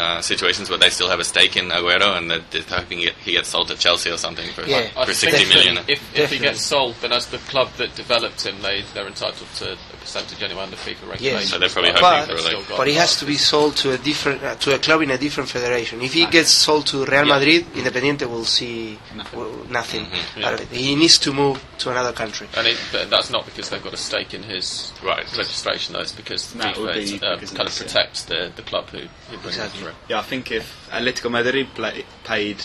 uh, 0.00 0.20
situations 0.22 0.70
where 0.70 0.78
they 0.78 0.90
still 0.90 1.08
have 1.10 1.20
a 1.20 1.24
stake 1.24 1.56
in 1.56 1.66
Aguero 1.68 2.16
and 2.16 2.30
that 2.30 2.50
they're 2.50 2.62
hoping 2.62 2.98
he 2.98 3.10
he 3.24 3.32
gets 3.32 3.48
sold 3.48 3.68
to 3.68 3.76
Chelsea 3.76 4.10
or 4.10 4.16
something 4.16 4.48
for, 4.52 4.62
Yeah, 4.64 4.88
for 4.94 5.00
I 5.00 5.04
think 5.06 5.18
60 5.18 5.48
million? 5.54 5.76
If, 5.78 5.88
if 5.90 6.00
Definitely. 6.14 6.36
he 6.38 6.42
gets 6.44 6.62
sold, 6.62 6.94
then 7.02 7.12
as 7.12 7.26
the 7.26 7.38
club 7.52 7.68
that 7.76 7.94
developed 7.94 8.44
him, 8.46 8.56
they 8.62 8.82
they're 8.94 9.06
entitled 9.06 9.48
to 9.60 9.72
a 9.72 9.76
percentage 10.00 10.42
anyway 10.42 10.62
under 10.62 10.76
FIFA 10.76 11.10
regulations. 11.10 11.50
So 11.50 11.58
they're 11.58 11.68
probably 11.68 11.92
But 11.92 12.02
hoping 12.02 12.28
they've 12.28 12.36
for, 12.36 12.42
still 12.48 12.58
like- 12.60 12.68
got 12.68 12.78
But 12.78 12.86
he 12.88 12.94
has 12.94 13.16
to 13.20 13.26
be 13.26 13.36
sold 13.36 13.76
to 13.82 13.92
a 13.92 13.98
different 13.98 14.42
uh, 14.42 14.54
to 14.56 14.74
a 14.74 14.78
club 14.78 15.02
in 15.02 15.10
a 15.10 15.18
different 15.18 15.48
federation. 15.50 16.00
If 16.00 16.14
he 16.14 16.26
gets 16.26 16.50
sold 16.50 16.86
to 16.88 17.04
Real 17.04 17.26
Yeah. 17.26 17.34
Madrid, 17.38 17.66
Independiente 17.74 18.26
will 18.28 18.44
see 18.46 18.98
Nothing. 19.14 19.38
will- 19.38 19.66
nothing 19.68 20.06
Mhm. 20.06 20.44
out 20.44 20.54
of 20.54 20.60
it. 20.62 20.68
He 20.76 20.94
needs 20.94 21.18
to 21.18 21.32
move 21.32 21.62
to 21.78 21.90
another 21.90 22.12
country. 22.12 22.48
And 22.56 22.66
it, 22.66 22.78
but 22.92 23.10
that's 23.10 23.30
not 23.30 23.44
because 23.44 23.68
they've 23.68 23.82
got 23.82 23.92
a 23.94 23.96
stake 23.98 24.32
in 24.34 24.42
his 24.42 24.92
Right. 25.02 25.26
registration, 25.36 25.92
though. 25.94 26.00
It's 26.00 26.12
because 26.12 26.52
That 26.54 26.76
would 26.78 26.94
be 26.94 27.18
FIFA 27.18 27.22
uh, 27.32 27.34
because 27.36 27.50
kind 27.50 27.60
of 27.62 27.66
it's, 27.68 27.80
yeah. 27.80 27.86
protects 27.86 28.22
the, 28.24 28.52
the 28.56 28.62
club 28.62 28.88
who, 28.90 28.98
who 28.98 29.36
brings 29.38 29.56
Exactly. 29.56 29.80
him 29.80 29.89
Yeah, 30.08 30.18
I 30.18 30.22
think 30.22 30.50
if 30.50 30.88
Atletico 30.90 31.30
Madrid 31.30 31.68
play, 31.74 32.04
paid 32.24 32.64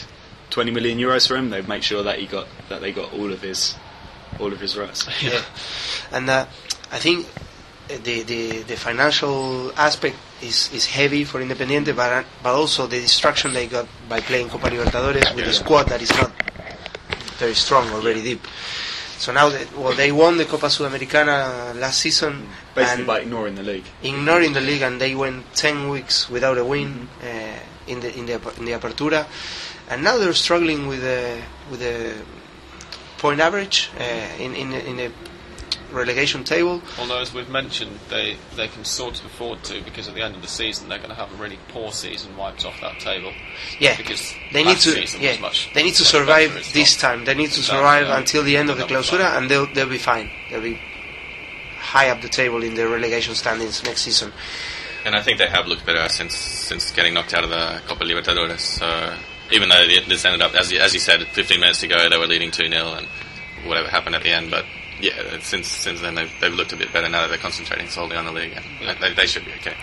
20 0.50 0.72
million 0.72 0.98
euros 0.98 1.28
for 1.28 1.36
him, 1.38 1.50
they'd 1.50 1.68
make 1.68 1.84
sure 1.84 2.04
that 2.04 2.20
he 2.20 2.26
got 2.26 2.48
that 2.70 2.82
they 2.82 2.92
got 2.92 3.14
all 3.14 3.32
of 3.32 3.42
his 3.42 3.76
all 4.40 4.52
of 4.52 4.60
his 4.60 4.78
rights. 4.78 5.08
Yeah, 5.22 5.42
and 6.12 6.30
uh, 6.30 6.46
I 6.92 7.00
think 7.00 7.28
the, 7.88 8.24
the 8.24 8.64
the 8.64 8.76
financial 8.76 9.72
aspect 9.78 10.18
is, 10.42 10.72
is 10.74 10.86
heavy 10.86 11.24
for 11.24 11.40
Independiente, 11.42 11.96
but 11.96 12.12
uh, 12.12 12.24
but 12.44 12.54
also 12.54 12.88
the 12.88 13.00
distraction 13.00 13.54
they 13.54 13.68
got 13.68 13.88
by 14.10 14.20
playing 14.22 14.50
Copa 14.50 14.70
Libertadores 14.70 15.36
with 15.36 15.48
a 15.48 15.54
squad 15.54 15.84
that 15.90 16.02
is 16.02 16.12
not 16.12 16.32
very 17.38 17.54
strong 17.54 17.90
or 17.92 18.02
very 18.02 18.22
deep. 18.22 18.42
So 19.18 19.32
now, 19.32 19.50
that, 19.50 19.76
well, 19.78 19.94
they 19.96 20.12
won 20.12 20.38
the 20.38 20.46
Copa 20.46 20.68
Sudamericana 20.68 21.74
last 21.80 22.00
season, 22.00 22.48
Basically, 22.76 23.06
by 23.06 23.20
ignoring 23.22 23.56
the 23.56 23.64
league. 23.64 23.86
ignoring 24.04 24.54
the 24.54 24.62
league, 24.62 24.82
and 24.82 25.00
they 25.00 25.16
went 25.16 25.46
ten 25.56 25.90
weeks 25.90 26.30
without 26.30 26.58
a 26.58 26.66
win 26.66 27.08
uh, 27.24 27.28
in 27.88 28.02
the 28.02 28.14
in 28.18 28.26
the 28.26 28.34
in 28.58 28.66
the 28.66 28.72
Apertura, 28.74 29.26
and 29.90 30.04
now 30.04 30.18
they're 30.18 30.34
struggling 30.34 30.88
with 30.88 31.02
the 31.02 31.42
with 31.72 31.80
the 31.80 32.14
point 33.18 33.40
average 33.40 33.90
uh, 34.00 34.04
in 34.44 34.54
in 34.56 34.72
the- 34.72 34.86
in 34.86 34.98
the 34.98 35.12
relegation 35.92 36.44
table. 36.44 36.82
Although, 37.00 37.20
as 37.20 37.34
we've 37.34 37.50
mentioned, 37.50 38.00
they, 38.10 38.38
they 38.56 38.68
can 38.68 38.84
sort 38.86 39.20
of 39.20 39.26
afford 39.26 39.64
to 39.66 39.82
because 39.84 40.08
at 40.08 40.14
the 40.16 40.22
end 40.22 40.36
of 40.36 40.42
the 40.42 40.48
season 40.48 40.90
they're 40.90 40.98
going 40.98 41.10
to 41.10 41.16
have 41.16 41.32
a 41.32 41.36
really 41.36 41.60
poor 41.70 41.92
season 41.92 42.36
wiped 42.38 42.66
off 42.66 42.80
that 42.82 43.00
table. 43.00 43.32
Yeah, 43.80 43.96
Because 43.98 44.34
they 44.54 44.64
need 44.64 44.78
to 44.80 45.06
yeah 45.20 45.40
much- 45.40 45.70
they 45.74 45.84
need 45.84 45.96
to 45.96 46.04
survive 46.06 46.54
better, 46.54 46.72
this 46.74 47.02
not- 47.02 47.10
time. 47.10 47.26
They 47.26 47.34
need 47.34 47.52
to 47.52 47.60
Exactly, 47.60 47.78
survive 47.78 48.08
yeah. 48.08 48.18
until 48.18 48.44
the 48.44 48.58
end 48.58 48.70
of 48.70 48.78
the 48.78 48.84
clausura, 48.84 49.38
and 49.38 49.50
they'll 49.50 49.68
they'll 49.74 49.90
be 49.90 49.98
fine. 49.98 50.30
They'll 50.50 50.62
be 50.62 50.80
high 51.80 52.10
up 52.10 52.22
the 52.22 52.30
table 52.30 52.64
in 52.64 52.76
the 52.76 52.88
relegation 52.88 53.36
standings 53.36 53.84
next 53.84 54.02
season. 54.02 54.32
And 55.06 55.16
I 55.16 55.22
think 55.22 55.38
they 55.38 55.48
have 55.48 55.68
looked 55.68 55.86
better 55.86 56.10
since 56.10 56.34
since 56.36 56.92
getting 56.92 57.14
knocked 57.14 57.34
out 57.34 57.44
of 57.44 57.50
the 57.52 57.82
Copa 57.88 58.04
Libertadores. 58.04 58.60
So 58.60 59.14
even 59.52 59.70
though 59.70 59.86
they- 59.86 60.00
this 60.00 60.26
ended 60.26 60.42
up, 60.42 60.56
as 60.56 60.72
you, 60.72 60.80
as 60.80 60.94
you 60.94 61.00
said, 61.00 61.22
15 61.28 61.60
minutes 61.60 61.80
to 61.82 61.88
go, 61.88 62.10
they 62.10 62.18
were 62.18 62.26
leading 62.28 62.50
2 62.52 62.68
0 62.70 62.94
and 62.96 63.08
whatever 63.68 63.88
happened 63.88 64.16
at 64.16 64.24
the 64.24 64.32
end. 64.32 64.50
But 64.50 64.66
yeah, 65.02 65.40
since 65.40 65.68
since 65.68 66.02
then 66.02 66.16
they've, 66.16 66.32
they've 66.40 66.54
looked 66.54 66.74
a 66.74 66.78
bit 66.78 66.92
better 66.94 67.10
now 67.10 67.22
that 67.22 67.28
they're 67.30 67.38
concentrating 67.38 67.88
solely 67.88 68.16
on 68.16 68.26
the 68.26 68.32
league. 68.32 68.54
And 68.82 69.02
they, 69.02 69.14
they 69.14 69.26
should 69.26 69.46
be 69.46 69.52
okay. 69.54 69.74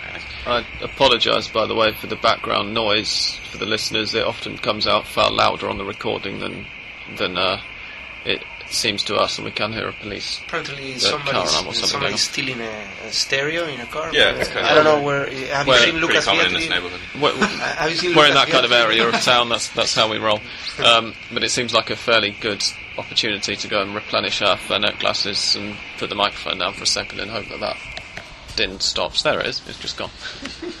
I. 0.45 0.59
I 0.59 0.65
apologise, 0.81 1.47
by 1.47 1.65
the 1.67 1.75
way, 1.75 1.93
for 1.93 2.07
the 2.07 2.15
background 2.17 2.73
noise 2.73 3.39
for 3.49 3.57
the 3.57 3.65
listeners. 3.65 4.13
It 4.13 4.25
often 4.25 4.57
comes 4.57 4.87
out 4.87 5.07
far 5.07 5.31
louder 5.31 5.69
on 5.69 5.77
the 5.77 5.85
recording 5.85 6.39
than 6.39 6.65
than 7.17 7.37
uh, 7.37 7.61
it 8.25 8.43
seems 8.73 9.03
to 9.03 9.15
us, 9.15 9.37
and 9.37 9.45
we 9.45 9.51
can 9.51 9.71
hear 9.73 9.87
a 9.87 9.93
police. 9.93 10.39
Apparently, 10.47 10.93
The 10.93 10.99
somebody's, 10.99 11.31
car 11.33 11.41
alarm 11.47 11.67
or 11.67 11.73
something 11.73 11.89
somebody's 11.89 12.27
going 12.27 12.33
stealing 12.57 12.61
a, 12.61 13.07
a 13.07 13.11
stereo 13.11 13.65
in 13.67 13.79
a 13.79 13.85
car. 13.85 14.09
Yeah, 14.13 14.29
Uh, 14.29 14.33
it's 14.35 14.49
kind 14.49 14.65
I 14.65 14.69
of- 14.77 14.83
don't 14.83 14.99
know 14.99 15.05
where. 15.05 15.29
Have 15.53 15.67
Well, 15.67 15.79
you 15.85 15.91
seen 15.91 16.01
Lucas 16.01 16.25
common 16.25 16.45
in 16.47 16.53
this 16.53 16.63
Vietri? 16.65 16.69
neighbourhood. 16.69 16.99
We're, 17.21 17.31
Uh, 17.31 17.47
have 17.77 17.91
you 17.91 17.97
seen 17.97 18.15
we're 18.15 18.27
in 18.27 18.33
that 18.33 18.47
kind 18.49 18.65
of 18.65 18.71
area 18.71 19.07
of 19.07 19.13
town. 19.21 19.49
That's 19.49 19.69
that's 19.69 19.93
how 19.95 20.09
we 20.09 20.17
roll. 20.17 20.39
Um, 20.83 21.13
but 21.31 21.43
it 21.43 21.51
seems 21.51 21.71
like 21.71 21.91
a 21.91 21.95
fairly 21.95 22.31
good 22.31 22.63
opportunity 22.97 23.55
to 23.55 23.67
go 23.67 23.83
and 23.83 23.93
replenish 23.93 24.41
our 24.41 24.57
Fernet 24.57 24.99
glasses 24.99 25.55
and 25.55 25.75
put 25.99 26.09
the 26.09 26.15
microphone 26.15 26.57
down 26.57 26.73
for 26.73 26.81
a 26.81 26.87
second 26.87 27.19
and 27.19 27.29
hope 27.29 27.47
that 27.49 27.59
that 27.59 27.77
din 28.55 28.79
stops. 28.79 29.21
There 29.21 29.39
it 29.39 29.45
is. 29.45 29.61
It's 29.67 29.77
just 29.79 29.97
gone. 29.97 30.09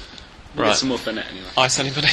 Right. 0.55 0.67
Get 0.69 0.77
some 0.77 0.89
more 0.89 0.99
Fernet 0.99 1.27
anyway. 1.31 1.47
Ice 1.57 1.79
anybody? 1.79 2.09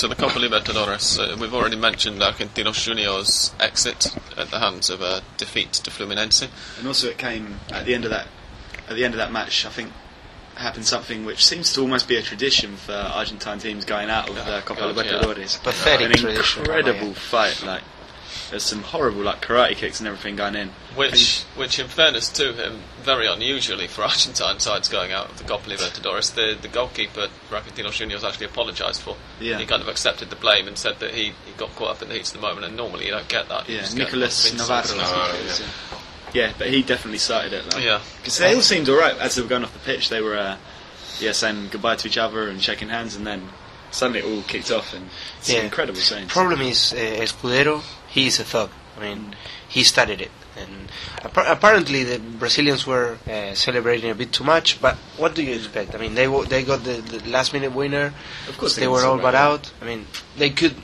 Okay, 0.00 0.08
so 0.08 0.14
the 0.14 0.14
Copa 0.14 0.38
Libertadores. 0.38 1.18
Uh, 1.18 1.36
we've 1.36 1.52
already 1.52 1.76
mentioned 1.76 2.22
Argentinos 2.22 2.82
Juniors' 2.84 3.52
exit 3.60 4.16
at 4.34 4.50
the 4.50 4.58
hands 4.58 4.88
of 4.88 5.02
a 5.02 5.20
defeat 5.36 5.72
to 5.74 5.90
Fluminense. 5.90 6.48
And 6.78 6.86
also, 6.86 7.08
it 7.08 7.18
came 7.18 7.60
at 7.70 7.84
the 7.84 7.94
end 7.94 8.04
of 8.04 8.10
that 8.10 8.26
at 8.88 8.96
the 8.96 9.04
end 9.04 9.12
of 9.12 9.18
that 9.18 9.30
match. 9.30 9.66
I 9.66 9.68
think 9.68 9.92
happened 10.54 10.86
something 10.86 11.26
which 11.26 11.44
seems 11.44 11.72
to 11.74 11.82
almost 11.82 12.08
be 12.08 12.16
a 12.16 12.22
tradition 12.22 12.76
for 12.76 12.92
Argentine 12.92 13.58
teams 13.58 13.84
going 13.84 14.08
out 14.08 14.28
of 14.28 14.36
the 14.36 14.62
Copa 14.64 14.80
God, 14.80 15.04
yeah. 15.04 15.12
Libertadores. 15.12 15.62
Pathetic 15.62 16.06
An 16.06 16.16
tradition, 16.16 16.62
incredible 16.62 17.08
yeah. 17.08 17.12
fight. 17.12 17.62
Like 17.62 17.82
there's 18.50 18.62
some 18.64 18.82
horrible 18.82 19.22
like 19.22 19.40
karate 19.40 19.76
kicks 19.76 20.00
and 20.00 20.06
everything 20.08 20.36
going 20.36 20.54
in. 20.56 20.70
Which, 20.96 21.42
which, 21.56 21.78
in 21.78 21.86
fairness 21.88 22.28
to 22.30 22.52
him, 22.52 22.80
very 23.02 23.26
unusually 23.26 23.86
for 23.86 24.02
Argentine 24.04 24.58
sides 24.60 24.88
going 24.88 25.12
out 25.12 25.30
of 25.30 25.38
the 25.38 25.44
Copa 25.44 25.68
Libertadores, 25.70 26.34
the, 26.34 26.58
the 26.60 26.68
goalkeeper 26.68 27.28
for 27.48 27.56
Argentinos 27.56 27.92
Juniors 27.92 28.24
actually 28.24 28.46
apologised 28.46 29.00
for. 29.02 29.16
Yeah. 29.40 29.58
He 29.58 29.66
kind 29.66 29.80
of 29.82 29.88
accepted 29.88 30.30
the 30.30 30.36
blame 30.36 30.66
and 30.68 30.76
said 30.76 30.98
that 31.00 31.14
he, 31.14 31.26
he 31.46 31.52
got 31.56 31.74
caught 31.76 31.90
up 31.96 32.02
in 32.02 32.08
the 32.08 32.14
heat 32.14 32.26
of 32.26 32.32
the 32.34 32.40
moment, 32.40 32.66
and 32.66 32.76
normally 32.76 33.06
you 33.06 33.12
don't 33.12 33.28
get 33.28 33.48
that. 33.48 33.68
You 33.68 33.76
Yeah, 33.76 33.80
just 33.82 33.96
get 33.96 34.04
Nicolas 34.06 34.44
lots 34.44 34.50
of 34.52 34.58
Navarro. 34.58 34.80
insults. 34.80 35.10
Navarro, 35.10 35.32
think 35.32 35.44
it 35.44 35.50
is, 35.50 35.60
yeah. 35.60 35.66
yeah. 35.66 35.96
Yeah, 36.32 36.52
but 36.58 36.68
he 36.68 36.82
definitely 36.82 37.18
started 37.18 37.52
it. 37.52 37.74
Like, 37.74 37.84
Yeah. 37.84 38.00
because 38.18 38.38
they 38.38 38.54
all 38.54 38.60
seemed 38.60 38.88
alright 38.88 39.16
as 39.18 39.34
they 39.34 39.42
were 39.42 39.48
going 39.48 39.64
off 39.64 39.72
the 39.72 39.80
pitch. 39.80 40.10
They 40.10 40.20
were, 40.20 40.36
uh, 40.36 40.56
yeah, 41.18 41.32
saying 41.32 41.68
goodbye 41.72 41.96
to 41.96 42.08
each 42.08 42.18
other 42.18 42.48
and 42.48 42.62
shaking 42.62 42.88
hands, 42.88 43.16
and 43.16 43.26
then 43.26 43.48
suddenly 43.90 44.20
it 44.20 44.24
all 44.24 44.42
kicked 44.42 44.70
off, 44.70 44.94
and 44.94 45.08
it's 45.38 45.48
Yeah. 45.50 45.58
an 45.60 45.64
incredible. 45.66 45.98
The 46.00 46.26
problem 46.28 46.60
is, 46.62 46.92
uh, 46.92 46.96
Escudero, 46.96 47.82
he 48.08 48.26
is 48.26 48.40
a 48.40 48.44
thug. 48.44 48.70
I 48.96 49.00
mean, 49.00 49.34
he 49.68 49.82
started 49.84 50.20
it. 50.20 50.30
And 50.56 50.90
appa- 51.24 51.46
apparently 51.48 52.04
the 52.04 52.18
Brazilians 52.18 52.86
were 52.86 53.16
uh, 53.30 53.54
celebrating 53.54 54.10
a 54.10 54.14
bit 54.14 54.32
too 54.32 54.44
much, 54.44 54.80
but 54.82 54.96
what 55.16 55.34
do 55.34 55.42
you 55.42 55.54
expect? 55.54 55.94
I 55.94 55.98
mean, 55.98 56.14
they 56.14 56.24
w- 56.26 56.44
they 56.44 56.64
got 56.64 56.84
the, 56.84 56.94
the 57.00 57.26
last 57.30 57.52
minute 57.54 57.72
winner. 57.72 58.12
Of 58.48 58.58
course 58.58 58.74
they 58.74 58.82
they 58.82 58.88
were 58.88 59.04
all 59.06 59.16
but 59.18 59.34
out. 59.34 59.70
I 59.80 59.84
mean, 59.86 60.06
they 60.36 60.50
could 60.50 60.74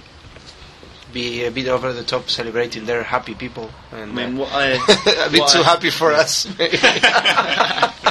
be 1.12 1.44
a 1.44 1.50
bit 1.50 1.68
over 1.68 1.92
the 1.92 2.02
top 2.02 2.28
celebrating 2.28 2.84
their 2.86 3.02
happy 3.02 3.34
people. 3.34 3.70
And, 3.92 4.12
I 4.18 4.26
mean, 4.26 4.36
uh, 4.36 4.40
what 4.40 4.52
I 4.52 4.64
a 5.26 5.30
bit 5.30 5.40
what 5.40 5.50
too 5.52 5.60
I- 5.60 5.64
happy 5.64 5.90
for 5.90 6.12
us. 6.12 6.46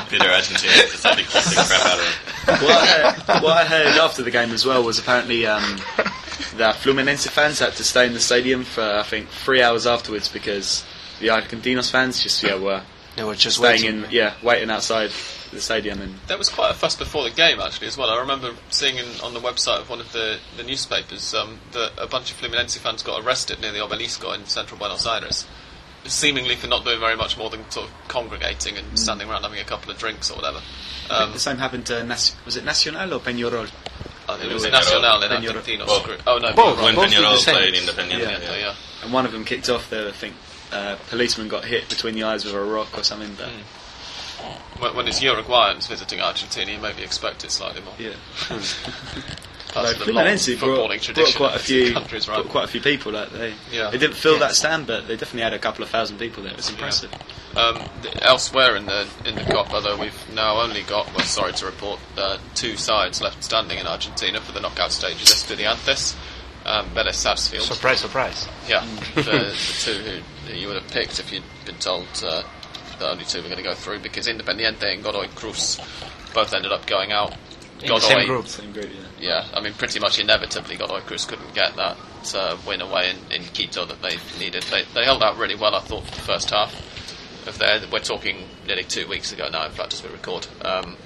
Peter 0.10 0.30
Argentina 0.30 0.74
decided 0.74 1.26
to 1.26 1.32
kick 1.32 1.44
the 1.44 1.66
crap 1.68 1.86
out 1.86 2.00
of 2.00 2.06
him. 2.06 2.64
what, 2.68 2.78
I 2.78 2.86
heard, 2.86 3.44
what 3.44 3.58
I 3.58 3.66
heard 3.66 3.98
after 3.98 4.22
the 4.24 4.32
game 4.32 4.52
as 4.52 4.66
well 4.66 4.84
was 4.84 5.00
apparently 5.00 5.46
um, 5.48 5.78
the 6.58 6.74
Fluminense 6.80 7.28
fans 7.28 7.60
had 7.60 7.74
to 7.74 7.84
stay 7.84 8.06
in 8.08 8.14
the 8.14 8.20
stadium 8.20 8.64
for 8.64 8.84
I 8.84 9.04
think 9.04 9.30
three 9.30 9.62
hours 9.62 9.86
afterwards 9.88 10.30
because 10.30 10.86
the 11.20 11.28
Argentinos 11.28 11.90
fans 11.92 12.22
just 12.22 12.42
yeah 12.44 12.56
were 12.56 12.82
they 13.16 13.24
were 13.24 13.36
just 13.36 13.58
staying 13.58 13.84
waiting. 13.84 14.04
in 14.04 14.12
yeah 14.12 14.34
waiting 14.44 14.70
outside 14.70 15.10
the 15.56 15.62
stadium 15.62 16.02
and 16.02 16.16
There 16.28 16.38
was 16.38 16.50
quite 16.50 16.72
a 16.72 16.74
fuss 16.74 16.96
before 16.96 17.24
the 17.24 17.32
game, 17.36 17.60
actually, 17.60 17.88
as 17.88 17.98
well. 17.98 18.10
I 18.10 18.20
remember 18.20 18.54
seeing 18.70 18.98
in, 18.98 19.06
on 19.24 19.34
the 19.34 19.40
website 19.40 19.80
of 19.82 19.90
one 19.90 20.00
of 20.00 20.12
the, 20.14 20.38
the 20.58 20.64
newspapers 20.64 21.34
um, 21.34 21.60
that 21.72 21.92
a 21.98 22.08
bunch 22.08 22.32
of 22.32 22.38
Fluminense 22.40 22.78
fans 22.78 23.02
got 23.04 23.24
arrested 23.26 23.60
near 23.62 23.72
the 23.72 23.80
Obelisco 23.80 24.36
in 24.36 24.46
central 24.46 24.78
Buenos 24.78 25.06
Aires, 25.08 25.48
seemingly 26.06 26.56
for 26.56 26.68
not 26.68 26.84
doing 26.84 27.00
very 27.00 27.16
much 27.16 27.38
more 27.38 27.50
than 27.50 27.70
sort 27.72 27.88
of 27.88 27.94
congregating 28.08 28.78
and 28.78 28.98
standing 29.00 29.30
around 29.30 29.44
having 29.44 29.60
a 29.60 29.64
couple 29.64 29.92
of 29.92 29.98
drinks 29.98 30.30
or 30.30 30.36
whatever. 30.36 30.62
Um, 31.10 31.32
the 31.34 31.40
same 31.40 31.58
happened 31.58 31.86
to 31.88 32.04
Nas- 32.04 32.36
was 32.46 32.58
it 32.58 32.64
Nacional 32.66 33.14
or 33.14 33.20
Peñarol? 33.20 33.70
I 34.28 34.38
think 34.38 34.52
it 34.52 34.54
was 34.54 34.66
Peñarol. 34.66 34.72
Nacional 34.72 35.22
in 35.24 35.30
Peñarol. 35.30 35.62
Argentinos 35.62 35.86
Both. 35.88 36.04
group. 36.04 36.22
Oh 36.28 36.38
no, 36.40 36.54
Both. 36.54 36.82
When 36.82 36.96
Both 36.96 37.12
Peñarol 37.12 37.38
played 37.44 37.74
Independiente. 37.76 38.20
Yeah. 38.20 38.40
Yeah, 38.40 38.58
yeah. 38.58 38.76
And 39.04 39.14
one 39.14 39.26
of 39.26 39.32
them 39.32 39.46
kicked 39.46 39.70
off. 39.70 39.90
The 39.90 40.08
I 40.10 40.12
think 40.12 40.34
uh, 40.72 40.96
policeman 41.10 41.48
got 41.48 41.64
hit 41.66 41.90
between 41.90 42.16
the 42.16 42.24
eyes 42.24 42.44
with 42.44 42.56
a 42.56 42.60
rock 42.64 42.98
or 42.98 43.04
something. 43.04 43.36
But 43.38 43.50
when, 44.80 44.96
when 44.96 45.08
it's 45.08 45.22
Uruguayans 45.22 45.88
visiting 45.88 46.22
Argentina, 46.22 46.72
you 46.72 46.80
maybe 46.80 47.04
expect 47.04 47.44
it 47.44 47.52
slightly 47.52 47.82
more. 47.82 47.94
Yeah. 47.98 48.14
That's 49.74 49.98
Like, 50.00 50.06
the 50.08 50.14
long 50.14 50.26
footballing 50.26 50.60
brought, 50.60 50.76
brought 50.88 51.02
tradition 51.02 51.38
quite 51.38 51.56
a 51.56 51.60
few, 51.60 51.92
countries, 51.92 52.30
right? 52.30 52.36
brought 52.36 52.50
quite 52.50 52.64
a 52.64 52.68
few 52.68 52.80
people. 52.80 53.12
Like 53.12 53.30
they, 53.32 53.54
Yeah. 53.74 53.90
they 53.90 53.98
didn't 53.98 54.16
fill 54.16 54.34
Yeah. 54.34 54.40
that 54.40 54.56
stand, 54.56 54.88
but 54.88 55.06
they 55.08 55.18
definitely 55.18 55.42
had 55.42 55.54
a 55.54 55.60
couple 55.60 55.84
of 55.84 55.90
thousand 55.90 56.18
people 56.18 56.44
there. 56.44 56.54
It 56.54 56.58
was 56.58 56.70
impressive. 56.70 57.12
Um, 57.58 57.84
th- 58.02 58.16
elsewhere 58.22 58.78
in 58.78 58.86
the 58.86 59.06
in 59.26 59.36
the 59.36 59.44
Copa, 59.44 59.82
though, 59.82 59.98
we've 59.98 60.34
now 60.34 60.62
only 60.62 60.84
got, 60.84 61.08
well, 61.14 61.26
sorry 61.26 61.52
to 61.54 61.66
report, 61.66 62.00
uh, 62.18 62.38
two 62.54 62.78
sides 62.78 63.22
left 63.22 63.44
standing 63.44 63.78
in 63.78 63.86
Argentina 63.86 64.40
for 64.40 64.54
the 64.54 64.62
knockout 64.62 64.94
stages: 64.94 65.28
Estudiantes, 65.30 66.16
um, 66.66 66.90
Vélez 66.92 67.16
Sarsfield. 67.16 67.64
Surprise, 67.64 68.00
surprise. 68.00 68.48
Yeah, 68.70 68.86
the, 69.16 69.22
the 69.24 69.56
two 69.82 69.94
who, 69.94 70.22
who 70.48 70.54
you 70.58 70.68
would 70.68 70.82
have 70.82 70.90
picked 70.92 71.20
if 71.20 71.34
you'd 71.34 71.44
been 71.66 71.76
told 71.80 72.08
uh, 72.26 72.44
the 73.00 73.10
only 73.10 73.26
two 73.26 73.40
we're 73.40 73.50
going 73.50 73.58
to 73.58 73.64
go 73.64 73.74
through, 73.74 74.00
because 74.00 74.28
Independiente 74.28 74.94
and 74.94 75.04
Godoy 75.04 75.28
Cruz 75.36 75.80
both 76.34 76.54
ended 76.54 76.72
up 76.72 76.86
going 76.86 77.12
out. 77.12 77.34
In 77.82 77.90
the 77.90 78.00
same 78.00 78.28
group. 78.28 78.48
Same 78.48 78.72
group, 78.72 78.90
yeah. 79.20 79.44
Yeah, 79.44 79.48
I 79.54 79.62
mean, 79.62 79.74
pretty 79.74 80.00
much 80.00 80.20
inevitably, 80.20 80.78
Godoy 80.78 81.02
Cruz 81.02 81.26
couldn't 81.26 81.54
get 81.54 81.76
that 81.76 81.98
uh, 82.34 82.58
win 82.66 82.82
away 82.82 83.12
in, 83.12 83.18
in 83.32 83.44
Quito 83.48 83.86
that 83.86 84.02
they 84.02 84.18
needed. 84.40 84.64
They, 84.64 84.84
they 84.94 85.04
held 85.04 85.24
out 85.24 85.38
really 85.38 85.56
well, 85.56 85.76
I 85.76 85.82
thought, 85.82 86.06
for 86.06 86.16
the 86.16 86.22
first 86.22 86.50
half 86.50 86.74
of 87.48 87.58
their. 87.60 87.82
We're 87.92 88.00
talking 88.00 88.50
nearly 88.68 88.84
two 88.84 89.08
weeks 89.08 89.32
ago 89.32 89.50
now, 89.50 89.66
in 89.66 89.72
fact, 89.72 89.94
as 89.94 90.04
we 90.04 90.10
record, 90.10 90.48
um, 90.64 90.98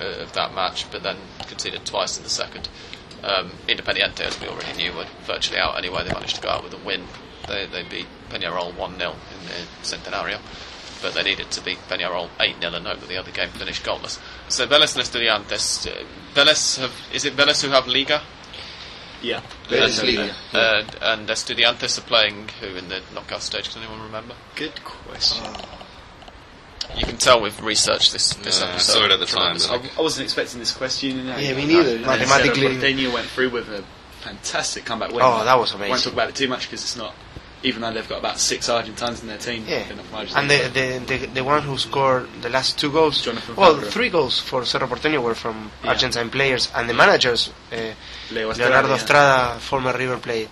uh, 0.00 0.22
of 0.22 0.32
that 0.34 0.54
match, 0.54 0.90
but 0.90 1.02
then 1.02 1.16
conceded 1.46 1.84
twice 1.84 2.18
in 2.18 2.24
the 2.24 2.30
second. 2.30 2.68
Um, 3.22 3.50
Independiente, 3.66 4.20
as 4.20 4.40
we 4.40 4.48
already 4.48 4.76
knew, 4.76 4.92
were 4.92 5.06
virtually 5.24 5.58
out 5.58 5.78
anyway. 5.78 6.04
They 6.04 6.12
managed 6.12 6.36
to 6.36 6.42
go 6.42 6.48
out 6.48 6.64
with 6.64 6.74
a 6.74 6.84
win. 6.84 7.04
They, 7.48 7.66
they 7.66 7.82
beat 7.84 8.06
Peñarol 8.30 8.76
1 8.76 8.98
0 8.98 9.10
in 9.12 9.46
the 9.48 9.86
Centenario 9.86 10.38
but 11.02 11.14
they 11.14 11.22
needed 11.22 11.50
to 11.52 11.60
beat 11.62 11.78
Peñarol 11.88 12.28
8 12.40 12.56
0 12.60 12.72
and 12.74 12.86
hope 12.86 13.00
that 13.00 13.08
the 13.08 13.16
other 13.16 13.30
game 13.30 13.48
finished 13.50 13.82
goalless. 13.84 14.18
So 14.48 14.66
Vélez 14.66 14.94
and 14.96 15.04
Estudiantes. 15.04 15.86
Uh, 15.90 16.04
Vélez 16.34 16.78
have, 16.80 16.92
is 17.12 17.24
it 17.24 17.36
Vélez 17.36 17.62
who 17.62 17.70
have 17.70 17.86
Liga? 17.86 18.22
Yeah. 19.22 19.40
Vélez 19.68 20.02
Yeah. 20.02 20.20
Liga. 20.20 20.34
Uh, 20.52 20.84
and 21.02 21.28
Estudiantes 21.28 21.98
are 21.98 22.02
playing 22.02 22.48
who 22.60 22.68
in 22.76 22.88
the 22.88 23.00
knockout 23.14 23.42
stage? 23.42 23.72
Can 23.72 23.82
anyone 23.82 24.02
remember? 24.02 24.34
Good 24.54 24.82
question. 24.84 25.44
You 26.96 27.04
can 27.04 27.16
tell 27.16 27.40
we've 27.40 27.60
researched 27.62 28.12
this, 28.12 28.34
this 28.34 28.62
Uh, 28.62 28.66
I 28.66 28.70
episode. 28.70 28.92
saw 28.92 29.04
it 29.06 29.10
at 29.10 29.18
the 29.20 29.26
time, 29.26 29.56
I, 29.70 29.90
I 29.98 30.00
wasn't 30.02 30.24
expecting 30.24 30.60
this 30.60 30.72
question. 30.72 31.16
You 31.16 31.22
know, 31.24 31.36
Yeah, 31.36 31.54
me 31.54 31.66
neither. 31.66 31.96
And 31.96 32.04
then 32.04 32.18
Mathematically- 32.20 32.80
Cerro 32.80 33.12
went 33.12 33.26
through 33.26 33.50
with 33.50 33.68
a 33.68 33.84
fantastic 34.20 34.84
comeback 34.84 35.10
win. 35.10 35.20
Oh, 35.22 35.44
that 35.44 35.58
was 35.58 35.74
I 35.74 35.88
won't 35.88 36.02
talk 36.02 36.12
about 36.12 36.28
it 36.28 36.34
too 36.36 36.48
much 36.48 36.62
because 36.62 36.82
it's 36.82 36.96
not. 36.96 37.14
Even 37.68 37.80
though 37.82 37.92
they've 37.92 38.08
got 38.08 38.20
about 38.20 38.38
six 38.38 38.68
Argentines 38.68 39.18
in 39.22 39.26
their 39.28 39.38
team, 39.48 39.64
Yeah, 39.66 39.82
they're 39.88 39.96
not 39.96 40.06
from 40.06 40.18
Argentina. 40.20 40.40
and 40.40 40.50
the, 40.50 40.60
the 41.08 41.18
the 41.18 41.26
the 41.38 41.44
one 41.44 41.62
who 41.68 41.76
scored 41.88 42.26
the 42.44 42.48
last 42.48 42.78
two 42.78 42.90
goals, 42.98 43.20
Jonathan 43.26 43.56
well, 43.56 43.74
Fabbro. 43.76 43.90
three 43.96 44.08
goals 44.08 44.38
for 44.38 44.64
Cerro 44.64 44.86
Porteño 44.86 45.20
were 45.20 45.34
from 45.34 45.56
Yeah. 45.82 45.90
Argentine 45.90 46.30
players, 46.30 46.64
and 46.76 46.88
the 46.88 46.94
managers, 46.94 47.50
uh, 47.72 47.76
Leo 48.30 48.50
Astrada, 48.50 48.70
Leonardo 48.70 48.88
yeah. 48.90 48.94
Astrada, 49.00 49.58
former 49.60 49.92
River 50.04 50.18
Plate, 50.18 50.48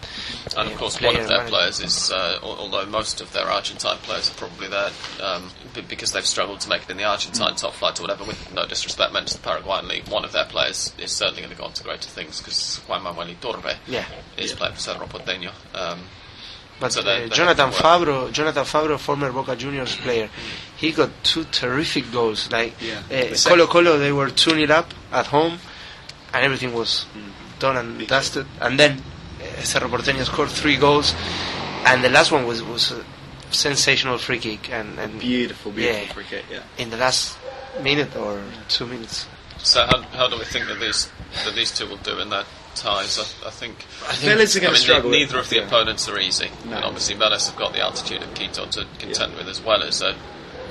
And 0.58 0.68
uh, 0.68 0.72
of 0.72 0.76
course, 0.78 1.00
one 1.00 1.14
of 1.16 1.28
their 1.28 1.38
manager. 1.38 1.50
players 1.50 1.80
is, 1.80 2.10
uh, 2.10 2.38
although 2.42 2.86
most 2.86 3.20
of 3.20 3.32
their 3.32 3.46
Argentine 3.58 3.98
players 4.06 4.30
are 4.30 4.34
probably 4.34 4.68
there 4.68 4.90
um, 5.22 5.50
b- 5.74 5.84
because 5.88 6.10
they've 6.12 6.26
struggled 6.34 6.60
to 6.64 6.68
make 6.68 6.82
it 6.82 6.90
in 6.90 6.96
the 6.96 7.04
Argentine 7.04 7.54
Mm. 7.54 7.60
top 7.64 7.74
flight 7.74 7.98
or 8.00 8.02
whatever, 8.04 8.24
with 8.24 8.40
no 8.52 8.66
disrespect 8.66 9.12
meant 9.12 9.28
to 9.28 9.34
the 9.38 9.42
Paraguayan 9.48 9.86
league, 9.86 10.08
one 10.08 10.24
of 10.24 10.32
their 10.32 10.46
players 10.46 10.92
is 10.98 11.12
certainly 11.12 11.42
going 11.42 11.54
to 11.54 11.60
go 11.62 11.64
on 11.64 11.72
to 11.74 11.84
greater 11.84 12.08
things 12.08 12.40
because 12.40 12.80
Juan 12.88 13.02
Manuel 13.04 13.28
Iturbe 13.28 13.76
Yeah. 13.86 14.04
is 14.36 14.50
Yeah. 14.50 14.56
playing 14.58 14.74
for 14.74 14.80
Cerro 14.80 15.06
Porteño. 15.06 15.52
Um, 15.74 16.00
But 16.80 16.92
So 16.92 17.00
uh, 17.02 17.28
Jonathan 17.28 17.70
have 17.70 17.76
to 17.78 17.82
work. 17.84 18.08
Fabbro, 18.08 18.32
Jonathan 18.32 18.64
Fabbro, 18.64 18.98
former 18.98 19.30
Boca 19.32 19.54
Juniors 19.56 19.94
player, 19.96 20.28
he 20.76 20.90
got 20.92 21.10
two 21.22 21.44
terrific 21.44 22.10
goals. 22.12 22.50
Like 22.50 22.74
Yeah. 22.82 23.00
uh, 23.10 23.34
Colo 23.48 23.66
Colo, 23.66 23.96
they 23.98 24.12
were 24.12 24.30
two 24.30 24.56
it 24.58 24.70
up 24.70 24.92
at 25.12 25.26
home, 25.26 25.58
and 26.32 26.44
everything 26.44 26.72
was 26.74 27.06
done 27.60 27.76
and 27.76 27.98
Big 27.98 28.08
dusted. 28.08 28.46
And 28.60 28.78
then 28.78 29.00
uh, 29.40 29.62
Cerro 29.62 29.88
Porteño 29.88 30.24
scored 30.24 30.48
three 30.50 30.76
goals, 30.76 31.14
and 31.86 32.02
the 32.02 32.10
last 32.10 32.32
one 32.32 32.44
was 32.46 32.62
was 32.62 32.90
a 32.92 33.04
sensational 33.52 34.18
free 34.18 34.38
kick, 34.40 34.68
and, 34.72 34.98
and 34.98 35.20
Beautiful, 35.20 35.70
beautiful 35.70 36.02
Yeah. 36.06 36.12
free 36.12 36.24
kick. 36.24 36.44
Yeah. 36.50 36.60
in 36.76 36.90
the 36.90 36.96
last 36.96 37.38
minute 37.82 38.16
or 38.16 38.42
two 38.68 38.86
minutes. 38.86 39.26
so 39.58 39.86
how, 39.86 40.02
how 40.18 40.28
do 40.28 40.36
we 40.36 40.44
think 40.44 40.66
that 40.66 40.80
these 40.80 41.08
that 41.44 41.54
these 41.54 41.70
two 41.70 41.86
will 41.86 41.98
do 41.98 42.18
in 42.18 42.30
their 42.30 42.44
ties? 42.74 43.18
I, 43.18 43.48
I 43.48 43.50
think. 43.50 43.76
I 44.08 44.14
think 44.14 44.32
Vélez 44.32 44.56
are 44.56 44.58
I 44.58 44.62
going 44.62 44.72
mean, 44.72 44.74
to 44.74 44.80
struggle. 44.80 45.10
ne- 45.10 45.18
neither 45.20 45.38
of 45.38 45.48
the 45.48 45.56
yeah. 45.56 45.62
opponents 45.66 46.08
are 46.08 46.18
easy. 46.18 46.50
No. 46.66 46.76
And 46.76 46.84
obviously, 46.84 47.14
Vélez 47.16 47.46
have 47.48 47.56
got 47.56 47.72
the 47.72 47.80
altitude 47.80 48.22
of 48.22 48.34
Quito 48.34 48.66
to 48.66 48.86
contend 48.98 49.34
with, 49.36 49.48
as 49.48 49.60
well 49.62 49.82
as 49.82 50.02
a 50.02 50.14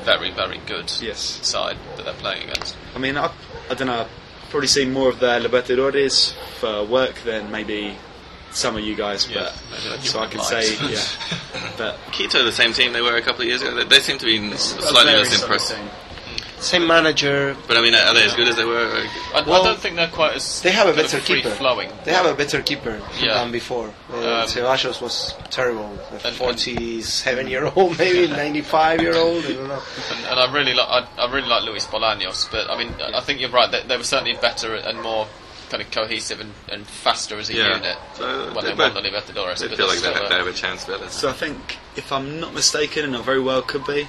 very, 0.04 0.32
very 0.32 0.60
good 0.68 0.92
Yes. 1.02 1.20
side 1.20 1.78
that 1.96 2.06
they're 2.06 2.14
playing 2.16 2.50
against. 2.50 2.76
I 2.96 3.00
mean, 3.00 3.18
I, 3.18 3.32
I 3.70 3.74
don't 3.74 3.88
know. 3.88 4.02
I've 4.02 4.50
probably 4.50 4.68
seen 4.68 4.92
more 4.94 5.10
of 5.10 5.20
the 5.20 5.40
Libertadores 5.40 6.34
for 6.60 6.84
work 6.86 7.16
than 7.24 7.50
maybe 7.52 7.96
some 8.52 8.76
of 8.78 8.84
you 8.84 8.96
guys. 8.96 9.28
Yeah, 9.30 9.52
but 9.72 9.84
maybe 9.90 10.04
so 10.08 10.20
I 10.20 10.28
human 10.28 10.46
can 10.46 10.64
say, 10.64 10.84
lives. 10.86 11.18
yeah. 11.32 11.38
But 11.78 11.98
Quito, 12.12 12.44
the 12.44 12.52
same 12.52 12.72
team 12.74 12.94
they 12.94 13.02
were 13.02 13.16
a 13.16 13.22
couple 13.22 13.42
of 13.42 13.48
years 13.48 13.62
ago. 13.64 13.74
They, 13.74 13.84
they 13.86 14.00
seem 14.00 14.18
to 14.20 14.26
be 14.26 14.38
n- 14.38 14.56
slightly 14.58 15.14
less 15.14 15.42
impressive. 15.42 15.80
Same 16.64 16.88
manager. 16.88 17.56
But 17.68 17.78
I 17.78 17.82
mean, 17.82 17.94
are 17.94 18.14
they 18.14 18.24
as 18.24 18.34
good 18.36 18.48
as 18.48 18.56
they 18.56 18.66
were? 18.66 18.88
I, 19.36 19.42
Well, 19.46 19.62
I 19.62 19.66
don't 19.66 19.80
think 19.80 19.96
they're 19.98 20.08
quite 20.08 20.36
as. 20.36 20.62
They 20.62 20.72
have 20.72 20.88
a 20.88 20.94
kind 20.94 21.00
of 21.06 21.12
better 21.12 21.20
keeper. 21.26 21.50
free-flowing. 21.50 21.92
They 22.06 22.14
have 22.14 22.26
a 22.26 22.34
better 22.34 22.62
keeper 22.62 23.02
Yeah. 23.20 23.34
than 23.36 23.52
before. 23.52 23.94
Uh, 24.12 24.16
Um, 24.18 24.48
Cevallos 24.48 25.02
was 25.02 25.34
terrible. 25.50 25.92
A 26.24 26.28
and- 26.28 26.36
47 26.36 27.48
year 27.48 27.66
old, 27.76 27.98
maybe 28.06 28.28
95 28.28 29.02
year 29.02 29.16
old. 29.16 29.44
I 29.46 29.54
don't 29.54 29.68
know. 29.68 29.82
And, 30.12 30.26
and 30.26 30.40
I 30.40 30.52
really 30.54 30.74
like 30.74 30.88
I, 30.88 31.08
I 31.18 31.32
really 31.32 31.48
like 31.48 31.64
Luis 31.64 31.86
Bolaños, 31.88 32.50
but 32.52 32.70
I 32.70 32.78
mean 32.78 32.94
I 33.14 33.20
think 33.22 33.40
you're 33.42 33.50
right. 33.50 33.70
They, 33.72 33.82
they 33.84 33.98
were 33.98 34.04
certainly 34.04 34.34
better 34.42 34.76
and 34.76 35.02
more 35.02 35.28
kind 35.70 35.82
of 35.82 35.90
cohesive 35.92 36.40
and, 36.40 36.54
and 36.72 36.86
faster 36.86 37.38
as 37.40 37.50
a 37.50 37.56
Yeah. 37.56 37.76
unit 37.78 37.98
So 38.16 38.54
when 38.54 38.64
they 38.66 38.74
they 38.74 38.78
won 38.78 38.94
the 38.94 39.02
Libertadores. 39.02 39.60
They 39.60 39.76
feel 39.76 39.88
like 39.88 39.96
they 39.96 40.02
still 40.02 40.14
have, 40.14 40.26
a- 40.26 40.30
they 40.30 40.36
have 40.36 40.48
a 40.48 40.54
chance, 40.54 40.86
Vélez. 40.86 41.10
so 41.10 41.30
I 41.30 41.34
think, 41.34 41.78
if 41.96 42.12
I'm 42.12 42.40
not 42.40 42.54
mistaken, 42.54 43.06
and 43.06 43.16
I 43.18 43.22
very 43.24 43.42
well 43.42 43.62
could 43.64 43.86
be, 43.88 44.08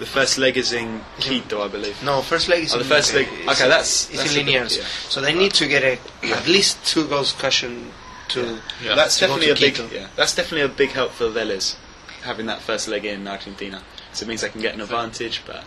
the 0.00 0.06
first 0.06 0.36
leg 0.38 0.56
is 0.56 0.72
in 0.72 1.00
Quito, 1.20 1.62
I 1.62 1.68
believe. 1.68 2.02
No, 2.02 2.22
first 2.22 2.48
leg 2.48 2.64
is 2.64 2.74
Oh, 2.74 2.78
the 2.78 2.84
in, 2.84 2.88
first 2.90 3.14
leg- 3.14 3.28
is- 3.28 3.48
okay, 3.52 3.68
that's- 3.68 4.10
is 4.10 4.16
that's 4.18 4.34
in 4.34 4.46
Liniers. 4.46 4.76
yeah. 4.78 4.84
So 5.08 5.20
they 5.20 5.32
need 5.34 5.52
to 5.54 5.66
get 5.68 5.82
a, 5.84 5.98
at 6.32 6.46
least 6.48 6.82
two 6.84 7.06
goals 7.06 7.32
cushion 7.32 7.92
to. 8.30 8.58
Yeah. 8.82 8.94
That's 8.96 9.18
To 9.18 9.26
go 9.26 9.36
definitely 9.36 9.50
a 9.68 9.72
to 9.74 9.82
big, 9.82 9.92
yeah, 9.92 10.06
that's 10.16 10.34
definitely 10.34 10.62
a 10.62 10.68
big 10.68 10.90
help 10.90 11.12
for 11.12 11.26
Vélez 11.28 11.76
having 12.22 12.46
that 12.46 12.60
first 12.60 12.88
leg 12.88 13.04
in 13.04 13.26
Argentina. 13.28 13.82
So 14.12 14.24
it 14.24 14.28
means 14.28 14.40
they 14.40 14.48
can 14.50 14.60
get 14.60 14.74
an 14.74 14.80
advantage. 14.80 15.42
But 15.46 15.64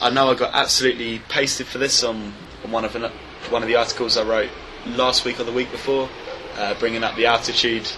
I 0.00 0.10
know 0.10 0.30
I 0.30 0.34
got 0.34 0.52
absolutely 0.54 1.20
pasted 1.28 1.66
for 1.66 1.78
this 1.78 2.02
on, 2.04 2.32
on 2.64 2.70
one 2.72 2.84
of 2.84 2.94
an, 2.96 3.10
one 3.50 3.62
of 3.62 3.68
the 3.68 3.76
articles 3.76 4.16
I 4.16 4.22
wrote 4.24 4.50
last 4.86 5.24
week 5.24 5.38
or 5.40 5.44
the 5.44 5.52
week 5.52 5.70
before, 5.70 6.08
uh, 6.58 6.74
bringing 6.74 7.04
up 7.04 7.16
the 7.16 7.26
altitude 7.26 7.90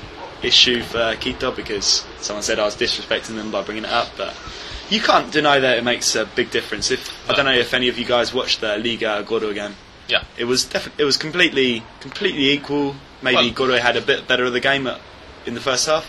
issue 0.42 0.82
for 0.82 1.16
Quito 1.20 1.50
because 1.50 2.04
someone 2.20 2.42
said 2.42 2.58
I 2.58 2.64
was 2.64 2.76
disrespecting 2.76 3.36
them 3.36 3.50
by 3.50 3.62
bringing 3.62 3.84
it 3.84 3.90
up, 3.90 4.08
but. 4.16 4.34
You 4.90 5.00
can't 5.00 5.32
deny 5.32 5.58
that 5.60 5.78
it 5.78 5.84
makes 5.84 6.14
a 6.14 6.26
big 6.26 6.50
difference. 6.50 6.90
If 6.90 7.10
I 7.28 7.34
don't 7.34 7.46
know 7.46 7.52
if 7.52 7.72
any 7.74 7.88
of 7.88 7.98
you 7.98 8.04
guys 8.04 8.34
watched 8.34 8.60
the 8.60 8.76
Liga 8.78 9.24
Godoy 9.26 9.54
game, 9.54 9.76
Yeah. 10.08 10.24
it 10.36 10.44
was 10.44 10.64
definitely 10.64 11.02
it 11.02 11.06
was 11.06 11.16
completely 11.16 11.82
completely 12.00 12.50
equal. 12.50 12.96
Maybe 13.22 13.36
Well- 13.36 13.50
Godoy 13.50 13.78
had 13.78 13.96
a 13.96 14.02
bit 14.02 14.28
better 14.28 14.44
of 14.44 14.52
the 14.52 14.60
game 14.60 14.86
at, 14.86 15.00
in 15.46 15.54
the 15.54 15.60
first 15.60 15.86
half, 15.86 16.06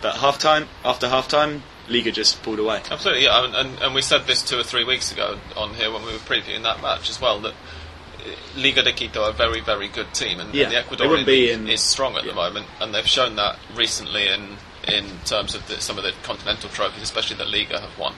but 0.00 0.16
half 0.16 0.38
time 0.38 0.68
after 0.84 1.08
half 1.08 1.28
time, 1.28 1.62
Liga 1.88 2.10
just 2.10 2.42
pulled 2.42 2.58
away. 2.58 2.80
Absolutely, 2.90 3.24
yeah, 3.24 3.44
and, 3.44 3.54
and, 3.54 3.82
and 3.82 3.94
we 3.94 4.02
said 4.02 4.26
this 4.26 4.42
two 4.42 4.58
or 4.58 4.62
three 4.64 4.82
weeks 4.84 5.12
ago 5.12 5.38
on 5.56 5.74
here 5.74 5.90
when 5.92 6.02
we 6.04 6.12
were 6.12 6.18
previewing 6.18 6.62
that 6.62 6.80
match 6.82 7.08
as 7.10 7.20
well 7.20 7.38
that 7.40 7.52
uh, 7.52 8.30
Liga 8.56 8.82
de 8.82 8.92
Quito 8.92 9.22
are 9.22 9.30
a 9.30 9.32
very, 9.32 9.60
very 9.60 9.86
good 9.88 10.12
team, 10.14 10.40
and, 10.40 10.52
Yeah, 10.54 10.64
and 10.64 10.72
the 10.72 10.96
Ecuadorian 10.96 11.24
be 11.26 11.50
in- 11.52 11.68
is 11.68 11.80
strong 11.82 12.16
at 12.16 12.24
yeah. 12.24 12.30
the 12.30 12.34
moment, 12.34 12.66
and 12.80 12.92
they've 12.94 13.06
shown 13.06 13.36
that 13.36 13.58
recently 13.74 14.26
in 14.28 14.56
in 14.86 15.04
terms 15.24 15.54
of 15.54 15.66
the, 15.68 15.80
some 15.80 15.98
of 15.98 16.04
the 16.04 16.12
continental 16.22 16.70
trophies, 16.70 17.02
especially 17.02 17.36
the 17.36 17.44
Liga 17.44 17.80
have 17.80 17.98
won. 17.98 18.14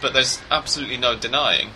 But 0.00 0.12
there's 0.12 0.40
absolutely 0.50 0.96
no 0.96 1.16
denying 1.16 1.70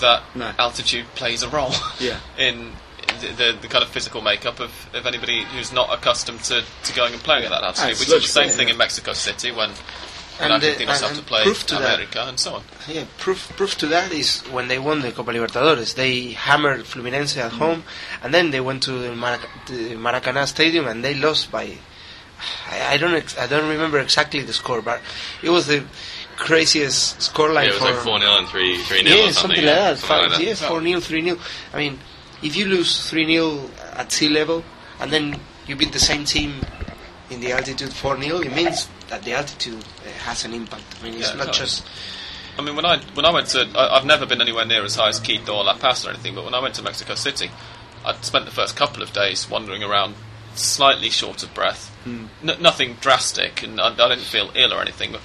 that 0.00 0.22
No. 0.34 0.52
altitude 0.58 1.06
plays 1.14 1.42
a 1.42 1.48
role 1.48 1.72
Yeah. 2.00 2.18
in 2.36 2.72
the, 3.20 3.28
the, 3.28 3.58
the 3.62 3.68
kind 3.68 3.82
of 3.84 3.90
physical 3.90 4.20
makeup 4.20 4.60
of, 4.60 4.70
of 4.94 5.06
anybody 5.06 5.44
who's 5.44 5.72
not 5.72 5.92
accustomed 5.96 6.40
to, 6.44 6.62
to 6.84 6.94
going 6.94 7.12
and 7.14 7.22
playing 7.22 7.44
at 7.44 7.50
that 7.50 7.62
altitude. 7.62 7.90
it's 7.92 8.00
we 8.00 8.06
saw 8.06 8.16
the 8.16 8.22
same 8.22 8.48
thing 8.50 8.66
yeah. 8.68 8.72
in 8.74 8.78
Mexico 8.78 9.12
City 9.12 9.50
when, 9.50 9.70
when 9.70 10.50
And, 10.50 10.52
uh, 10.52 10.58
Argentinos 10.66 10.80
and- 10.80 10.88
have 10.90 11.16
to 11.16 11.22
play 11.22 11.42
proof 11.44 11.64
to 11.68 11.76
that- 11.76 11.94
America 11.94 12.24
and 12.26 12.38
so 12.40 12.54
on. 12.56 12.62
Yeah, 12.88 13.04
proof 13.18 13.50
proof 13.56 13.78
to 13.78 13.86
that 13.86 14.12
is 14.12 14.40
when 14.50 14.68
they 14.68 14.78
won 14.78 15.00
the 15.00 15.12
Copa 15.12 15.30
Libertadores. 15.32 15.94
They 15.94 16.32
hammered 16.32 16.80
Fluminense 16.84 17.36
at 17.38 17.52
home, 17.52 17.84
and 18.22 18.34
then 18.34 18.50
they 18.50 18.60
went 18.60 18.82
to 18.82 18.92
the, 18.92 19.08
Marac- 19.14 19.48
the 19.68 19.94
Maracanã 19.94 20.46
Stadium 20.46 20.86
and 20.86 21.02
they 21.04 21.14
lost 21.14 21.50
by. 21.50 21.78
I, 22.70 22.94
I 22.94 22.96
don't 22.96 23.14
ex- 23.14 23.38
I 23.38 23.46
don't 23.46 23.68
remember 23.68 23.98
exactly 23.98 24.40
the 24.42 24.52
score, 24.52 24.82
but 24.82 25.00
it 25.42 25.50
was 25.50 25.66
the 25.66 25.84
craziest 26.36 27.18
scoreline 27.18 27.64
yeah, 27.64 27.70
it 27.70 27.72
was 27.74 27.78
for. 27.78 27.84
like 27.84 27.96
4 28.04 28.20
0 28.20 28.38
and 28.38 28.48
3 28.48 28.82
3 28.82 29.04
0 29.04 29.16
yeah, 29.16 29.28
or 29.28 29.32
something. 29.32 29.56
like 29.56 29.64
that. 29.66 29.98
something 29.98 30.16
like 30.18 30.30
Five, 30.30 30.30
that. 30.38 30.40
yes, 30.46 30.62
four 30.62 30.82
0 30.82 31.00
three 31.00 31.22
0 31.22 31.38
I 31.72 31.78
mean, 31.78 31.98
if 32.42 32.56
you 32.56 32.66
lose 32.66 33.08
three 33.08 33.26
0 33.26 33.70
at 33.94 34.10
sea 34.12 34.28
level 34.28 34.64
and 35.00 35.12
then 35.12 35.38
you 35.66 35.76
beat 35.76 35.92
the 35.92 35.98
same 36.00 36.24
team 36.24 36.54
in 37.30 37.40
the 37.40 37.52
altitude 37.52 37.92
four 37.92 38.20
0 38.20 38.38
it 38.40 38.52
means 38.54 38.88
that 39.08 39.22
the 39.22 39.32
altitude 39.32 39.82
uh, 39.82 40.10
has 40.24 40.44
an 40.44 40.52
impact. 40.54 40.82
I 41.00 41.04
mean, 41.04 41.14
it's 41.14 41.30
Yeah, 41.30 41.36
not 41.36 41.46
totally. 41.46 41.58
just 41.58 41.86
I 42.58 42.62
mean, 42.62 42.76
when 42.76 42.84
I 42.84 42.98
when 43.14 43.24
I 43.26 43.30
went 43.30 43.48
to, 43.48 43.66
I, 43.76 43.96
I've 43.96 44.04
never 44.04 44.26
been 44.26 44.40
anywhere 44.40 44.64
near 44.64 44.84
as 44.84 44.94
high 44.96 45.08
as 45.08 45.18
Quito 45.20 45.54
or 45.56 45.64
La 45.64 45.76
Paz 45.76 46.06
or 46.06 46.10
anything. 46.10 46.34
But 46.36 46.44
when 46.44 46.54
I 46.54 46.60
went 46.60 46.74
to 46.76 46.82
Mexico 46.82 47.14
City, 47.16 47.50
I 48.04 48.14
spent 48.20 48.44
the 48.44 48.52
first 48.52 48.76
couple 48.76 49.02
of 49.02 49.12
days 49.12 49.48
wandering 49.50 49.82
around, 49.82 50.14
slightly 50.58 51.10
short 51.10 51.42
of 51.42 51.54
breath. 51.54 51.88
Hmm. 52.04 52.26
N- 52.42 52.60
nothing 52.60 52.94
drastic, 53.00 53.62
and 53.62 53.80
I, 53.80 53.88
I 53.88 54.08
didn't 54.08 54.20
feel 54.20 54.50
ill 54.54 54.72
or 54.72 54.80
anything, 54.80 55.12
but 55.12 55.20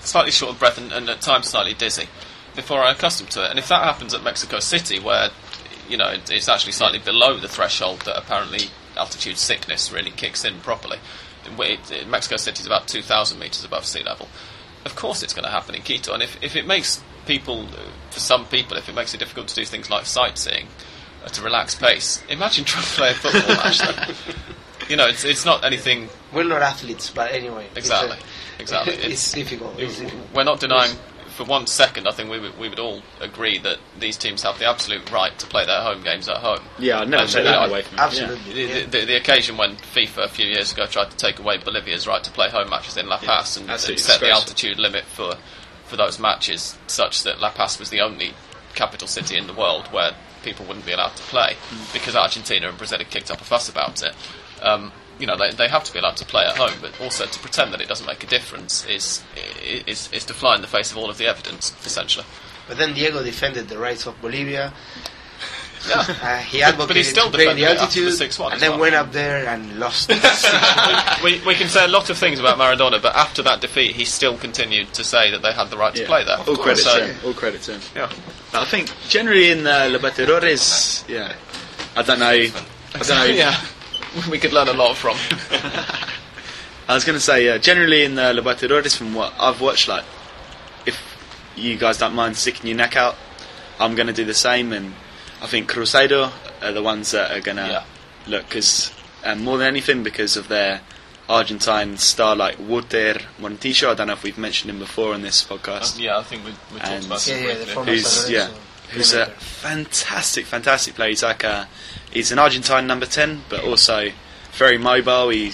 slightly 0.00 0.32
short 0.32 0.52
of 0.52 0.58
breath 0.58 0.78
and, 0.78 0.92
and 0.92 1.08
at 1.08 1.20
times 1.20 1.48
slightly 1.48 1.74
dizzy 1.74 2.08
before 2.54 2.80
I 2.80 2.92
accustomed 2.92 3.30
to 3.32 3.44
it. 3.44 3.50
And 3.50 3.58
if 3.58 3.68
that 3.68 3.82
happens 3.82 4.14
at 4.14 4.22
Mexico 4.22 4.58
City, 4.60 4.98
where 4.98 5.30
you 5.88 5.96
know 5.96 6.08
it, 6.08 6.30
it's 6.30 6.48
actually 6.48 6.72
slightly 6.72 6.98
below 6.98 7.36
the 7.38 7.48
threshold 7.48 8.00
that 8.02 8.16
apparently 8.16 8.68
altitude 8.96 9.38
sickness 9.38 9.92
really 9.92 10.10
kicks 10.10 10.44
in 10.44 10.60
properly. 10.60 10.98
It, 11.58 11.90
it, 11.90 12.08
Mexico 12.08 12.36
City 12.36 12.60
is 12.60 12.66
about 12.66 12.86
2,000 12.86 13.38
meters 13.38 13.64
above 13.64 13.84
sea 13.84 14.02
level. 14.02 14.28
Of 14.84 14.94
course, 14.94 15.22
it's 15.22 15.32
going 15.32 15.44
to 15.44 15.50
happen 15.50 15.74
in 15.74 15.82
Quito, 15.82 16.12
and 16.12 16.22
if, 16.22 16.42
if 16.42 16.54
it 16.54 16.66
makes 16.66 17.02
people, 17.26 17.66
for 18.10 18.20
some 18.20 18.46
people, 18.46 18.76
if 18.76 18.88
it 18.88 18.94
makes 18.94 19.14
it 19.14 19.18
difficult 19.18 19.48
to 19.48 19.54
do 19.54 19.64
things 19.64 19.90
like 19.90 20.06
sightseeing 20.06 20.68
at 21.24 21.38
a 21.38 21.42
relaxed 21.42 21.80
pace, 21.80 22.22
imagine 22.28 22.64
trying 22.64 22.84
to 22.84 22.90
play 22.90 23.10
a 23.10 23.14
football 23.14 23.56
match. 23.56 23.80
Though. 24.96 25.02
You 25.04 25.08
know, 25.08 25.08
it's 25.08 25.24
it's 25.24 25.44
not 25.44 25.64
anything. 25.64 26.08
We're 26.32 26.44
not 26.44 26.62
athletes, 26.62 27.10
but 27.10 27.32
anyway. 27.32 27.66
Exactly, 27.76 28.16
It's, 28.58 28.72
a- 28.72 28.82
exactly. 28.82 28.94
It's, 29.12 29.32
difficult. 29.32 29.78
It's 29.78 29.98
difficult. 29.98 30.28
We're 30.34 30.44
not 30.44 30.60
denying 30.60 30.96
for 31.36 31.44
one 31.44 31.66
second. 31.66 32.06
I 32.08 32.10
think 32.12 32.28
we 32.30 32.38
would, 32.40 32.58
we 32.58 32.68
would 32.68 32.78
all 32.80 33.02
agree 33.20 33.58
that 33.60 33.78
these 33.98 34.16
teams 34.18 34.42
have 34.42 34.58
the 34.58 34.66
absolute 34.68 35.10
right 35.10 35.36
to 35.38 35.46
play 35.46 35.64
their 35.64 35.80
home 35.80 36.02
games 36.02 36.28
at 36.28 36.38
home. 36.38 36.60
Yeah, 36.78 37.00
I'd 37.00 37.08
never 37.08 37.22
And, 37.22 37.32
take 37.32 37.44
that 37.44 37.60
know, 37.66 37.70
away 37.70 37.82
from 37.82 37.96
them. 37.96 38.04
Absolutely. 38.06 38.52
The, 38.52 38.60
yeah. 38.80 38.86
the, 38.86 39.04
the 39.06 39.16
occasion 39.16 39.56
when 39.56 39.76
FIFA 39.76 40.24
a 40.24 40.28
few 40.28 40.46
years 40.46 40.72
ago 40.72 40.86
tried 40.86 41.10
to 41.10 41.16
take 41.16 41.38
away 41.38 41.56
Bolivia's 41.58 42.06
right 42.06 42.22
to 42.22 42.30
play 42.32 42.50
home 42.50 42.68
matches 42.68 42.96
in 42.96 43.08
La 43.08 43.18
Paz 43.18 43.56
and, 43.56 43.64
and 43.64 43.72
absolutely 43.72 44.02
set 44.02 44.20
the 44.20 44.30
altitude 44.30 44.78
limit 44.78 45.04
for 45.04 45.34
for 45.84 45.96
those 45.96 46.18
matches 46.20 46.78
such 46.86 47.22
that 47.24 47.40
La 47.40 47.50
Paz 47.50 47.78
was 47.78 47.90
the 47.90 48.00
only 48.00 48.32
capital 48.74 49.08
city 49.08 49.36
in 49.36 49.46
the 49.48 49.52
world 49.54 49.86
where 49.88 50.12
people 50.44 50.64
wouldn't 50.66 50.86
be 50.86 50.92
allowed 50.92 51.16
to 51.16 51.22
play 51.24 51.54
Hmm. 51.70 51.92
because 51.92 52.14
Argentina 52.14 52.68
and 52.68 52.78
Brazil 52.78 52.98
had 52.98 53.10
kicked 53.10 53.30
up 53.30 53.40
a 53.40 53.44
fuss 53.44 53.68
about 53.68 54.00
it. 54.02 54.14
Um, 54.62 54.92
you 55.18 55.26
know, 55.26 55.36
they, 55.36 55.50
they 55.50 55.68
have 55.68 55.84
to 55.84 55.92
be 55.92 55.98
allowed 55.98 56.16
to 56.16 56.24
play 56.24 56.44
at 56.44 56.56
home, 56.56 56.72
but 56.80 56.98
also 57.00 57.26
to 57.26 57.38
pretend 57.40 57.74
that 57.74 57.80
it 57.80 57.88
doesn't 57.88 58.06
make 58.06 58.24
a 58.24 58.26
difference 58.26 58.86
is, 58.86 59.22
is, 59.86 60.08
is 60.12 60.24
to 60.24 60.34
fly 60.34 60.56
in 60.56 60.62
the 60.62 60.66
face 60.66 60.90
of 60.90 60.96
all 60.96 61.10
of 61.10 61.18
the 61.18 61.26
evidence, 61.26 61.74
essentially. 61.84 62.24
But 62.66 62.78
then 62.78 62.94
Diego 62.94 63.22
defended 63.22 63.68
the 63.68 63.78
rights 63.78 64.06
of 64.06 64.20
Bolivia. 64.22 64.72
Yeah. 65.88 66.04
Uh, 66.22 66.38
he 66.38 66.62
advocated 66.62 66.88
but 66.88 66.96
he 66.96 67.02
still 67.02 67.26
to 67.26 67.32
the 67.32 67.38
defended 67.38 67.64
the 67.64 67.80
altitude, 67.80 68.12
6-1 68.12 68.52
and 68.52 68.60
then 68.60 68.70
well. 68.72 68.80
went 68.80 68.94
up 68.94 69.12
there 69.12 69.46
and 69.46 69.78
lost. 69.78 70.10
we, 71.24 71.40
we 71.46 71.54
can 71.54 71.68
say 71.68 71.84
a 71.84 71.88
lot 71.88 72.10
of 72.10 72.18
things 72.18 72.38
about 72.38 72.58
Maradona, 72.58 73.00
but 73.00 73.14
after 73.16 73.42
that 73.42 73.60
defeat, 73.60 73.96
he 73.96 74.04
still 74.04 74.36
continued 74.36 74.92
to 74.94 75.04
say 75.04 75.30
that 75.30 75.40
they 75.42 75.52
had 75.52 75.70
the 75.70 75.78
right 75.78 75.94
to 75.94 76.04
play 76.04 76.22
there. 76.24 76.38
All 76.38 76.56
credit 76.56 76.82
So- 76.82 76.98
to 76.98 77.06
him. 77.06 77.16
All 77.24 77.32
credit 77.34 77.62
to 77.62 77.72
him. 77.78 77.80
Yeah. 77.96 78.12
I 78.52 78.64
think 78.66 78.90
generally 79.08 79.50
in 79.50 79.66
uh, 79.66 79.88
Libertadores, 79.90 81.08
yeah, 81.08 81.34
I 81.96 82.02
don't 82.02 82.18
know. 82.18 82.26
I 82.26 82.50
don't 82.98 83.08
know. 83.08 83.24
yeah, 83.24 83.58
we 84.30 84.38
could 84.38 84.52
learn 84.52 84.68
a 84.68 84.72
lot 84.72 84.96
from. 84.96 85.16
I 86.88 86.94
was 86.94 87.04
going 87.04 87.16
to 87.16 87.24
say, 87.24 87.48
uh, 87.48 87.58
generally 87.58 88.04
in 88.04 88.16
the 88.16 88.22
Libertadores, 88.32 88.96
from 88.96 89.14
what 89.14 89.32
I've 89.38 89.60
watched, 89.60 89.88
like, 89.88 90.04
if 90.86 91.00
you 91.56 91.76
guys 91.76 91.98
don't 91.98 92.14
mind 92.14 92.36
sticking 92.36 92.66
your 92.66 92.76
neck 92.76 92.96
out, 92.96 93.16
I'm 93.78 93.94
going 93.94 94.08
to 94.08 94.12
do 94.12 94.24
the 94.24 94.34
same. 94.34 94.72
And 94.72 94.94
I 95.40 95.46
think 95.46 95.70
Cruzeiro 95.70 96.32
are 96.62 96.72
the 96.72 96.82
ones 96.82 97.12
that 97.12 97.30
are 97.30 97.40
going 97.40 97.58
to 97.58 97.66
Yeah. 97.68 97.84
look, 98.26 98.48
because 98.48 98.92
um, 99.24 99.44
more 99.44 99.56
than 99.58 99.68
anything, 99.68 100.02
because 100.02 100.36
of 100.36 100.48
their 100.48 100.80
Argentine 101.28 101.96
star 101.96 102.34
like 102.34 102.58
Walter 102.58 103.14
Montillo. 103.40 103.90
I 103.90 103.94
don't 103.94 104.08
know 104.08 104.14
if 104.14 104.24
we've 104.24 104.36
mentioned 104.36 104.68
him 104.70 104.80
before 104.80 105.14
on 105.14 105.22
this 105.22 105.44
podcast. 105.44 106.00
yeah, 106.00 106.18
I 106.18 106.24
think 106.24 106.44
we, 106.44 106.50
we 106.74 106.80
talked 106.80 106.90
And- 106.90 107.06
about 107.06 107.24
yeah, 107.28 107.36
yeah, 107.38 107.54
the 107.54 107.66
former 107.66 107.92
who's 107.92 108.28
yeah, 108.28 108.38
Lorenzo 108.48 108.60
who's 108.90 109.12
a 109.12 109.26
fantastic, 109.26 110.46
fantastic 110.46 110.94
player. 110.94 111.10
He's 111.10 111.22
like 111.22 111.44
a, 111.44 111.68
he's 112.12 112.32
an 112.32 112.38
Argentine 112.38 112.86
number 112.86 113.06
ten, 113.06 113.42
but 113.48 113.64
also 113.64 114.10
very 114.52 114.78
mobile. 114.78 115.28
He 115.30 115.52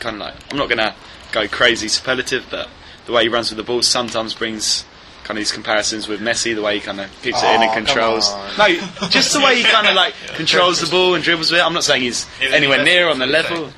kind 0.00 0.16
of 0.16 0.20
like 0.20 0.34
I'm 0.50 0.58
not 0.58 0.68
gonna 0.68 0.94
go 1.32 1.46
crazy 1.48 1.88
superlative, 1.88 2.46
but 2.50 2.68
the 3.06 3.12
way 3.12 3.22
he 3.22 3.28
runs 3.28 3.50
with 3.50 3.56
the 3.56 3.62
ball 3.62 3.82
sometimes 3.82 4.34
brings 4.34 4.84
kind 5.24 5.36
of 5.36 5.42
these 5.42 5.52
comparisons 5.52 6.08
with 6.08 6.20
Messi. 6.20 6.54
The 6.54 6.62
way 6.62 6.74
he 6.76 6.80
kind 6.80 7.00
of 7.00 7.10
keeps 7.22 7.42
it 7.42 7.46
in 7.46 7.60
Oh, 7.60 7.64
and 7.64 7.72
controls. 7.72 8.34
No, 8.56 8.68
just 9.08 9.32
the 9.32 9.40
way 9.40 9.56
he 9.56 9.64
kind 9.64 9.86
of 9.86 9.94
like 9.94 10.14
controls 10.34 10.80
the 10.80 10.90
ball 10.90 11.14
and 11.14 11.22
dribbles 11.24 11.50
with 11.50 11.60
it. 11.60 11.64
I'm 11.64 11.74
not 11.74 11.84
saying 11.84 12.02
he's 12.02 12.26
Isn't 12.40 12.54
anywhere 12.54 12.82
near 12.82 13.08
on 13.08 13.18
the 13.18 13.26
level. 13.26 13.70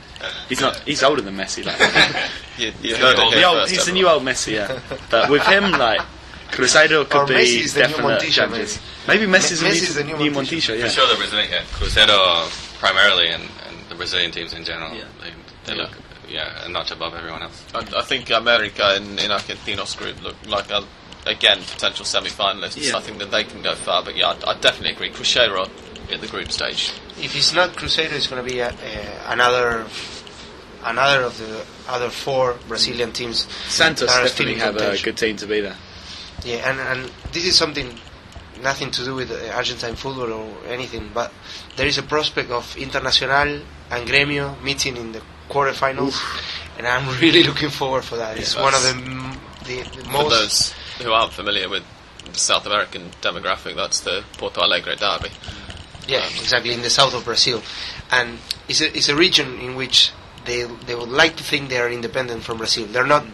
He's 0.49 0.61
not. 0.61 0.76
He's 0.81 1.03
older 1.03 1.22
than 1.22 1.37
Messi. 1.37 1.64
Like 1.64 1.78
You, 2.59 2.72
you 2.83 2.95
heard 2.97 3.18
it 3.18 3.35
the 3.35 3.43
old, 3.45 3.70
he's 3.70 3.87
the 3.87 3.93
new 3.93 4.07
old 4.07 4.22
Messi. 4.22 4.53
Yeah, 4.53 4.81
but 5.11 5.31
with 5.31 5.43
him 5.43 5.72
like. 5.72 6.01
Cruzeiro 6.51 7.09
could 7.09 7.20
Or 7.22 7.26
be 7.26 7.34
Messi 7.34 7.61
is 7.64 7.74
the 7.74 7.80
new 7.80 7.86
definite 7.88 8.20
Montillo, 8.20 8.30
challenges. 8.32 8.80
Maybe 9.09 9.26
Messi's, 9.26 9.62
Messi's 9.62 9.94
the 9.94 10.03
the 10.03 10.09
new, 10.09 10.16
new 10.16 10.30
new 10.30 10.36
Montillo. 10.36 10.78
Yeah. 10.78 10.84
For 10.84 10.90
sure, 10.90 11.09
the 11.09 11.16
Brazilian, 11.16 11.51
yeah, 11.51 11.62
Cruzeiro 11.72 12.78
primarily, 12.78 13.28
and, 13.28 13.42
and 13.66 13.76
the 13.88 13.94
Brazilian 13.94 14.30
teams 14.30 14.53
in 14.55 14.64
general, 14.64 14.94
Yeah. 14.94 15.05
they, 15.22 15.30
they 15.66 15.76
Yeah. 15.76 15.82
look 15.84 15.92
yeah 16.28 16.64
a 16.64 16.68
notch 16.68 16.90
above 16.92 17.14
everyone 17.14 17.42
else. 17.42 17.64
I, 17.74 17.78
I 17.96 18.03
think 18.03 18.30
America 18.30 18.96
in, 18.96 19.18
in 19.18 19.30
Argentinos 19.30 19.96
group 19.96 20.22
look 20.22 20.36
like 20.46 20.70
a, 20.70 20.84
again 21.26 21.59
potential 21.62 22.05
semi-finalists. 22.05 22.76
Yeah. 22.90 22.96
I 22.96 23.01
think 23.01 23.18
that 23.18 23.30
they 23.30 23.44
can 23.44 23.62
go 23.62 23.74
far, 23.74 24.03
but 24.05 24.16
yeah, 24.16 24.34
I, 24.46 24.51
I 24.53 24.55
definitely 24.61 24.90
agree. 24.92 25.11
Cruzeiro 25.11 25.68
at 26.12 26.20
the 26.20 26.26
group 26.28 26.51
stage. 26.53 26.92
If 27.18 27.36
it's 27.36 27.53
not 27.53 27.70
Cruzeiro, 27.76 28.12
it's 28.12 28.26
going 28.28 28.44
to 28.44 28.48
be 28.51 28.61
a, 28.61 28.68
uh, 28.68 28.72
another 29.28 29.86
another 30.84 31.22
of 31.24 31.36
the 31.38 31.64
other 31.88 32.11
four 32.11 32.57
Brazilian 32.68 33.12
teams. 33.12 33.46
Santos 33.68 34.09
are 34.09 34.26
still 34.28 34.46
definitely 34.46 34.55
in 34.55 34.59
have 34.61 34.76
a 34.76 35.03
good 35.03 35.16
team 35.16 35.36
to 35.36 35.46
be 35.46 35.61
there. 35.61 35.76
Yeah, 36.45 36.70
and, 36.70 36.80
and 36.80 37.12
this 37.32 37.45
is 37.45 37.57
something 37.57 37.99
nothing 38.62 38.91
to 38.91 39.05
do 39.05 39.14
with 39.14 39.30
uh, 39.30 39.55
Argentine 39.55 39.95
football 39.97 40.32
or 40.32 40.66
anything, 40.66 41.11
but 41.12 41.32
there 41.76 41.86
is 41.86 41.99
a 41.99 42.03
prospect 42.03 42.51
of 42.51 42.64
Internacional 42.76 43.62
and 43.91 44.09
Gremio 44.09 44.61
meeting 44.62 44.97
in 44.97 45.12
the 45.12 45.22
quarterfinals, 45.49 46.16
and 46.78 46.86
I'm 46.86 47.09
really 47.20 47.43
looking 47.43 47.70
forward 47.70 48.05
for 48.05 48.16
that. 48.16 48.38
it's 48.38 48.57
one 48.57 48.74
of 48.74 48.82
the, 48.82 49.36
the, 49.64 49.82
the 49.82 50.05
For 50.05 50.30
those 50.30 50.72
who 51.03 51.12
aren't 51.12 51.32
familiar 51.32 51.68
with 51.68 51.84
the 52.24 52.38
South 52.38 52.66
American 52.66 53.11
demographic, 53.22 53.76
that's 53.76 54.01
the 54.01 54.24
Porto 54.38 54.61
Alegre 54.62 54.97
derby. 54.97 55.30
Yeah, 56.07 56.24
exactly 56.26 56.72
in 56.72 56.82
the 56.82 56.91
south 56.91 57.14
of 57.14 57.24
Brazil, 57.24 57.62
and 58.11 58.38
it's 58.68 58.80
a, 58.80 58.97
it's 58.97 59.09
a 59.09 59.16
region 59.16 59.61
in 59.61 59.76
which 59.76 60.12
they 60.45 60.64
they 60.86 60.95
would 60.95 61.09
like 61.09 61.36
to 61.36 61.45
think 61.45 61.68
they 61.68 61.78
are 61.78 61.91
independent 61.91 62.43
from 62.43 62.59
Brazil. 62.59 62.86
They're 62.86 63.07
not. 63.07 63.24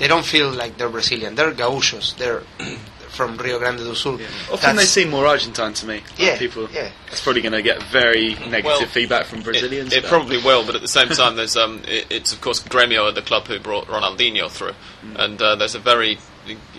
They 0.00 0.08
don't 0.08 0.24
feel 0.24 0.50
like 0.50 0.78
they're 0.78 0.88
Brazilian. 0.88 1.34
They're 1.34 1.52
gauchos. 1.52 2.14
They're 2.14 2.40
from 3.10 3.36
Rio 3.36 3.58
Grande 3.58 3.80
do 3.80 3.94
Sul. 3.94 4.18
Often 4.50 4.76
they 4.76 4.84
seem 4.84 5.10
more 5.10 5.26
Argentine 5.26 5.74
to 5.74 5.86
me. 5.86 6.00
Yeah, 6.16 6.38
people. 6.38 6.70
yeah. 6.72 6.90
It's 7.08 7.20
probably 7.20 7.42
going 7.42 7.52
to 7.52 7.60
get 7.60 7.82
very 7.82 8.30
negative 8.34 8.64
Well, 8.64 8.86
feedback 8.86 9.26
from 9.26 9.42
Brazilians. 9.42 9.92
It, 9.92 10.04
it 10.04 10.08
probably 10.08 10.38
will, 10.38 10.64
but 10.64 10.74
at 10.74 10.80
the 10.80 10.88
same 10.88 11.08
time, 11.08 11.36
there's 11.36 11.54
um, 11.54 11.82
it, 11.86 12.06
it's 12.08 12.32
of 12.32 12.40
course 12.40 12.60
Gremio 12.60 13.10
are 13.10 13.12
the 13.12 13.20
club 13.20 13.46
who 13.46 13.58
brought 13.58 13.88
Ronaldinho 13.88 14.48
through, 14.50 14.72
and 15.16 15.40
uh, 15.42 15.54
there's 15.56 15.74
a 15.74 15.78
very 15.80 16.18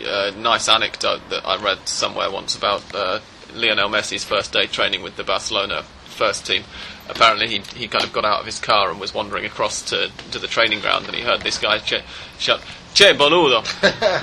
uh, 0.04 0.32
nice 0.36 0.68
anecdote 0.68 1.22
that 1.30 1.46
I 1.46 1.62
read 1.62 1.88
somewhere 1.88 2.32
once 2.32 2.56
about 2.56 2.84
uh, 2.96 3.20
Lionel 3.54 3.90
Messi's 3.90 4.24
first 4.24 4.52
day 4.52 4.66
training 4.66 5.04
with 5.04 5.18
the 5.18 5.24
Barcelona 5.24 5.84
first 6.06 6.48
team. 6.48 6.64
Apparently, 7.10 7.48
he 7.48 7.60
he 7.76 7.88
kind 7.88 8.04
of 8.04 8.14
got 8.14 8.26
out 8.26 8.40
of 8.40 8.46
his 8.48 8.60
car 8.60 8.90
and 8.90 9.00
was 9.00 9.14
wandering 9.14 9.46
across 9.46 9.84
to 9.84 10.10
to 10.32 10.40
the 10.40 10.48
training 10.48 10.80
ground, 10.80 11.06
and 11.06 11.16
he 11.16 11.22
heard 11.22 11.42
this 11.42 11.60
guy 11.60 11.78
ch- 11.78 12.04
shout. 12.40 12.62
Che 12.94 13.14
boludo, 13.14 13.62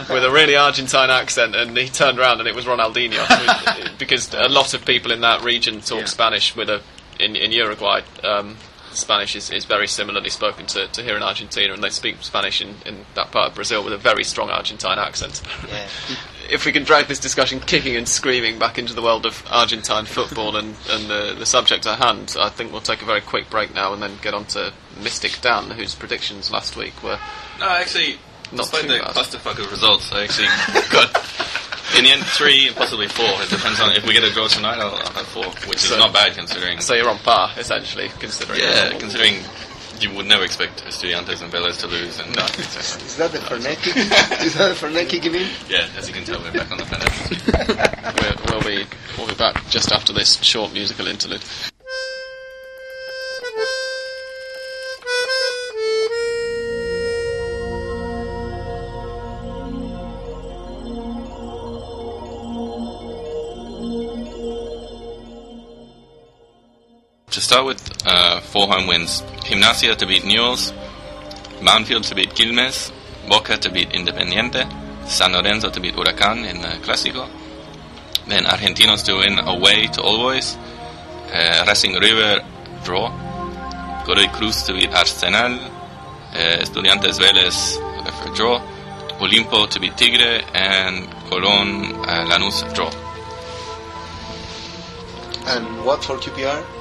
with 0.13 0.25
a 0.25 0.31
really 0.31 0.55
Argentine 0.57 1.11
accent, 1.11 1.57
and 1.57 1.77
he 1.77 1.89
turned 1.89 2.19
around 2.19 2.41
and 2.41 2.49
it 2.49 2.55
was 2.55 2.67
Ronaldinho, 2.67 3.99
because 3.99 4.35
a 4.35 4.49
lot 4.49 4.75
of 4.75 4.85
people 4.85 5.11
in 5.11 5.23
that 5.23 5.43
region 5.43 5.81
talk 5.81 6.01
Yeah. 6.01 6.05
Spanish 6.05 6.55
with 6.55 6.69
a 6.69 6.83
in, 7.19 7.35
in 7.35 7.51
Uruguay, 7.51 8.03
um, 8.23 8.57
Spanish 8.93 9.37
is, 9.37 9.51
is 9.51 9.65
very 9.65 9.87
similarly 9.87 10.31
spoken 10.31 10.67
to, 10.67 10.87
to 10.89 11.03
here 11.03 11.17
in 11.17 11.23
Argentina, 11.23 11.73
and 11.73 11.83
they 11.83 11.91
speak 11.91 12.17
Spanish 12.21 12.61
in, 12.61 12.75
in 12.87 13.05
that 13.15 13.31
part 13.31 13.49
of 13.51 13.55
Brazil 13.55 13.85
with 13.85 13.93
a 13.93 13.99
very 13.99 14.25
strong 14.25 14.51
Argentine 14.51 14.99
accent. 14.99 15.43
Yeah. 15.69 15.87
If 16.51 16.65
we 16.65 16.73
can 16.73 16.83
drag 16.85 17.09
this 17.09 17.19
discussion 17.19 17.61
kicking 17.61 17.95
and 17.95 18.09
screaming 18.09 18.59
back 18.59 18.79
into 18.79 18.95
the 18.95 19.03
world 19.03 19.27
of 19.27 19.45
Argentine 19.51 20.07
football 20.07 20.57
and, 20.57 20.75
and 20.89 21.07
the, 21.07 21.37
the 21.39 21.45
subject 21.45 21.87
at 21.87 21.99
hand, 21.99 22.37
I 22.41 22.49
think 22.49 22.73
we'll 22.73 22.81
take 22.81 23.03
a 23.03 23.05
very 23.05 23.21
quick 23.21 23.51
break 23.51 23.75
now 23.75 23.93
and 23.93 24.03
then 24.03 24.13
get 24.23 24.33
on 24.33 24.47
to 24.47 24.73
Mystic 24.99 25.43
Dan, 25.43 25.69
whose 25.73 25.95
predictions 25.95 26.51
last 26.51 26.75
week 26.75 27.03
were 27.03 27.19
No, 27.61 27.69
actually, 27.69 28.13
Not 28.13 28.19
despite 28.57 28.83
too 28.83 28.89
the 28.89 28.99
bad. 28.99 29.15
clusterfuck 29.15 29.59
of 29.59 29.71
results, 29.71 30.13
I 30.13 30.25
actually 30.25 30.49
got 30.91 31.09
in 31.97 32.05
the 32.05 32.11
end 32.13 32.23
three 32.25 32.69
and 32.69 32.77
possibly 32.77 33.09
four. 33.09 33.29
It 33.43 33.51
depends 33.51 33.81
on 33.81 33.93
if 33.93 34.07
we 34.07 34.13
get 34.13 34.25
a 34.25 34.31
draw 34.31 34.47
tonight. 34.49 34.79
I'll, 34.79 34.95
I'll 34.95 35.13
have 35.13 35.27
four, 35.29 35.45
which 35.69 35.79
So- 35.81 35.95
is 35.95 35.99
not 36.01 36.13
bad 36.13 36.35
considering. 36.37 36.81
so 36.81 36.95
you're 36.95 37.09
on 37.09 37.19
par 37.19 37.51
essentially, 37.57 38.09
considering. 38.21 38.61
yeah, 38.61 38.97
considering 38.99 39.43
you 40.01 40.13
would 40.15 40.27
never 40.27 40.45
expect 40.45 40.85
Estudiantes 40.85 41.43
and 41.43 41.53
Vélez 41.53 41.81
to 41.81 41.87
lose. 41.89 42.21
And 42.21 42.29
Is 42.37 43.17
that 43.17 43.33
the 43.33 43.39
Fernet 43.39 43.83
kick? 43.83 43.97
Is 44.47 44.55
that 44.55 44.69
the 44.69 44.87
Fernet 44.87 45.09
kicking 45.09 45.35
in? 45.35 45.49
yeah, 45.69 45.89
as 45.97 46.07
you 46.07 46.15
can 46.15 46.23
tell, 46.25 46.41
we're 46.41 46.53
back 46.53 46.71
on 46.71 46.79
the 46.79 46.85
planet. 46.87 48.51
We'll 48.51 48.63
be 48.63 48.87
we'll 49.17 49.27
be 49.27 49.35
back 49.35 49.67
just 49.71 49.91
after 49.91 50.13
this 50.13 50.41
short 50.43 50.73
musical 50.73 51.07
interlude. 51.09 51.43
Start 67.49 67.65
with 67.65 68.07
uh, 68.07 68.41
four 68.41 68.67
home 68.67 68.87
wins. 68.87 69.23
Gimnasia 69.41 69.97
to 69.97 70.05
beat 70.05 70.23
Newell's, 70.23 70.71
Banfield 71.65 72.05
to 72.05 72.15
beat 72.15 72.29
Quilmes, 72.35 72.93
Boca 73.27 73.57
to 73.57 73.71
beat 73.71 73.89
Independiente, 73.89 74.69
San 75.09 75.33
Lorenzo 75.33 75.71
to 75.71 75.81
beat 75.81 75.95
Huracan 75.95 76.45
in 76.47 76.61
the 76.61 76.69
Clásico, 76.85 77.27
then 78.27 78.45
Argentinos 78.45 79.03
to 79.07 79.15
win 79.15 79.39
away 79.39 79.87
to 79.87 80.03
All 80.03 80.19
Boys, 80.19 80.59
uh, 81.33 81.65
Racing 81.67 81.95
River 81.95 82.45
draw, 82.85 83.09
Godoy 84.05 84.29
Cruz 84.29 84.63
to 84.65 84.75
beat 84.75 84.93
Arsenal, 84.93 85.55
uh, 85.55 86.61
Estudiantes 86.61 87.19
Vélez 87.19 87.79
for 88.23 88.35
draw, 88.35 88.61
Olimpo 89.21 89.67
to 89.71 89.81
beat 89.81 89.97
Tigre, 89.97 90.45
and 90.53 91.09
Colón 91.31 91.95
uh, 92.07 92.27
Lanús 92.27 92.61
draw. 92.75 92.91
And 95.47 95.87
what 95.87 96.05
for 96.05 96.19
QPR? 96.19 96.78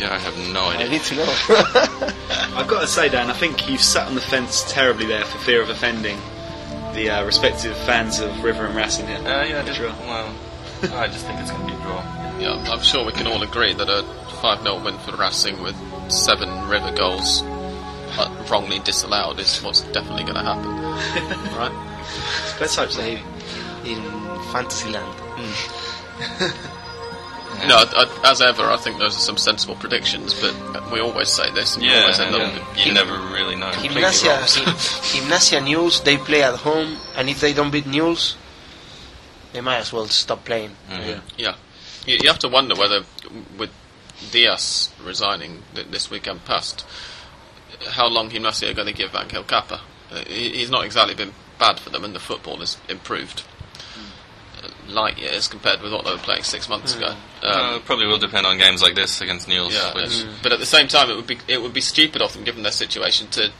Yeah, 0.00 0.12
I 0.14 0.18
have 0.18 0.36
no 0.52 0.64
I 0.64 0.74
idea. 0.76 0.88
need 0.90 1.02
to 1.02 1.14
know. 1.16 1.24
I've 2.56 2.68
got 2.68 2.80
to 2.80 2.86
say, 2.86 3.08
Dan, 3.08 3.30
I 3.30 3.32
think 3.32 3.68
you've 3.68 3.80
sat 3.82 4.06
on 4.08 4.14
the 4.14 4.20
fence 4.20 4.64
terribly 4.70 5.06
there 5.06 5.24
for 5.24 5.38
fear 5.38 5.62
of 5.62 5.70
offending 5.70 6.18
the 6.94 7.10
uh, 7.10 7.24
respective 7.24 7.76
fans 7.78 8.20
of 8.20 8.42
River 8.44 8.66
and 8.66 8.74
Racing 8.76 9.06
here. 9.06 9.18
Uh, 9.18 9.44
yeah, 9.44 9.62
just, 9.64 9.78
Draw. 9.80 9.88
well, 10.06 10.34
I 10.94 11.06
just 11.08 11.26
think 11.26 11.40
it's 11.40 11.50
going 11.50 11.66
to 11.66 11.72
be 11.74 11.78
a 11.78 11.82
draw. 11.82 12.02
Yeah, 12.38 12.72
I'm 12.72 12.82
sure 12.82 13.04
we 13.04 13.12
can 13.12 13.26
all 13.26 13.42
agree 13.42 13.72
that 13.74 13.88
a 13.88 14.02
5 14.42 14.62
0 14.62 14.84
win 14.84 14.98
for 14.98 15.16
Racing 15.16 15.62
with 15.62 15.76
seven 16.10 16.68
River 16.68 16.92
goals 16.92 17.42
uh, 17.42 18.46
wrongly 18.50 18.78
disallowed 18.80 19.38
is 19.40 19.60
what's 19.62 19.80
definitely 19.92 20.24
going 20.24 20.34
to 20.36 20.42
happen. 20.42 20.70
right? 21.56 21.72
Let's 22.60 22.76
hope 22.76 22.90
so. 22.90 23.00
Maybe 23.02 23.22
in 23.84 24.02
Fantasyland. 24.52 25.14
No, 27.66 27.76
I, 27.76 28.04
I, 28.24 28.30
as 28.30 28.40
ever, 28.42 28.62
I 28.64 28.76
think 28.76 28.98
those 28.98 29.16
are 29.16 29.20
some 29.20 29.36
sensible 29.36 29.74
predictions, 29.76 30.34
but 30.34 30.90
we 30.92 31.00
always 31.00 31.28
say 31.30 31.50
this 31.52 31.74
and 31.76 31.82
we 31.84 31.90
Yeah, 31.90 32.00
always 32.02 32.20
end 32.20 32.34
up. 32.34 32.52
yeah, 32.76 32.84
you 32.84 32.92
never 32.92 33.12
really 33.32 33.56
know. 33.56 33.70
Gimnasia, 33.72 34.36
wrong. 34.66 34.74
Gimnasia 35.12 35.64
Newell's, 35.64 36.00
they 36.02 36.16
play 36.18 36.42
at 36.42 36.56
home, 36.56 36.98
and 37.16 37.28
if 37.30 37.40
they 37.40 37.52
don't 37.52 37.70
beat 37.70 37.86
Newell's, 37.86 38.36
they 39.52 39.60
might 39.60 39.78
as 39.78 39.92
well 39.92 40.06
stop 40.06 40.44
playing. 40.44 40.76
Mhm. 40.90 41.20
Yeah. 41.38 41.54
You, 42.06 42.18
you 42.22 42.28
have 42.28 42.40
to 42.40 42.48
wonder 42.48 42.74
whether, 42.74 43.02
with 43.58 43.70
Diaz 44.30 44.90
resigning 45.02 45.62
this 45.74 46.10
weekend 46.10 46.44
past, 46.44 46.84
how 47.90 48.08
long 48.08 48.30
Gimnasia 48.30 48.70
are 48.70 48.74
going 48.74 48.88
to 48.88 48.92
give 48.92 49.14
Angel 49.14 49.42
Cappa. 49.44 49.80
Uh, 50.10 50.22
he, 50.26 50.50
he's 50.50 50.70
not 50.70 50.84
exactly 50.84 51.14
been 51.14 51.32
bad 51.58 51.78
for 51.80 51.90
them, 51.90 52.04
and 52.04 52.14
the 52.14 52.20
football 52.20 52.56
has 52.58 52.76
improved 52.88 53.42
light 54.88 55.18
years 55.18 55.48
compared 55.48 55.80
with 55.82 55.92
what 55.92 56.04
they 56.04 56.10
were 56.12 56.18
playing 56.18 56.42
six 56.42 56.68
months 56.68 56.94
ago. 56.94 57.08
Um, 57.08 57.16
Uh, 57.42 57.78
probably 57.80 58.06
will 58.06 58.18
depend 58.18 58.46
on 58.46 58.58
games 58.58 58.82
like 58.82 58.94
this 58.94 59.20
against 59.20 59.48
Newell's. 59.48 59.74
yeah, 59.74 59.94
which, 59.94 60.20
and- 60.20 60.42
but 60.42 60.52
at 60.52 60.58
the 60.58 60.66
same 60.66 60.88
time, 60.88 61.10
it 61.10 61.16
would 61.16 61.26
be 61.26 61.38
it 61.48 61.60
would 61.62 61.72
be 61.72 61.80
stupid 61.80 62.20
of 62.22 62.32
them, 62.32 62.44
given 62.44 62.62
their 62.62 62.72
situation, 62.72 63.28
to 63.28 63.50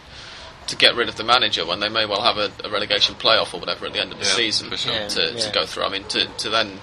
to 0.67 0.77
get 0.77 0.95
rid 0.95 1.09
of 1.11 1.17
the 1.17 1.25
manager 1.25 1.67
when 1.67 1.81
they 1.81 1.89
may 1.91 2.07
well 2.07 2.23
have 2.23 2.39
a, 2.39 2.51
a 2.67 2.71
relegation 2.71 3.15
playoff 3.17 3.53
or 3.53 3.61
whatever 3.61 3.85
at 3.87 3.93
the 3.93 4.01
end 4.01 4.13
of 4.13 4.19
the 4.19 4.25
Yeah, 4.25 4.31
season 4.33 4.71
for 4.71 4.77
sure. 4.79 4.95
Yeah, 4.95 5.09
to, 5.09 5.33
yeah. 5.35 5.41
to 5.41 5.53
go 5.53 5.67
through. 5.67 5.85
I 5.85 5.89
mean, 5.91 6.05
to 6.05 6.25
to 6.27 6.49
then 6.51 6.81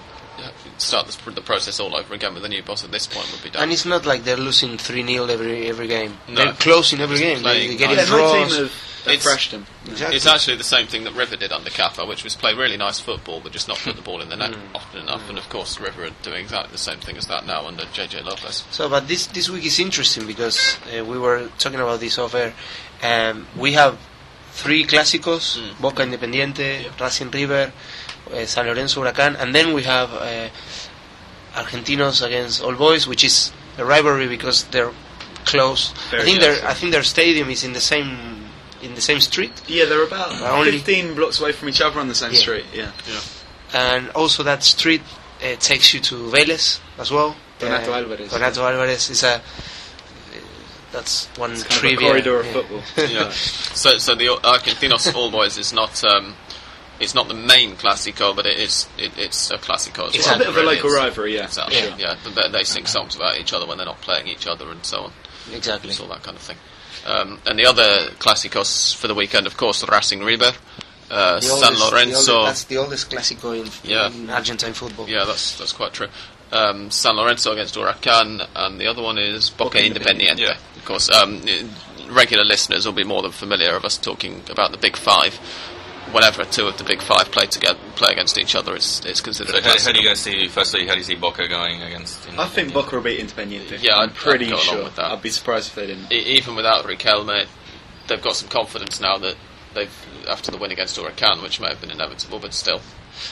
start 0.78 1.06
this, 1.06 1.16
the 1.16 1.40
process 1.40 1.78
all 1.80 1.94
over 1.96 2.14
again 2.14 2.34
with 2.34 2.44
a 2.44 2.48
new 2.48 2.62
boss 2.62 2.82
at 2.84 2.90
this 2.90 3.06
point 3.06 3.30
would 3.32 3.42
be 3.42 3.50
done. 3.50 3.62
And 3.62 3.72
it's 3.72 3.84
not 3.84 4.04
like 4.06 4.24
they're 4.24 4.36
losing 4.36 4.78
3 4.78 5.04
0 5.06 5.26
every 5.26 5.68
every 5.68 5.86
game. 5.86 6.16
No. 6.28 6.34
They're 6.44 6.52
close 6.54 6.92
in 6.92 7.00
every 7.00 7.18
game. 7.18 7.38
They, 7.38 7.42
Playing 7.42 7.70
they 7.70 7.76
get 7.76 7.90
in 7.90 7.96
nice. 7.96 8.08
Yeah, 8.08 8.16
my 8.16 8.32
team 8.32 8.48
draws. 8.48 8.70
Have 9.04 9.14
It's- 9.14 9.24
refreshed 9.26 9.50
them. 9.50 9.66
Exactly. 9.86 10.16
It's 10.16 10.26
actually 10.26 10.56
the 10.56 10.64
same 10.64 10.86
thing 10.86 11.02
that 11.04 11.12
River 11.14 11.34
did 11.36 11.50
under 11.52 11.70
Cappa, 11.70 12.04
which 12.06 12.22
was 12.22 12.36
play 12.36 12.54
really 12.54 12.76
nice 12.76 13.00
football, 13.00 13.40
but 13.40 13.50
just 13.52 13.66
not 13.66 13.78
put 13.78 13.96
the 13.96 14.02
ball 14.02 14.20
in 14.20 14.28
the 14.28 14.36
net 14.36 14.52
Mm. 14.52 14.74
often 14.76 15.00
enough. 15.00 15.28
And 15.28 15.38
of 15.38 15.48
course, 15.48 15.80
River 15.80 16.04
are 16.04 16.10
doing 16.22 16.40
exactly 16.44 16.70
the 16.72 16.78
same 16.78 16.98
thing 17.00 17.16
as 17.16 17.26
that 17.26 17.44
now 17.44 17.66
under 17.66 17.84
JJ 17.86 18.20
Lopez. 18.24 18.62
So, 18.70 18.88
but 18.88 19.08
this 19.08 19.26
this 19.26 19.48
week 19.50 19.64
is 19.64 19.78
interesting 19.80 20.24
because 20.26 20.76
uh, 20.96 21.04
we 21.04 21.18
were 21.18 21.48
talking 21.58 21.80
about 21.80 21.98
this 22.00 22.16
off 22.18 22.34
air. 22.34 22.52
Um, 23.02 23.48
we 23.56 23.72
have 23.72 23.98
three 24.52 24.84
clásicos: 24.84 25.58
Mm. 25.58 25.80
Boca 25.80 26.02
Independiente, 26.04 26.86
Racing 27.00 27.30
River, 27.32 27.72
uh, 28.32 28.46
San 28.46 28.66
Lorenzo 28.66 29.02
Huracán, 29.02 29.34
and 29.40 29.52
then 29.52 29.72
we 29.72 29.82
have 29.82 30.12
uh, 30.14 30.48
Argentinos 31.54 32.24
against 32.24 32.62
All 32.62 32.74
Boys, 32.74 33.06
which 33.06 33.24
is 33.24 33.52
a 33.78 33.84
rivalry 33.84 34.28
because 34.28 34.64
they're 34.70 34.92
close. 35.44 35.92
Very 36.10 36.22
I 36.22 36.24
think 36.24 36.40
their 36.40 36.68
I 36.68 36.74
think 36.74 36.92
their 36.92 37.02
stadium 37.02 37.50
is 37.50 37.64
in 37.64 37.72
the 37.72 37.80
same 37.80 38.41
in 38.82 38.94
the 38.94 39.00
same 39.00 39.20
street, 39.20 39.52
Yeah, 39.68 39.84
they're 39.86 40.02
about 40.02 40.32
Uh, 40.40 40.50
only- 40.58 40.72
15 40.72 41.14
blocks 41.14 41.40
away 41.40 41.52
from 41.52 41.68
each 41.68 41.80
other 41.80 42.00
on 42.00 42.08
the 42.08 42.14
same 42.14 42.32
Yeah. 42.32 42.38
street. 42.40 42.64
Yeah. 42.74 42.90
yeah. 43.08 43.20
and 43.74 44.10
also 44.10 44.42
that 44.42 44.62
street 44.62 45.00
uh, 45.42 45.56
takes 45.58 45.94
you 45.94 46.00
to 46.00 46.14
Vélez 46.30 46.78
as 46.98 47.10
well. 47.10 47.34
Donato 47.58 47.92
Uh, 47.92 47.96
Alvarez. 47.96 48.30
Donato 48.30 48.62
Alvarez 48.66 49.08
is 49.10 49.22
a. 49.22 49.40
That's 50.92 51.26
one 51.36 51.52
It's 51.52 51.62
kind 51.64 51.86
of 51.86 51.92
a 51.92 51.96
corridor 52.04 52.40
of 52.40 52.46
yeah. 52.46 52.52
football. 52.52 52.82
yeah. 53.08 53.30
So, 53.30 53.96
so 53.98 54.14
the 54.14 54.26
Argentinos 54.26 55.14
All 55.14 55.30
Boys 55.30 55.56
is 55.56 55.72
not. 55.72 56.04
Um, 56.04 56.36
it's 57.00 57.14
not 57.14 57.28
the 57.28 57.34
main 57.34 57.76
Clásico, 57.76 58.36
but 58.36 58.44
it 58.46 58.58
is. 58.58 58.86
It, 58.98 59.12
it's 59.16 59.50
a 59.50 59.56
Clásico 59.56 59.88
as 59.88 59.96
well. 59.96 60.08
It's 60.14 60.26
well. 60.26 60.34
a 60.36 60.38
bit 60.38 60.48
of 60.48 60.56
a 60.58 60.62
local 60.62 60.90
is. 60.90 60.96
rivalry, 60.96 61.34
yeah. 61.34 61.46
So, 61.46 61.64
Yeah. 61.70 61.96
yeah, 61.96 62.16
they, 62.34 62.48
they 62.50 62.64
sing 62.64 62.84
songs 62.86 63.16
about 63.16 63.38
each 63.38 63.52
other 63.54 63.64
when 63.66 63.78
they're 63.78 63.86
not 63.86 64.00
playing 64.02 64.28
each 64.28 64.46
other 64.46 64.70
and 64.70 64.84
so 64.84 65.04
on. 65.04 65.12
Exactly. 65.52 65.90
It's 65.90 65.98
all 66.00 66.08
that 66.08 66.22
kind 66.22 66.36
of 66.36 66.42
thing. 66.42 66.58
Um, 67.06 67.38
and 67.46 67.58
the 67.58 67.66
other 67.66 68.10
Clásicos 68.18 68.94
for 68.94 69.08
the 69.08 69.14
weekend, 69.14 69.46
of 69.46 69.56
course, 69.56 69.84
Racing 69.88 70.22
River, 70.22 70.52
uh, 71.10 71.34
The 71.36 71.40
San 71.42 71.50
oldest- 71.52 71.78
the 71.78 71.84
Lorenzo. 71.90 72.36
oldest- 72.38 72.46
that's 72.48 72.64
the 72.64 72.76
oldest 72.78 73.10
Clásico 73.10 73.58
in, 73.58 73.70
Yeah. 73.90 74.06
in 74.06 74.30
Argentine 74.30 74.72
football. 74.74 75.08
Yeah, 75.08 75.24
that's 75.24 75.52
that's 75.56 75.72
quite 75.72 75.92
true. 75.92 76.08
Um, 76.52 76.90
San 76.90 77.16
Lorenzo 77.16 77.52
against 77.52 77.74
Huracan, 77.76 78.46
and 78.54 78.78
the 78.80 78.86
other 78.86 79.02
one 79.02 79.18
is 79.18 79.50
Boca, 79.50 79.78
Boca 79.78 79.84
Independiente. 79.84 80.38
Yeah. 80.38 80.56
Of 80.76 80.84
course, 80.84 81.08
um, 81.10 81.42
regular 82.08 82.44
listeners 82.44 82.84
will 82.84 82.92
be 82.92 83.04
more 83.04 83.22
than 83.22 83.32
familiar 83.32 83.74
of 83.74 83.84
us 83.84 83.96
talking 83.96 84.42
about 84.50 84.70
the 84.70 84.78
Big 84.78 84.96
Five. 84.96 85.38
Whenever 86.10 86.44
two 86.44 86.66
of 86.66 86.76
the 86.78 86.84
Big 86.84 87.00
Five 87.00 87.30
play 87.30 87.46
together, 87.46 87.78
play 87.94 88.12
against 88.12 88.36
each 88.36 88.54
other, 88.54 88.74
it's 88.74 89.04
it's 89.04 89.20
considered 89.20 89.52
So 89.52 89.58
a 89.58 89.62
how, 89.62 89.78
how 89.78 89.92
do 89.92 90.00
you 90.00 90.06
guys 90.08 90.20
see? 90.20 90.48
Firstly, 90.48 90.86
how 90.86 90.92
do 90.94 90.98
you 90.98 91.04
see 91.04 91.14
Boca 91.14 91.46
going 91.48 91.80
against? 91.80 92.28
I 92.38 92.46
think 92.48 92.74
Boca 92.74 92.96
will 92.96 93.02
beat 93.02 93.20
Independiente. 93.20 93.78
Yeah, 93.82 93.94
I'm 93.96 94.10
I'd- 94.10 94.18
pretty 94.18 94.46
I'd 94.46 94.50
go 94.50 94.56
along 94.56 94.64
sure. 94.66 94.84
with 94.84 94.96
that. 94.96 95.12
I'd 95.12 95.22
be 95.22 95.30
surprised 95.30 95.68
if 95.68 95.74
they 95.76 95.86
didn't. 95.86 96.10
E- 96.12 96.36
even 96.36 96.54
without 96.56 96.84
Riquelme, 96.84 97.46
they've 98.08 98.20
got 98.22 98.36
some 98.36 98.48
confidence 98.48 99.00
now 99.00 99.16
that 99.18 99.36
they've 99.74 99.92
after 100.28 100.50
the 100.50 100.58
win 100.58 100.70
against 100.72 100.98
Huracan, 100.98 101.40
which 101.42 101.60
may 101.60 101.68
have 101.68 101.80
been 101.80 101.90
inevitable, 101.92 102.40
but 102.40 102.52
still. 102.52 102.80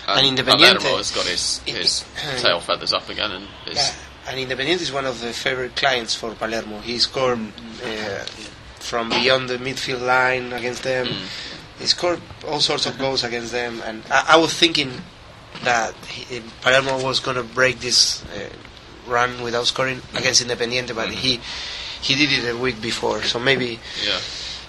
And 0.07 0.39
Independiente- 0.39 0.79
Palermo 0.79 0.97
has 0.99 1.11
got 1.11 1.27
his, 1.27 1.59
his 1.66 2.05
tail 2.39 2.61
feathers 2.61 2.93
up 2.93 3.09
again, 3.11 3.33
and 3.33 3.47
is 3.66 3.77
Yeah, 3.77 3.93
and 4.33 4.39
Independiente 4.49 4.81
is 4.81 4.93
one 4.93 5.07
of 5.07 5.21
the 5.21 5.33
favorite 5.33 5.75
clients 5.77 6.14
for 6.14 6.35
Palermo. 6.35 6.81
He 6.81 6.99
scored 6.99 7.41
uh, 7.85 8.25
from 8.79 9.09
beyond 9.11 9.49
the 9.51 9.59
midfield 9.59 10.03
line 10.07 10.53
against 10.53 10.85
them. 10.85 11.09
Mm. 11.09 11.27
He 11.81 11.87
scored 11.87 12.20
all 12.47 12.61
sorts 12.61 12.87
of 12.87 12.99
goals 12.99 13.24
against 13.24 13.53
them, 13.53 13.83
and 13.85 14.03
I, 14.11 14.35
I 14.35 14.37
was 14.37 14.53
thinking 14.53 14.93
that 15.64 15.95
he, 16.07 16.43
Palermo 16.61 17.03
was 17.03 17.20
going 17.20 17.37
to 17.37 17.43
break 17.43 17.81
this 17.81 18.22
uh, 18.26 18.51
run 19.11 19.43
without 19.43 19.66
scoring 19.66 20.03
against 20.14 20.47
Independiente, 20.47 20.95
but 20.95 21.11
he 21.11 21.41
he 22.03 22.14
did 22.14 22.33
it 22.33 22.55
a 22.55 22.57
week 22.57 22.81
before, 22.81 23.22
so 23.22 23.39
maybe 23.39 23.81
yeah. 24.05 24.20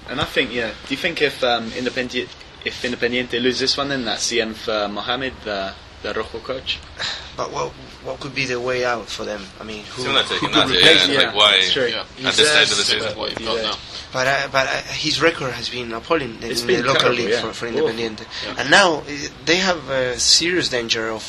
And 0.10 0.20
I 0.20 0.26
think, 0.26 0.52
yeah. 0.52 0.72
Do 0.88 0.94
you 0.94 0.98
think 0.98 1.22
if 1.22 1.44
um, 1.44 1.70
Independiente, 1.72 2.28
if 2.66 2.82
Independiente 2.82 3.42
lose 3.42 3.60
this 3.60 3.78
one, 3.78 3.90
then 3.90 4.04
that's 4.04 4.30
the 4.30 4.42
end 4.42 4.58
for 4.58 4.88
Mohamed, 4.88 5.34
the 5.44 5.74
the 6.02 6.14
Rojo 6.14 6.40
coach? 6.40 6.80
But 7.42 7.52
what 7.52 7.70
what 8.06 8.20
could 8.20 8.36
be 8.36 8.46
the 8.46 8.60
way 8.60 8.86
out 8.86 9.08
for 9.08 9.26
them? 9.26 9.42
I 9.60 9.64
mean, 9.64 9.84
who, 9.94 10.04
Similar 10.04 10.24
to 10.24 10.34
who 10.36 10.48
could 10.48 10.56
Gimnasia, 10.56 10.78
replace 10.78 11.08
yeah. 11.08 11.14
him? 11.14 11.26
like, 11.26 11.36
why- 11.36 11.56
it's 11.58 11.74
true. 11.74 11.88
Yeah. 11.88 12.02
At 12.02 12.08
He's 12.18 12.38
this 12.38 12.50
stage 12.54 12.72
of 12.72 12.78
the 12.78 12.84
season, 12.84 13.18
what 13.18 13.30
you've 13.32 13.48
got 13.50 13.62
now. 13.64 13.76
But 14.14 14.28
uh, 14.28 14.48
but 14.52 14.66
uh, 14.68 14.82
his 15.06 15.22
record 15.22 15.52
has 15.54 15.70
been 15.70 15.92
appalling 15.94 16.36
in 16.38 16.52
It's 16.52 16.62
the 16.62 16.68
been 16.68 16.86
local 16.86 17.02
terrible, 17.02 17.18
league 17.18 17.30
yeah. 17.34 17.42
for, 17.42 17.54
for 17.54 17.66
Independiente. 17.68 18.26
Yeah. 18.46 18.56
And 18.60 18.70
now 18.70 18.90
uh, 19.02 19.04
they 19.46 19.58
have 19.58 19.82
a 19.90 20.20
serious 20.20 20.70
danger 20.70 21.10
of 21.10 21.24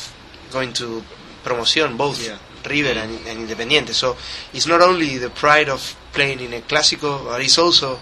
going 0.52 0.72
to 0.74 1.02
promoción, 1.44 1.96
both 1.96 2.20
Yeah. 2.20 2.36
River 2.68 2.98
and, 3.00 3.12
and 3.26 3.48
Independiente. 3.48 3.94
So 3.94 4.16
it's 4.52 4.66
not 4.66 4.82
only 4.82 5.16
the 5.16 5.30
pride 5.30 5.68
of 5.70 5.96
playing 6.12 6.40
in 6.40 6.52
a 6.52 6.60
clásico, 6.60 7.24
but 7.24 7.40
it's 7.40 7.56
also 7.58 7.98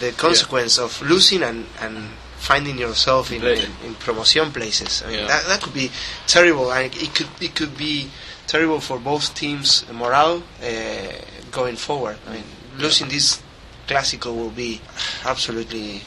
the 0.00 0.12
consequence 0.12 0.78
of 0.78 1.00
losing 1.02 1.42
and, 1.42 1.64
and 1.80 2.10
finding 2.38 2.78
yourself 2.78 3.30
in, 3.32 3.42
in, 3.42 3.70
in 3.84 3.94
promoción 3.96 4.52
places. 4.52 5.02
I 5.04 5.10
mean, 5.10 5.18
Yeah. 5.20 5.26
that, 5.28 5.46
that 5.46 5.60
could 5.62 5.74
be 5.74 5.90
terrible, 6.26 6.72
and 6.72 6.94
it 6.94 7.14
could 7.14 7.28
it 7.40 7.54
could 7.54 7.76
be 7.76 8.08
terrible 8.46 8.80
for 8.80 8.98
both 8.98 9.34
teams' 9.34 9.84
morale 9.92 10.42
uh, 10.62 11.12
going 11.50 11.76
forward. 11.76 12.16
I 12.28 12.32
mean, 12.34 12.44
losing 12.78 13.08
this 13.08 13.42
classical 13.86 14.34
will 14.36 14.50
be 14.50 14.80
absolutely. 15.24 16.02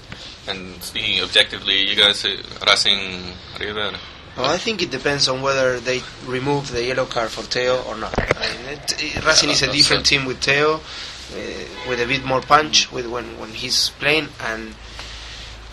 And 0.48 0.82
speaking 0.82 1.22
objectively, 1.22 1.88
you 1.90 1.96
guys, 1.96 2.26
uh, 2.26 2.36
Racing 2.66 3.22
River. 3.60 3.94
Well, 4.38 4.50
I 4.50 4.58
think 4.58 4.82
it 4.82 4.90
depends 4.90 5.28
on 5.28 5.42
whether 5.42 5.80
they 5.80 6.02
remove 6.26 6.72
the 6.72 6.84
yellow 6.84 7.06
card 7.06 7.30
for 7.30 7.44
Teo 7.44 7.84
or 7.84 7.96
not. 7.98 8.18
I 8.18 8.24
mean, 8.40 8.66
it, 8.80 9.04
it- 9.18 9.26
Racing 9.26 9.50
is 9.52 9.62
a 9.62 9.72
different 9.72 10.06
team 10.06 10.26
with 10.26 10.40
Teo, 10.40 10.76
uh, 10.76 11.40
with 11.90 12.00
a 12.02 12.08
bit 12.08 12.24
more 12.26 12.42
punch 12.42 12.92
with 12.92 13.06
when 13.06 13.38
when 13.40 13.50
he's 13.50 13.90
playing, 14.00 14.30
and 14.40 14.74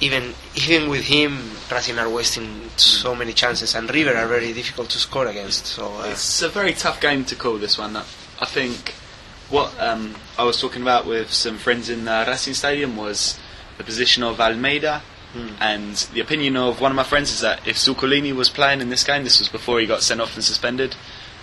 even 0.01 0.34
even 0.55 0.88
with 0.88 1.05
him, 1.05 1.51
Racing 1.70 1.99
are 1.99 2.09
wasting 2.09 2.70
so 2.76 3.14
many 3.14 3.32
chances, 3.32 3.74
and 3.74 3.92
River 3.92 4.16
are 4.16 4.28
very 4.28 4.53
difficult 4.53 4.90
to 4.90 4.99
score 4.99 5.26
against. 5.26 5.66
So 5.66 5.86
uh, 5.99 6.09
It's 6.11 6.42
a 6.42 6.49
very 6.49 6.72
tough 6.72 7.01
game 7.01 7.24
to 7.26 7.34
call 7.34 7.59
this 7.59 7.78
one. 7.78 7.96
I 7.96 8.46
think 8.46 8.94
what 9.51 9.74
um, 9.80 10.14
I 10.38 10.44
was 10.44 10.61
talking 10.61 10.82
about 10.82 11.07
with 11.07 11.32
some 11.32 11.59
friends 11.59 11.88
in 11.90 12.05
the 12.05 12.24
Racing 12.26 12.55
Stadium 12.55 12.96
was 12.96 13.38
the 13.76 13.84
position 13.84 14.22
of 14.22 14.40
Almeida. 14.40 15.03
And 15.61 15.94
the 16.14 16.20
opinion 16.20 16.57
of 16.57 16.80
one 16.80 16.90
of 16.90 16.96
my 16.96 17.05
friends 17.05 17.30
is 17.30 17.40
that 17.40 17.66
if 17.68 17.76
Zuculini 17.76 18.34
was 18.34 18.49
playing 18.49 18.80
in 18.80 18.88
this 18.88 19.05
game, 19.05 19.24
this 19.24 19.38
was 19.38 19.49
before 19.49 19.78
he 19.78 19.86
got 19.86 20.03
sent 20.03 20.20
off 20.20 20.34
and 20.34 20.42
suspended, 20.42 20.96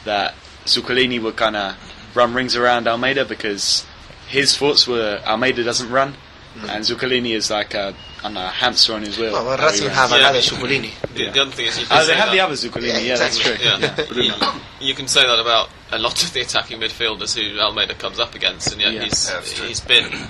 that 0.06 0.34
Zuculini 0.66 1.22
would 1.22 1.36
kind 1.36 1.56
of 1.56 1.78
run 2.16 2.34
rings 2.34 2.56
around 2.56 2.88
Almeida 2.88 3.24
because 3.26 3.86
his 4.28 4.58
thoughts 4.58 4.88
were 4.88 5.22
Almeida 5.26 5.64
doesn't 5.64 5.92
run, 5.92 6.16
Mm. 6.56 6.70
and 6.70 6.86
Zuculini 6.86 7.32
is 7.36 7.52
like 7.52 7.74
a, 7.74 7.94
I 8.20 8.24
don't 8.24 8.36
know, 8.36 8.46
a 8.46 8.48
hamster 8.48 8.94
on 8.94 9.02
his 9.02 9.18
wheel. 9.18 9.34
Well, 9.34 9.44
but 9.44 9.60
how 9.60 9.68
he 9.68 9.72
Racing 9.74 9.90
have 9.90 10.12
Yeah. 10.12 10.18
another 10.18 10.40
Zuculini. 10.40 10.92
The, 11.14 11.30
the 11.30 11.42
other 11.42 11.52
thing 11.52 11.66
is 11.68 11.78
you 11.78 11.86
oh, 11.86 11.88
can 11.90 11.98
Oh, 11.98 12.06
they 12.06 12.14
say 12.14 12.18
have 12.18 12.32
the 12.32 12.40
other 12.40 12.54
Zuculini, 12.54 12.88
Yeah, 12.88 12.98
yeah, 13.00 13.16
that's 13.18 13.38
true. 13.38 13.54
exactly. 13.54 14.28
Yeah. 14.28 14.60
You, 14.80 14.88
you 14.88 14.94
can 14.96 15.08
say 15.08 15.24
that 15.24 15.40
about 15.40 15.70
a 15.92 16.00
lot 16.00 16.24
of 16.24 16.32
the 16.32 16.40
attacking 16.42 16.80
midfielders 16.80 17.36
who 17.36 17.60
Almeida 17.60 17.94
comes 17.96 18.20
up 18.20 18.36
against, 18.36 18.72
and 18.72 18.82
yet 18.82 18.94
Yeah. 18.94 19.04
he's 19.04 19.30
Yeah, 19.30 19.68
he's 19.68 19.82
been 19.82 20.10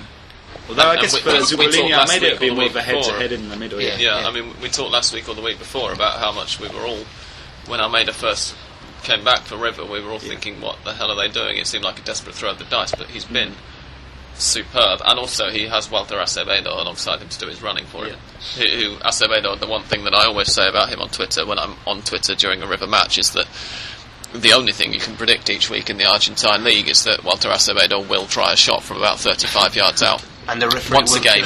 Although 0.68 0.88
I 0.88 0.96
guess 1.00 1.14
we- 1.14 1.20
for 1.20 1.30
we- 1.30 1.38
we 1.38 1.44
Zuculini, 1.44 1.72
talked 1.76 1.90
last 1.90 2.10
Almeida 2.10 2.24
week 2.24 2.34
it'd 2.34 2.40
be 2.40 2.50
more 2.54 2.66
of 2.66 2.76
a 2.76 2.82
head-to-head 2.82 3.32
in 3.32 3.48
the 3.48 3.56
middle. 3.56 3.80
Yeah. 3.80 3.96
Yeah. 3.98 4.20
Yeah, 4.20 4.28
I 4.28 4.32
mean, 4.32 4.52
we 4.60 4.68
talked 4.68 4.90
last 4.90 5.14
week 5.14 5.28
or 5.28 5.34
the 5.36 5.42
week 5.42 5.58
before 5.58 5.92
about 5.92 6.18
how 6.18 6.32
much 6.32 6.58
we 6.58 6.68
were 6.68 6.80
all, 6.80 7.04
when 7.66 7.78
Almeida 7.80 8.12
first 8.12 8.56
came 9.04 9.22
back 9.22 9.42
for 9.42 9.56
River, 9.56 9.84
we 9.84 10.00
were 10.00 10.10
all 10.10 10.18
thinking, 10.18 10.60
what 10.60 10.78
the 10.84 10.92
hell 10.92 11.10
are 11.10 11.16
they 11.16 11.32
doing? 11.32 11.58
It 11.58 11.68
seemed 11.68 11.84
like 11.84 12.00
a 12.00 12.02
desperate 12.02 12.34
throw 12.34 12.50
of 12.50 12.58
the 12.58 12.64
dice, 12.64 12.92
but 12.92 13.08
he's 13.08 13.26
mm. 13.26 13.32
been 13.34 13.52
superb. 14.38 15.00
And 15.04 15.18
also, 15.18 15.50
he 15.50 15.66
has 15.66 15.90
Walter 15.90 16.16
Acevedo 16.16 16.66
alongside 16.66 17.20
him 17.20 17.28
to 17.28 17.38
do 17.38 17.46
his 17.48 17.62
running 17.62 17.86
for 17.86 18.04
him. 18.04 18.18
Who, 18.56 18.62
who 18.62 18.96
Acevedo, 18.96 19.58
the 19.58 19.66
one 19.66 19.82
thing 19.82 20.04
that 20.04 20.14
I 20.14 20.24
always 20.26 20.52
say 20.52 20.68
about 20.68 20.88
him 20.88 21.00
on 21.00 21.08
Twitter 21.08 21.46
when 21.46 21.58
I'm 21.58 21.76
on 21.86 22.02
Twitter 22.02 22.34
during 22.34 22.62
a 22.62 22.66
River 22.66 22.86
match 22.86 23.18
is 23.18 23.32
that 23.32 23.46
the 24.34 24.52
only 24.52 24.72
thing 24.72 24.92
you 24.92 25.00
can 25.00 25.16
predict 25.16 25.48
each 25.50 25.70
week 25.70 25.88
in 25.88 25.96
the 25.96 26.04
Argentine 26.04 26.64
league 26.64 26.88
is 26.88 27.04
that 27.04 27.24
Walter 27.24 27.48
Acevedo 27.48 28.06
will 28.08 28.26
try 28.26 28.52
a 28.52 28.56
shot 28.56 28.82
from 28.82 28.98
about 28.98 29.18
35 29.18 29.76
yards 29.76 30.02
out 30.02 30.24
And 30.48 30.60
the 30.60 30.68
referee 30.68 30.96
once 30.96 31.14
again, 31.16 31.42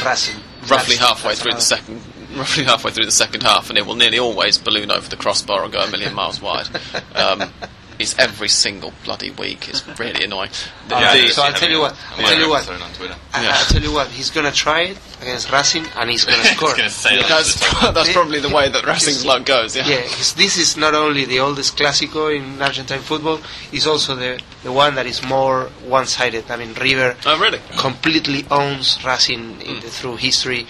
roughly 0.69 0.97
halfway 0.97 1.35
through 1.35 1.53
the 1.53 1.61
second, 1.61 2.03
roughly 2.37 2.65
halfway 2.65 2.91
through 2.91 3.07
the 3.07 3.13
second 3.13 3.43
half, 3.43 3.71
and 3.71 3.79
it 3.79 3.87
will 3.87 3.95
nearly 3.95 4.19
always 4.19 4.59
balloon 4.59 4.91
over 4.91 5.09
the 5.09 5.17
crossbar 5.17 5.65
and 5.65 5.73
go 5.73 5.81
a 5.81 5.91
million 5.91 6.15
miles 6.15 6.41
wide. 6.41 6.69
Um, 7.15 7.53
it's 8.01 8.19
every 8.19 8.49
single 8.49 8.93
bloody 9.05 9.31
week. 9.31 9.69
It's 9.69 9.87
really 9.99 10.25
annoying. 10.25 10.51
The- 10.89 10.95
Yeah, 11.01 11.15
the- 11.17 11.29
so 11.29 11.43
I'll 11.43 11.53
tell 11.53 11.71
you 11.71 11.81
what, 11.81 11.97
I'll 12.17 12.27
tell 12.27 12.39
you 12.39 12.49
what. 12.49 12.69
On 12.69 12.93
Twitter. 12.95 13.17
I, 13.33 13.45
Yeah. 13.45 13.53
I'll 13.57 13.65
tell 13.67 13.83
you 13.83 13.93
what, 13.93 14.09
he's 14.09 14.31
gonna 14.31 14.53
try 14.53 14.81
it 14.83 14.99
against 15.23 15.51
Racing 15.53 15.85
and 15.97 16.11
he's 16.11 16.25
gonna 16.25 16.43
score. 16.57 16.71
gonna 16.71 16.89
that's 16.89 17.55
that's 17.95 18.13
probably 18.13 18.41
the 18.41 18.49
way 18.49 18.69
that 18.69 18.85
Racing's 18.87 19.25
luck 19.25 19.45
goes. 19.45 19.77
Yeah. 19.77 19.87
Yeah, 19.87 20.03
'cause 20.03 20.35
this 20.35 20.57
is 20.59 20.77
not 20.77 20.95
only 20.95 21.25
the 21.27 21.41
oldest 21.41 21.77
Clásico 21.77 22.35
in 22.35 22.61
Argentine 22.61 23.01
football, 23.01 23.41
it's 23.73 23.87
also 23.87 24.15
the, 24.17 24.41
the 24.63 24.73
one 24.73 24.95
that 24.97 25.07
is 25.07 25.23
more 25.23 25.71
one-sided. 25.87 26.51
I 26.51 26.57
mean, 26.57 26.73
River 26.75 27.17
Oh 27.27 27.39
really? 27.39 27.61
completely 27.79 28.47
owns 28.51 28.99
Racing 29.05 29.61
in 29.61 29.75
hmm. 29.77 29.81
the, 29.81 29.89
through 29.91 30.17
history, 30.17 30.67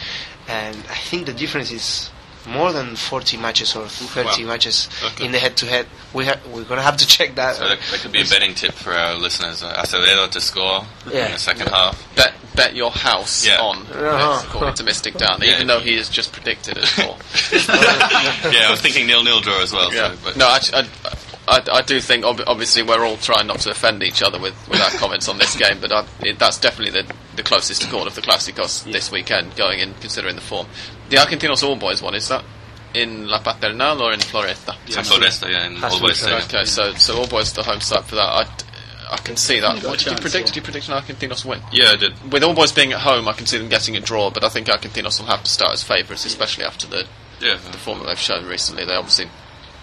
and 0.49 0.77
I 0.91 0.95
think 1.09 1.27
the 1.27 1.33
difference 1.33 1.71
is 1.71 2.11
more 2.51 2.73
than 2.73 2.97
40 2.97 3.37
matches 3.37 3.75
or 3.77 3.87
30 3.89 4.45
Wow. 4.45 4.49
matches 4.53 4.89
Okay. 5.03 5.25
in 5.25 5.33
the 5.33 5.39
head-to-head. 5.39 5.87
We 6.13 6.27
ha- 6.27 6.41
we're 6.49 6.65
gonna 6.65 6.83
have 6.83 6.97
to 6.99 7.07
check 7.07 7.37
that. 7.37 7.57
So 7.57 7.69
that, 7.69 7.79
that 7.91 8.01
could 8.01 8.13
be 8.13 8.23
a 8.23 8.25
betting 8.25 8.55
tip 8.55 8.73
for 8.75 8.93
our 8.93 9.15
listeners. 9.15 9.63
Uh, 9.63 9.73
Acevedo 9.83 10.29
to 10.31 10.41
score 10.41 10.85
Yeah. 11.11 11.27
in 11.27 11.33
the 11.33 11.39
second 11.39 11.69
half. 11.69 11.97
Bet 12.17 12.35
bet 12.57 12.75
your 12.75 12.91
house 12.91 13.47
Yeah. 13.47 13.61
on, 13.61 13.87
Uh-huh. 13.87 14.43
according 14.47 14.75
to 14.75 14.83
Mystic 14.85 15.15
Dan, 15.17 15.39
Yeah. 15.41 15.55
even 15.55 15.67
though 15.69 15.79
he 15.81 15.95
is 15.95 16.09
just 16.09 16.33
predicted 16.33 16.77
as 16.79 16.89
four. 16.99 17.17
yeah, 17.53 18.67
I 18.67 18.71
was 18.71 18.81
thinking 18.81 19.07
nil-nil 19.07 19.41
draw 19.41 19.63
as 19.63 19.73
well. 19.73 19.93
Yeah. 19.95 20.11
So, 20.11 20.19
but 20.25 20.37
No, 20.37 20.49
actually, 20.51 20.79
I, 20.79 20.81
I, 21.09 21.13
I 21.51 21.83
do 21.83 22.01
think 22.01 22.25
ob- 22.25 22.43
obviously 22.47 22.83
we're 22.83 23.05
all 23.05 23.17
trying 23.17 23.47
not 23.47 23.61
to 23.61 23.71
offend 23.71 24.03
each 24.03 24.23
other 24.23 24.39
with, 24.39 24.55
with 24.69 24.81
our 24.81 24.91
comments 24.91 25.29
on 25.29 25.39
this 25.39 25.57
game, 25.57 25.79
but 25.81 25.91
I, 25.93 26.07
it, 26.21 26.39
that's 26.39 26.59
definitely 26.59 27.03
the, 27.03 27.13
the 27.37 27.43
closest 27.43 27.83
to 27.83 27.89
call 27.89 28.07
of 28.07 28.15
the 28.15 28.21
Clásicos 28.23 28.85
this 28.93 29.11
weekend, 29.11 29.57
going 29.57 29.81
in 29.81 29.95
considering 29.95 30.35
the 30.37 30.41
form. 30.43 30.67
The 31.09 31.17
Argentinos 31.17 31.63
All 31.67 31.77
Boys 31.77 32.03
one 32.03 32.15
is 32.15 32.29
that 32.29 32.45
in 32.95 33.29
La 33.29 33.41
Paternal 33.41 34.03
or 34.03 34.13
in 34.13 34.21
Floresta? 34.21 34.75
San 34.91 35.05
Floresta, 35.05 35.51
yeah, 35.51 35.67
in 35.67 35.77
Has 35.77 35.95
to 35.97 36.01
Always 36.03 36.25
be 36.25 36.33
Okay, 36.33 36.65
so 36.65 36.93
so 36.95 37.19
All 37.19 37.27
Boys 37.27 37.53
the 37.53 37.63
home 37.63 37.81
site 37.81 38.05
for 38.05 38.15
that. 38.17 38.29
I, 38.29 38.47
I 39.13 39.17
can 39.17 39.37
see 39.37 39.59
that. 39.61 39.75
You've 39.75 39.83
got 39.83 39.89
a 39.89 39.91
What 39.91 39.99
did 39.99 40.07
you 40.13 40.17
predict? 40.19 40.35
yeah. 40.35 40.47
Did 40.47 40.57
you 40.57 40.63
predict 40.63 40.89
an 40.89 40.95
Argentinos 41.03 41.45
win? 41.45 41.61
Yeah, 41.73 41.91
I 41.93 41.97
did. 41.97 42.33
With 42.33 42.45
All 42.45 42.55
Boys 42.55 42.71
being 42.71 42.93
at 42.93 43.01
home, 43.01 43.27
I 43.27 43.33
can 43.33 43.47
see 43.47 43.59
them 43.59 43.69
getting 43.69 43.97
a 43.97 44.01
draw, 44.01 44.31
but 44.31 44.45
I 44.45 44.49
think 44.49 44.69
Argentinos 44.69 45.19
will 45.19 45.27
have 45.27 45.43
to 45.43 45.51
start 45.51 45.73
as 45.73 45.83
favourites, 45.83 46.25
especially 46.25 46.65
after 46.65 46.87
the 46.87 47.07
Yeah. 47.41 47.55
the 47.57 47.79
form 47.79 47.99
that 48.01 48.07
they've 48.07 48.19
shown 48.19 48.47
recently. 48.47 48.85
They 48.85 48.95
obviously 48.95 49.29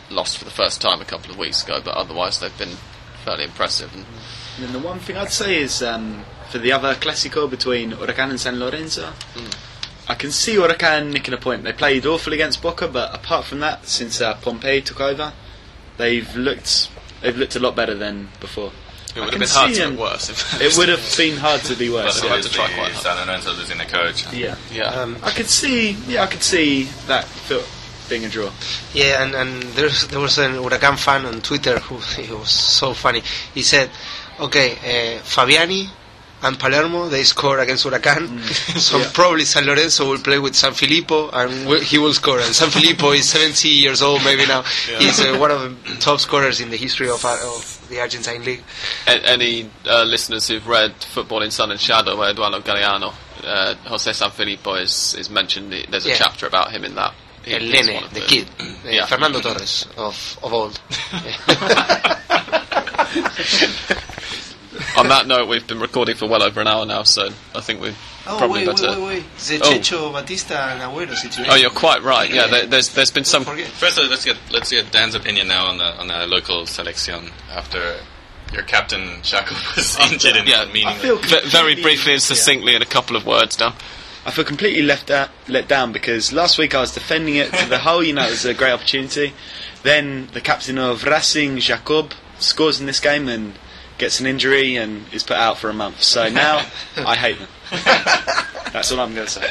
lost 0.09 0.37
for 0.37 0.45
the 0.45 0.51
first 0.51 0.81
time 0.81 1.01
a 1.01 1.05
couple 1.05 1.31
of 1.31 1.37
weeks 1.37 1.63
ago, 1.63 1.81
but 1.83 1.93
otherwise 1.95 2.39
they've 2.39 2.57
been 2.57 2.77
fairly 3.25 3.43
impressive. 3.43 3.93
And 3.93 4.05
And 4.55 4.65
then 4.65 4.73
the 4.73 4.79
one 4.87 4.99
thing 4.99 5.17
I'd 5.17 5.31
say 5.31 5.57
is 5.61 5.81
um, 5.83 6.23
for 6.49 6.57
the 6.59 6.71
other 6.71 6.93
Classico 6.95 7.49
between 7.49 7.91
Huracan 7.91 8.29
and 8.29 8.39
San 8.39 8.57
Lorenzo, 8.59 9.13
I 10.07 10.15
can 10.15 10.31
see 10.31 10.55
Huracan 10.55 11.11
nicking 11.11 11.33
a 11.33 11.37
point. 11.37 11.63
They 11.63 11.73
played 11.73 12.05
awful 12.05 12.31
against 12.33 12.61
Boca, 12.61 12.87
but 12.87 13.13
apart 13.13 13.45
from 13.45 13.59
that, 13.59 13.85
since 13.85 14.21
uh, 14.21 14.35
Pompei 14.37 14.83
took 14.83 15.01
over, 15.01 15.33
they've 15.97 16.33
looked 16.35 16.89
they've 17.21 17.35
looked 17.37 17.55
a 17.55 17.59
lot 17.59 17.75
better 17.75 17.93
than 17.95 18.29
before. 18.39 18.71
it 19.15 19.19
I 19.19 19.25
would 19.25 19.33
have 19.33 19.39
been 19.41 19.49
hard 19.49 19.73
to 19.73 19.89
be 19.89 19.95
worse. 19.97 20.29
if- 20.29 20.61
It 20.61 20.77
would 20.77 20.87
have 20.89 21.13
been 21.17 21.37
hard 21.37 21.61
to 21.61 21.75
be 21.75 21.89
Plus, 21.89 22.05
worse. 22.05 22.21
Well, 22.21 22.29
yeah. 22.29 22.35
had 22.37 22.43
to 22.45 22.49
try 22.51 22.65
quite 22.73 22.91
hard. 22.93 23.03
San 23.17 23.27
Lorenzo 23.27 23.53
losing 23.53 23.77
their 23.79 23.87
coach. 23.87 24.31
Yeah, 24.33 24.55
yeah. 24.71 24.85
Um, 24.91 25.17
I 25.23 25.31
could 25.31 25.47
see. 25.47 25.91
Yeah, 26.07 26.23
I 26.23 26.27
could 26.27 26.43
see 26.43 26.83
that 27.07 27.25
feel- 27.25 27.63
being 28.09 28.25
a 28.25 28.29
draw. 28.29 28.49
Yeah, 28.93 29.23
and, 29.23 29.35
and 29.35 29.63
there's, 29.75 30.07
there 30.07 30.19
was 30.19 30.37
an 30.37 30.53
Huracan 30.53 30.97
fan 30.97 31.25
on 31.25 31.41
Twitter 31.41 31.79
who 31.79 31.97
he 32.21 32.31
was 32.33 32.49
so 32.49 32.93
funny. 32.93 33.21
He 33.53 33.61
said, 33.63 33.89
"Okay, 34.39 34.73
uh, 34.73 35.21
Fabbiani 35.23 35.89
and 36.43 36.59
Palermo 36.59 37.07
they 37.09 37.23
score 37.23 37.57
against 37.59 37.83
Huracan, 37.85 38.39
so 38.79 38.99
Yeah. 38.99 39.09
probably 39.13 39.43
San 39.43 39.65
Lorenzo 39.65 40.07
will 40.07 40.19
play 40.19 40.37
with 40.37 40.53
Sanfilippo 40.53 41.31
and 41.33 41.63
wi- 41.65 41.83
he 41.83 41.97
will 41.97 42.13
score. 42.13 42.37
And 42.37 42.53
Sanfilippo 42.53 43.15
is 43.15 43.27
70 43.27 43.67
years 43.69 44.01
old 44.03 44.23
maybe 44.23 44.45
now. 44.45 44.61
He's 44.99 45.19
uh, 45.19 45.35
one 45.39 45.49
of 45.49 45.61
the 45.85 45.95
top 45.95 46.19
scorers 46.19 46.59
in 46.61 46.69
the 46.69 46.77
history 46.77 47.09
of, 47.09 47.25
uh, 47.25 47.37
of 47.55 47.83
the 47.89 47.99
Argentine 48.01 48.43
league. 48.43 48.61
A- 49.07 49.27
any 49.27 49.67
uh, 49.87 50.03
listeners 50.03 50.47
who've 50.47 50.67
read 50.67 50.93
Football 51.03 51.41
in 51.41 51.49
Sun 51.49 51.71
and 51.71 51.79
Shadow, 51.79 52.15
where 52.15 52.29
Eduardo 52.29 52.59
Galeano, 52.59 53.15
uh, 53.43 53.73
Jose 53.85 54.11
Sanfilippo 54.11 54.79
is, 54.79 55.15
is 55.17 55.31
mentioned, 55.31 55.73
there's 55.89 56.05
a 56.05 56.09
Yeah. 56.09 56.15
chapter 56.17 56.45
about 56.45 56.69
him 56.71 56.85
in 56.85 56.93
that. 56.95 57.15
He- 57.47 57.53
El 57.55 57.61
Nene, 57.61 57.93
one 57.95 58.03
of 58.03 58.13
the 58.13 58.21
kid, 58.21 58.47
uh, 58.59 58.63
Yeah. 58.85 59.05
Fernando 59.05 59.39
Torres 59.41 59.87
of 59.97 60.37
of 60.43 60.53
old. 60.53 60.79
On 64.97 65.07
that 65.09 65.25
note, 65.27 65.47
we've 65.47 65.65
been 65.65 65.79
recording 65.79 66.15
for 66.15 66.27
well 66.27 66.43
over 66.43 66.59
an 66.61 66.67
hour 66.67 66.85
now, 66.85 67.03
so 67.03 67.29
I 67.55 67.61
think 67.61 67.81
we've 67.81 67.97
Oh 68.27 68.37
probably 68.37 68.65
wait, 68.67 68.75
better. 68.75 68.89
wait, 68.89 68.97
wait, 68.99 69.23
wait! 69.23 69.37
The 69.37 69.59
Oh. 69.63 69.71
Checho 69.71 70.11
Batista 70.13 70.55
and 70.69 70.81
Agüero 70.81 71.15
situation. 71.15 71.51
Oh, 71.51 71.55
you're 71.55 71.69
quite 71.69 72.03
right. 72.03 72.29
Yeah, 72.29 72.47
there, 72.47 72.65
there's 72.65 72.89
there's 72.89 73.11
been 73.11 73.23
some 73.23 73.43
Don't. 73.43 73.59
First, 73.61 73.97
let's 73.97 74.25
get 74.25 74.37
let's 74.51 74.69
get 74.69 74.91
Dan's 74.91 75.15
opinion 75.15 75.47
now 75.47 75.67
on 75.67 75.77
the 75.77 75.97
on 75.99 76.07
the 76.07 76.27
local 76.27 76.65
selection 76.65 77.31
after 77.51 77.97
your 78.53 78.63
captain 78.63 79.21
Shako 79.23 79.55
was 79.75 79.97
injured 80.11 80.35
in 80.35 80.45
yeah, 80.47 80.65
the 80.65 80.71
meeting. 80.73 80.87
I 80.89 80.97
feel 80.97 81.17
v- 81.17 81.41
very 81.49 81.75
briefly 81.75 82.13
and 82.13 82.21
yeah. 82.21 82.25
succinctly 82.35 82.75
in 82.75 82.81
a 82.81 82.85
couple 82.85 83.15
of 83.15 83.25
words, 83.25 83.55
Dan. 83.55 83.73
I 84.27 84.31
feel 84.31 84.43
completely 84.43 84.81
left 84.81 85.09
out, 85.09 85.29
let 85.47 85.69
down 85.69 85.93
because 85.93 86.33
last 86.33 86.57
week 86.57 86.75
I 86.75 86.81
was 86.81 86.93
defending 86.93 87.35
it 87.37 87.53
to 87.53 87.69
the 87.69 87.77
whole. 87.79 88.03
You 88.03 88.11
know, 88.11 88.25
it 88.27 88.31
was 88.31 88.43
a 88.43 88.53
great 88.53 88.73
opportunity. 88.73 89.31
Then 89.83 90.27
the 90.33 90.41
captain 90.41 90.77
of 90.77 91.05
Racing, 91.05 91.55
Yacob, 91.57 92.11
scores 92.37 92.79
in 92.81 92.87
this 92.87 92.99
game 92.99 93.29
and 93.29 93.53
gets 93.97 94.19
an 94.19 94.25
injury 94.27 94.75
and 94.75 95.05
is 95.13 95.23
put 95.23 95.37
out 95.37 95.57
for 95.57 95.69
a 95.69 95.73
month. 95.73 96.03
So 96.03 96.27
now 96.27 96.57
I 96.97 97.15
hate 97.15 97.39
them. 97.39 97.47
That's 98.73 98.91
all 98.91 98.99
I'm 98.99 99.15
going 99.15 99.27
to 99.27 99.31
say. 99.31 99.49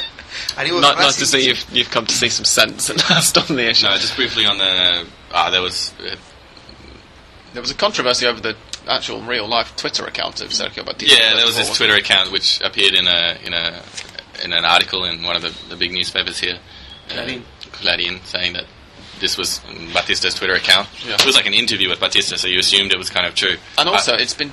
And 0.58 0.70
was 0.70 0.82
Ni- 0.82 0.94
nice 0.94 1.16
to 1.20 1.26
see 1.26 1.46
you've 1.46 1.64
you've 1.72 1.90
come 1.90 2.04
to 2.04 2.14
see 2.14 2.28
some 2.28 2.44
sense 2.44 2.90
at 2.90 2.98
last 3.08 3.38
on 3.38 3.56
the 3.56 3.70
issue. 3.70 3.86
no, 3.86 3.96
just 3.96 4.14
briefly 4.14 4.44
on 4.44 4.58
the 4.58 5.06
ah, 5.32 5.48
there 5.48 5.62
was 5.62 5.94
uh, 6.06 6.16
There 7.54 7.62
was 7.62 7.70
a 7.70 7.74
controversy 7.74 8.26
over 8.26 8.40
the 8.40 8.54
actual 8.86 9.22
real 9.22 9.48
life 9.48 9.74
Twitter 9.76 10.04
account 10.04 10.42
of 10.42 10.50
Sergio 10.50 10.84
Batista. 10.84 11.16
yeah, 11.18 11.34
there 11.34 11.46
was 11.46 11.54
of 11.56 11.62
all, 11.62 11.68
this 11.68 11.76
Twitter 11.78 11.94
account 11.94 12.30
which 12.30 12.60
appeared 12.60 12.94
in 12.94 13.06
a 13.06 13.38
in 13.42 13.54
a 13.54 13.82
in 14.44 14.52
an 14.52 14.64
article 14.64 15.04
in 15.04 15.22
one 15.22 15.36
of 15.36 15.42
the, 15.42 15.54
the 15.68 15.76
big 15.76 15.92
newspapers 15.92 16.38
here, 16.38 16.58
uh, 17.10 17.12
Clarín. 17.12 17.42
Clarín, 17.72 18.24
saying 18.24 18.54
that 18.54 18.64
this 19.20 19.38
was 19.38 19.60
Batista's 19.94 20.34
Twitter 20.34 20.54
account. 20.54 20.88
Yeah. 21.06 21.14
It 21.14 21.24
was 21.26 21.36
like 21.36 21.46
an 21.46 21.54
interview 21.54 21.88
with 21.88 22.00
Batista, 22.00 22.36
so 22.36 22.48
you 22.48 22.58
assumed 22.58 22.92
it 22.92 22.98
was 22.98 23.10
kind 23.10 23.26
of 23.26 23.34
true. 23.34 23.56
And 23.78 23.88
also, 23.88 24.12
Uh, 24.12 24.18
it's 24.18 24.34
been 24.34 24.52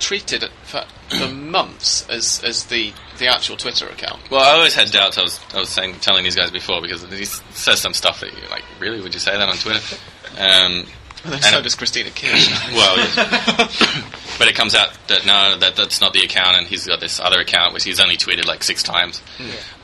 treated 0.00 0.44
for, 0.64 0.84
for 1.08 1.28
months 1.28 2.08
as 2.08 2.42
as 2.44 2.64
the 2.66 2.92
the 3.18 3.28
actual 3.28 3.56
Twitter 3.56 3.86
account. 3.88 4.20
Well, 4.30 4.42
I 4.42 4.52
always 4.56 4.74
had 4.74 4.90
doubts. 4.90 5.16
I 5.16 5.22
was, 5.22 5.38
I 5.54 5.58
was 5.58 5.68
saying, 5.68 6.00
telling 6.00 6.24
these 6.24 6.34
guys 6.34 6.50
before 6.50 6.82
because 6.82 7.02
he 7.04 7.24
says 7.24 7.80
some 7.80 7.94
stuff 7.94 8.20
that 8.20 8.36
you're 8.36 8.50
like, 8.50 8.64
really? 8.80 9.00
Would 9.00 9.14
you 9.14 9.20
say 9.20 9.36
that 9.36 9.48
on 9.48 9.56
Twitter? 9.56 9.96
Um, 10.38 10.86
And 11.24 11.34
And 11.34 11.44
so 11.44 11.58
it- 11.58 11.62
does 11.62 11.74
Christina 11.74 12.10
Kirch. 12.10 12.48
well, 12.74 12.96
yes. 12.96 13.14
but 14.38 14.48
it 14.48 14.54
comes 14.54 14.74
out 14.74 14.90
that 15.08 15.24
no, 15.24 15.56
that 15.58 15.76
that's 15.76 16.00
not 16.00 16.12
the 16.12 16.24
account, 16.24 16.56
and 16.56 16.66
he's 16.66 16.86
got 16.86 17.00
this 17.00 17.20
other 17.20 17.40
account 17.40 17.74
which 17.74 17.84
he's 17.84 18.00
only 18.00 18.16
tweeted 18.16 18.46
like 18.46 18.62
six 18.64 18.82
times. 18.82 19.22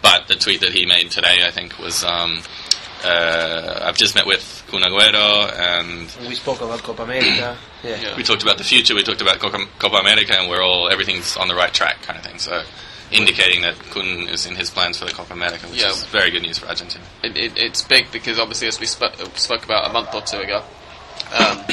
But 0.03 0.27
the 0.29 0.35
tweet 0.37 0.61
that 0.63 0.73
he 0.73 0.85
made 0.87 1.11
today, 1.11 1.45
I 1.47 1.51
think, 1.51 1.79
was 1.79 2.03
um, 2.05 2.43
Uh, 3.05 3.79
I've 3.83 3.97
just 3.97 4.15
met 4.17 4.27
with 4.27 4.65
Kun 4.69 4.83
Agüero, 4.83 5.53
and 5.57 6.11
We 6.29 6.35
spoke 6.35 6.61
about 6.61 6.83
Copa 6.83 7.03
America. 7.05 7.57
Yeah. 7.85 7.95
Yeah. 8.03 8.17
we 8.17 8.25
talked 8.25 8.43
about 8.43 8.59
the 8.59 8.65
future. 8.65 8.93
We 8.97 9.05
talked 9.05 9.21
about 9.23 9.39
Copa, 9.39 9.65
Copa 9.79 9.99
America, 9.99 10.35
and 10.37 10.51
we're 10.51 10.61
all 10.61 10.91
everything's 10.91 11.37
on 11.37 11.47
the 11.47 11.55
right 11.55 11.73
track, 11.73 12.03
kind 12.03 12.19
of 12.19 12.25
thing. 12.25 12.41
So, 12.41 12.65
indicating 13.13 13.63
that 13.63 13.79
Kun 13.93 14.27
is 14.29 14.47
in 14.47 14.57
his 14.57 14.69
plans 14.69 14.99
for 14.99 15.05
the 15.05 15.13
Copa 15.13 15.33
America, 15.33 15.69
which 15.69 15.81
Yeah. 15.83 15.91
is 15.91 16.03
very 16.07 16.33
good 16.33 16.43
news 16.43 16.59
for 16.59 16.67
Argentina. 16.67 17.05
it, 17.23 17.37
it, 17.37 17.53
it's 17.57 17.85
big 17.85 18.11
because 18.11 18.41
obviously, 18.41 18.67
as 18.67 18.81
we 18.81 18.87
sp- 18.91 19.15
spoke 19.37 19.65
about 19.65 19.89
a 19.89 19.93
month 19.93 20.13
or 20.13 20.23
two 20.23 20.39
ago, 20.41 20.65
um, 21.33 21.65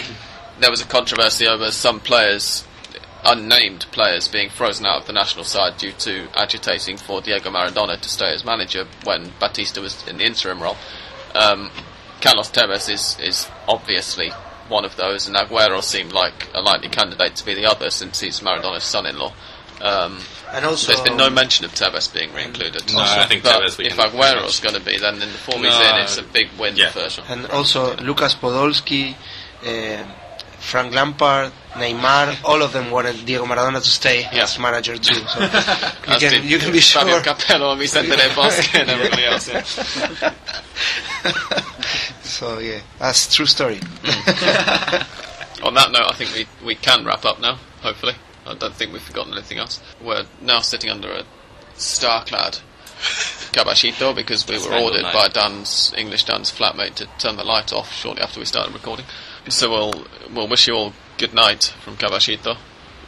there 0.60 0.72
was 0.72 0.82
a 0.82 0.86
controversy 0.86 1.48
over 1.48 1.72
some 1.72 2.00
players, 2.00 2.66
unnamed 3.24 3.86
players, 3.92 4.28
being 4.28 4.50
frozen 4.50 4.86
out 4.86 5.02
of 5.02 5.08
the 5.08 5.14
national 5.14 5.44
side 5.44 5.78
due 5.78 5.92
to 5.94 6.28
agitating 6.36 6.98
for 6.98 7.22
Diego 7.22 7.50
Maradona 7.50 8.00
to 8.00 8.10
stay 8.10 8.34
as 8.34 8.46
manager 8.46 8.86
when 9.04 9.32
Batista 9.40 9.82
was 9.82 10.08
in 10.08 10.18
the 10.18 10.26
interim 10.26 10.62
role. 10.62 10.78
Um, 11.34 11.72
Carlos 12.22 12.50
Tevez 12.52 12.90
is, 12.90 13.18
is 13.20 13.48
obviously 13.68 14.30
one 14.70 14.86
of 14.86 14.96
those, 14.96 15.28
and 15.28 15.36
Aguero 15.36 15.82
seemed 15.84 16.14
like 16.14 16.50
a 16.54 16.62
likely 16.62 16.90
candidate 16.90 17.36
to 17.36 17.46
be 17.46 17.54
the 17.54 17.66
other 17.66 17.90
since 17.90 18.20
he's 18.20 18.40
Maradona's 18.40 18.84
son-in-law. 18.84 19.34
Um, 19.82 20.20
And 20.54 20.66
also, 20.66 20.88
there's 20.94 21.02
been 21.04 21.18
no 21.18 21.30
mention 21.30 21.66
of 21.66 21.74
Tevez 21.74 22.12
being 22.14 22.34
re-included. 22.34 22.92
No, 22.94 23.00
I 23.00 23.26
think 23.28 23.44
but 23.44 23.62
Tevez 23.62 23.80
if 23.80 23.96
can- 23.96 24.10
Aguero's 24.10 24.60
going 24.62 24.74
to 24.76 24.82
be, 24.82 24.98
then 24.98 25.16
in 25.16 25.20
the 25.20 25.28
form 25.28 25.64
he's 25.64 25.76
in, 25.76 25.96
it's 25.98 26.18
a 26.18 26.24
big 26.24 26.48
win 26.58 26.78
Yeah. 26.78 26.92
for 26.92 27.10
sure. 27.10 27.26
and 27.28 27.46
also 27.48 27.96
Lucas 27.98 28.34
Podolski, 28.36 29.16
Eh, 29.66 30.04
Frank 30.60 30.94
Lampard, 30.94 31.52
Neymar, 31.74 32.38
all 32.44 32.62
of 32.62 32.72
them 32.74 32.90
wanted 32.90 33.26
Diego 33.26 33.46
Maradona 33.46 33.82
to 33.82 33.90
stay 33.90 34.22
Yeah. 34.32 34.44
as 34.44 34.58
manager 34.60 34.98
too. 34.98 35.14
So 35.16 35.40
you 35.42 35.50
can, 35.50 36.20
did 36.20 36.44
you 36.46 36.58
can 36.58 36.72
be 36.72 36.80
Fabio 36.80 37.22
sure. 37.22 37.34
Capello, 37.34 37.76
Vicente 37.76 38.16
Del 38.16 38.34
Bosque, 38.36 38.74
and 38.76 38.90
everybody 38.96 39.26
else. 39.26 39.50
Yeah. 39.50 39.64
so 42.24 42.60
yeah, 42.60 42.80
that's 43.00 43.34
true 43.34 43.46
story. 43.46 43.80
On 45.64 45.74
that 45.74 45.92
note, 45.92 46.06
I 46.10 46.14
think 46.16 46.34
we, 46.62 46.66
we 46.66 46.76
can 46.76 47.06
wrap 47.06 47.26
up 47.26 47.40
now, 47.40 47.58
hopefully. 47.82 48.14
I 48.46 48.54
don't 48.56 48.74
think 48.74 48.94
we've 48.94 49.02
forgotten 49.02 49.34
anything 49.34 49.58
else. 49.58 49.82
We're 50.02 50.26
now 50.42 50.60
sitting 50.60 50.90
under 50.92 51.12
a 51.12 51.24
star-clad 51.76 52.60
Caballito 53.52 54.16
because 54.16 54.48
we 54.48 54.58
were 54.58 54.76
ordered 54.76 55.04
night. 55.04 55.14
by 55.14 55.28
Dan's, 55.28 55.94
English 55.98 56.26
Dan's 56.26 56.52
flatmate 56.52 56.96
to 56.96 57.08
turn 57.18 57.38
the 57.38 57.44
light 57.44 57.74
off 57.74 57.92
shortly 57.94 58.22
after 58.22 58.40
we 58.40 58.46
started 58.46 58.74
recording. 58.74 59.06
So 59.48 59.70
we'll, 59.70 60.06
we'll 60.34 60.48
wish 60.48 60.68
you 60.68 60.74
all 60.74 60.94
good 61.18 61.34
night 61.34 61.74
from 61.82 61.96
Caballito, 61.98 62.58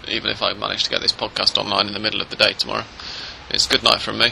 even 0.07 0.29
if 0.29 0.41
I 0.41 0.53
manage 0.53 0.83
to 0.83 0.89
get 0.89 1.01
this 1.01 1.11
podcast 1.11 1.57
online 1.57 1.87
in 1.87 1.93
the 1.93 1.99
middle 1.99 2.21
of 2.21 2.29
the 2.29 2.35
day 2.35 2.53
tomorrow. 2.53 2.85
It's 3.49 3.65
good 3.65 3.83
night 3.83 4.01
from 4.01 4.19
me, 4.19 4.31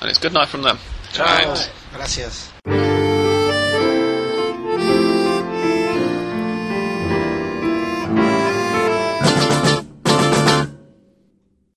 and 0.00 0.10
it's 0.10 0.18
good 0.18 0.32
night 0.32 0.48
from 0.48 0.62
them. 0.62 0.78
Ciao. 1.12 1.56
Gracias. 1.92 2.50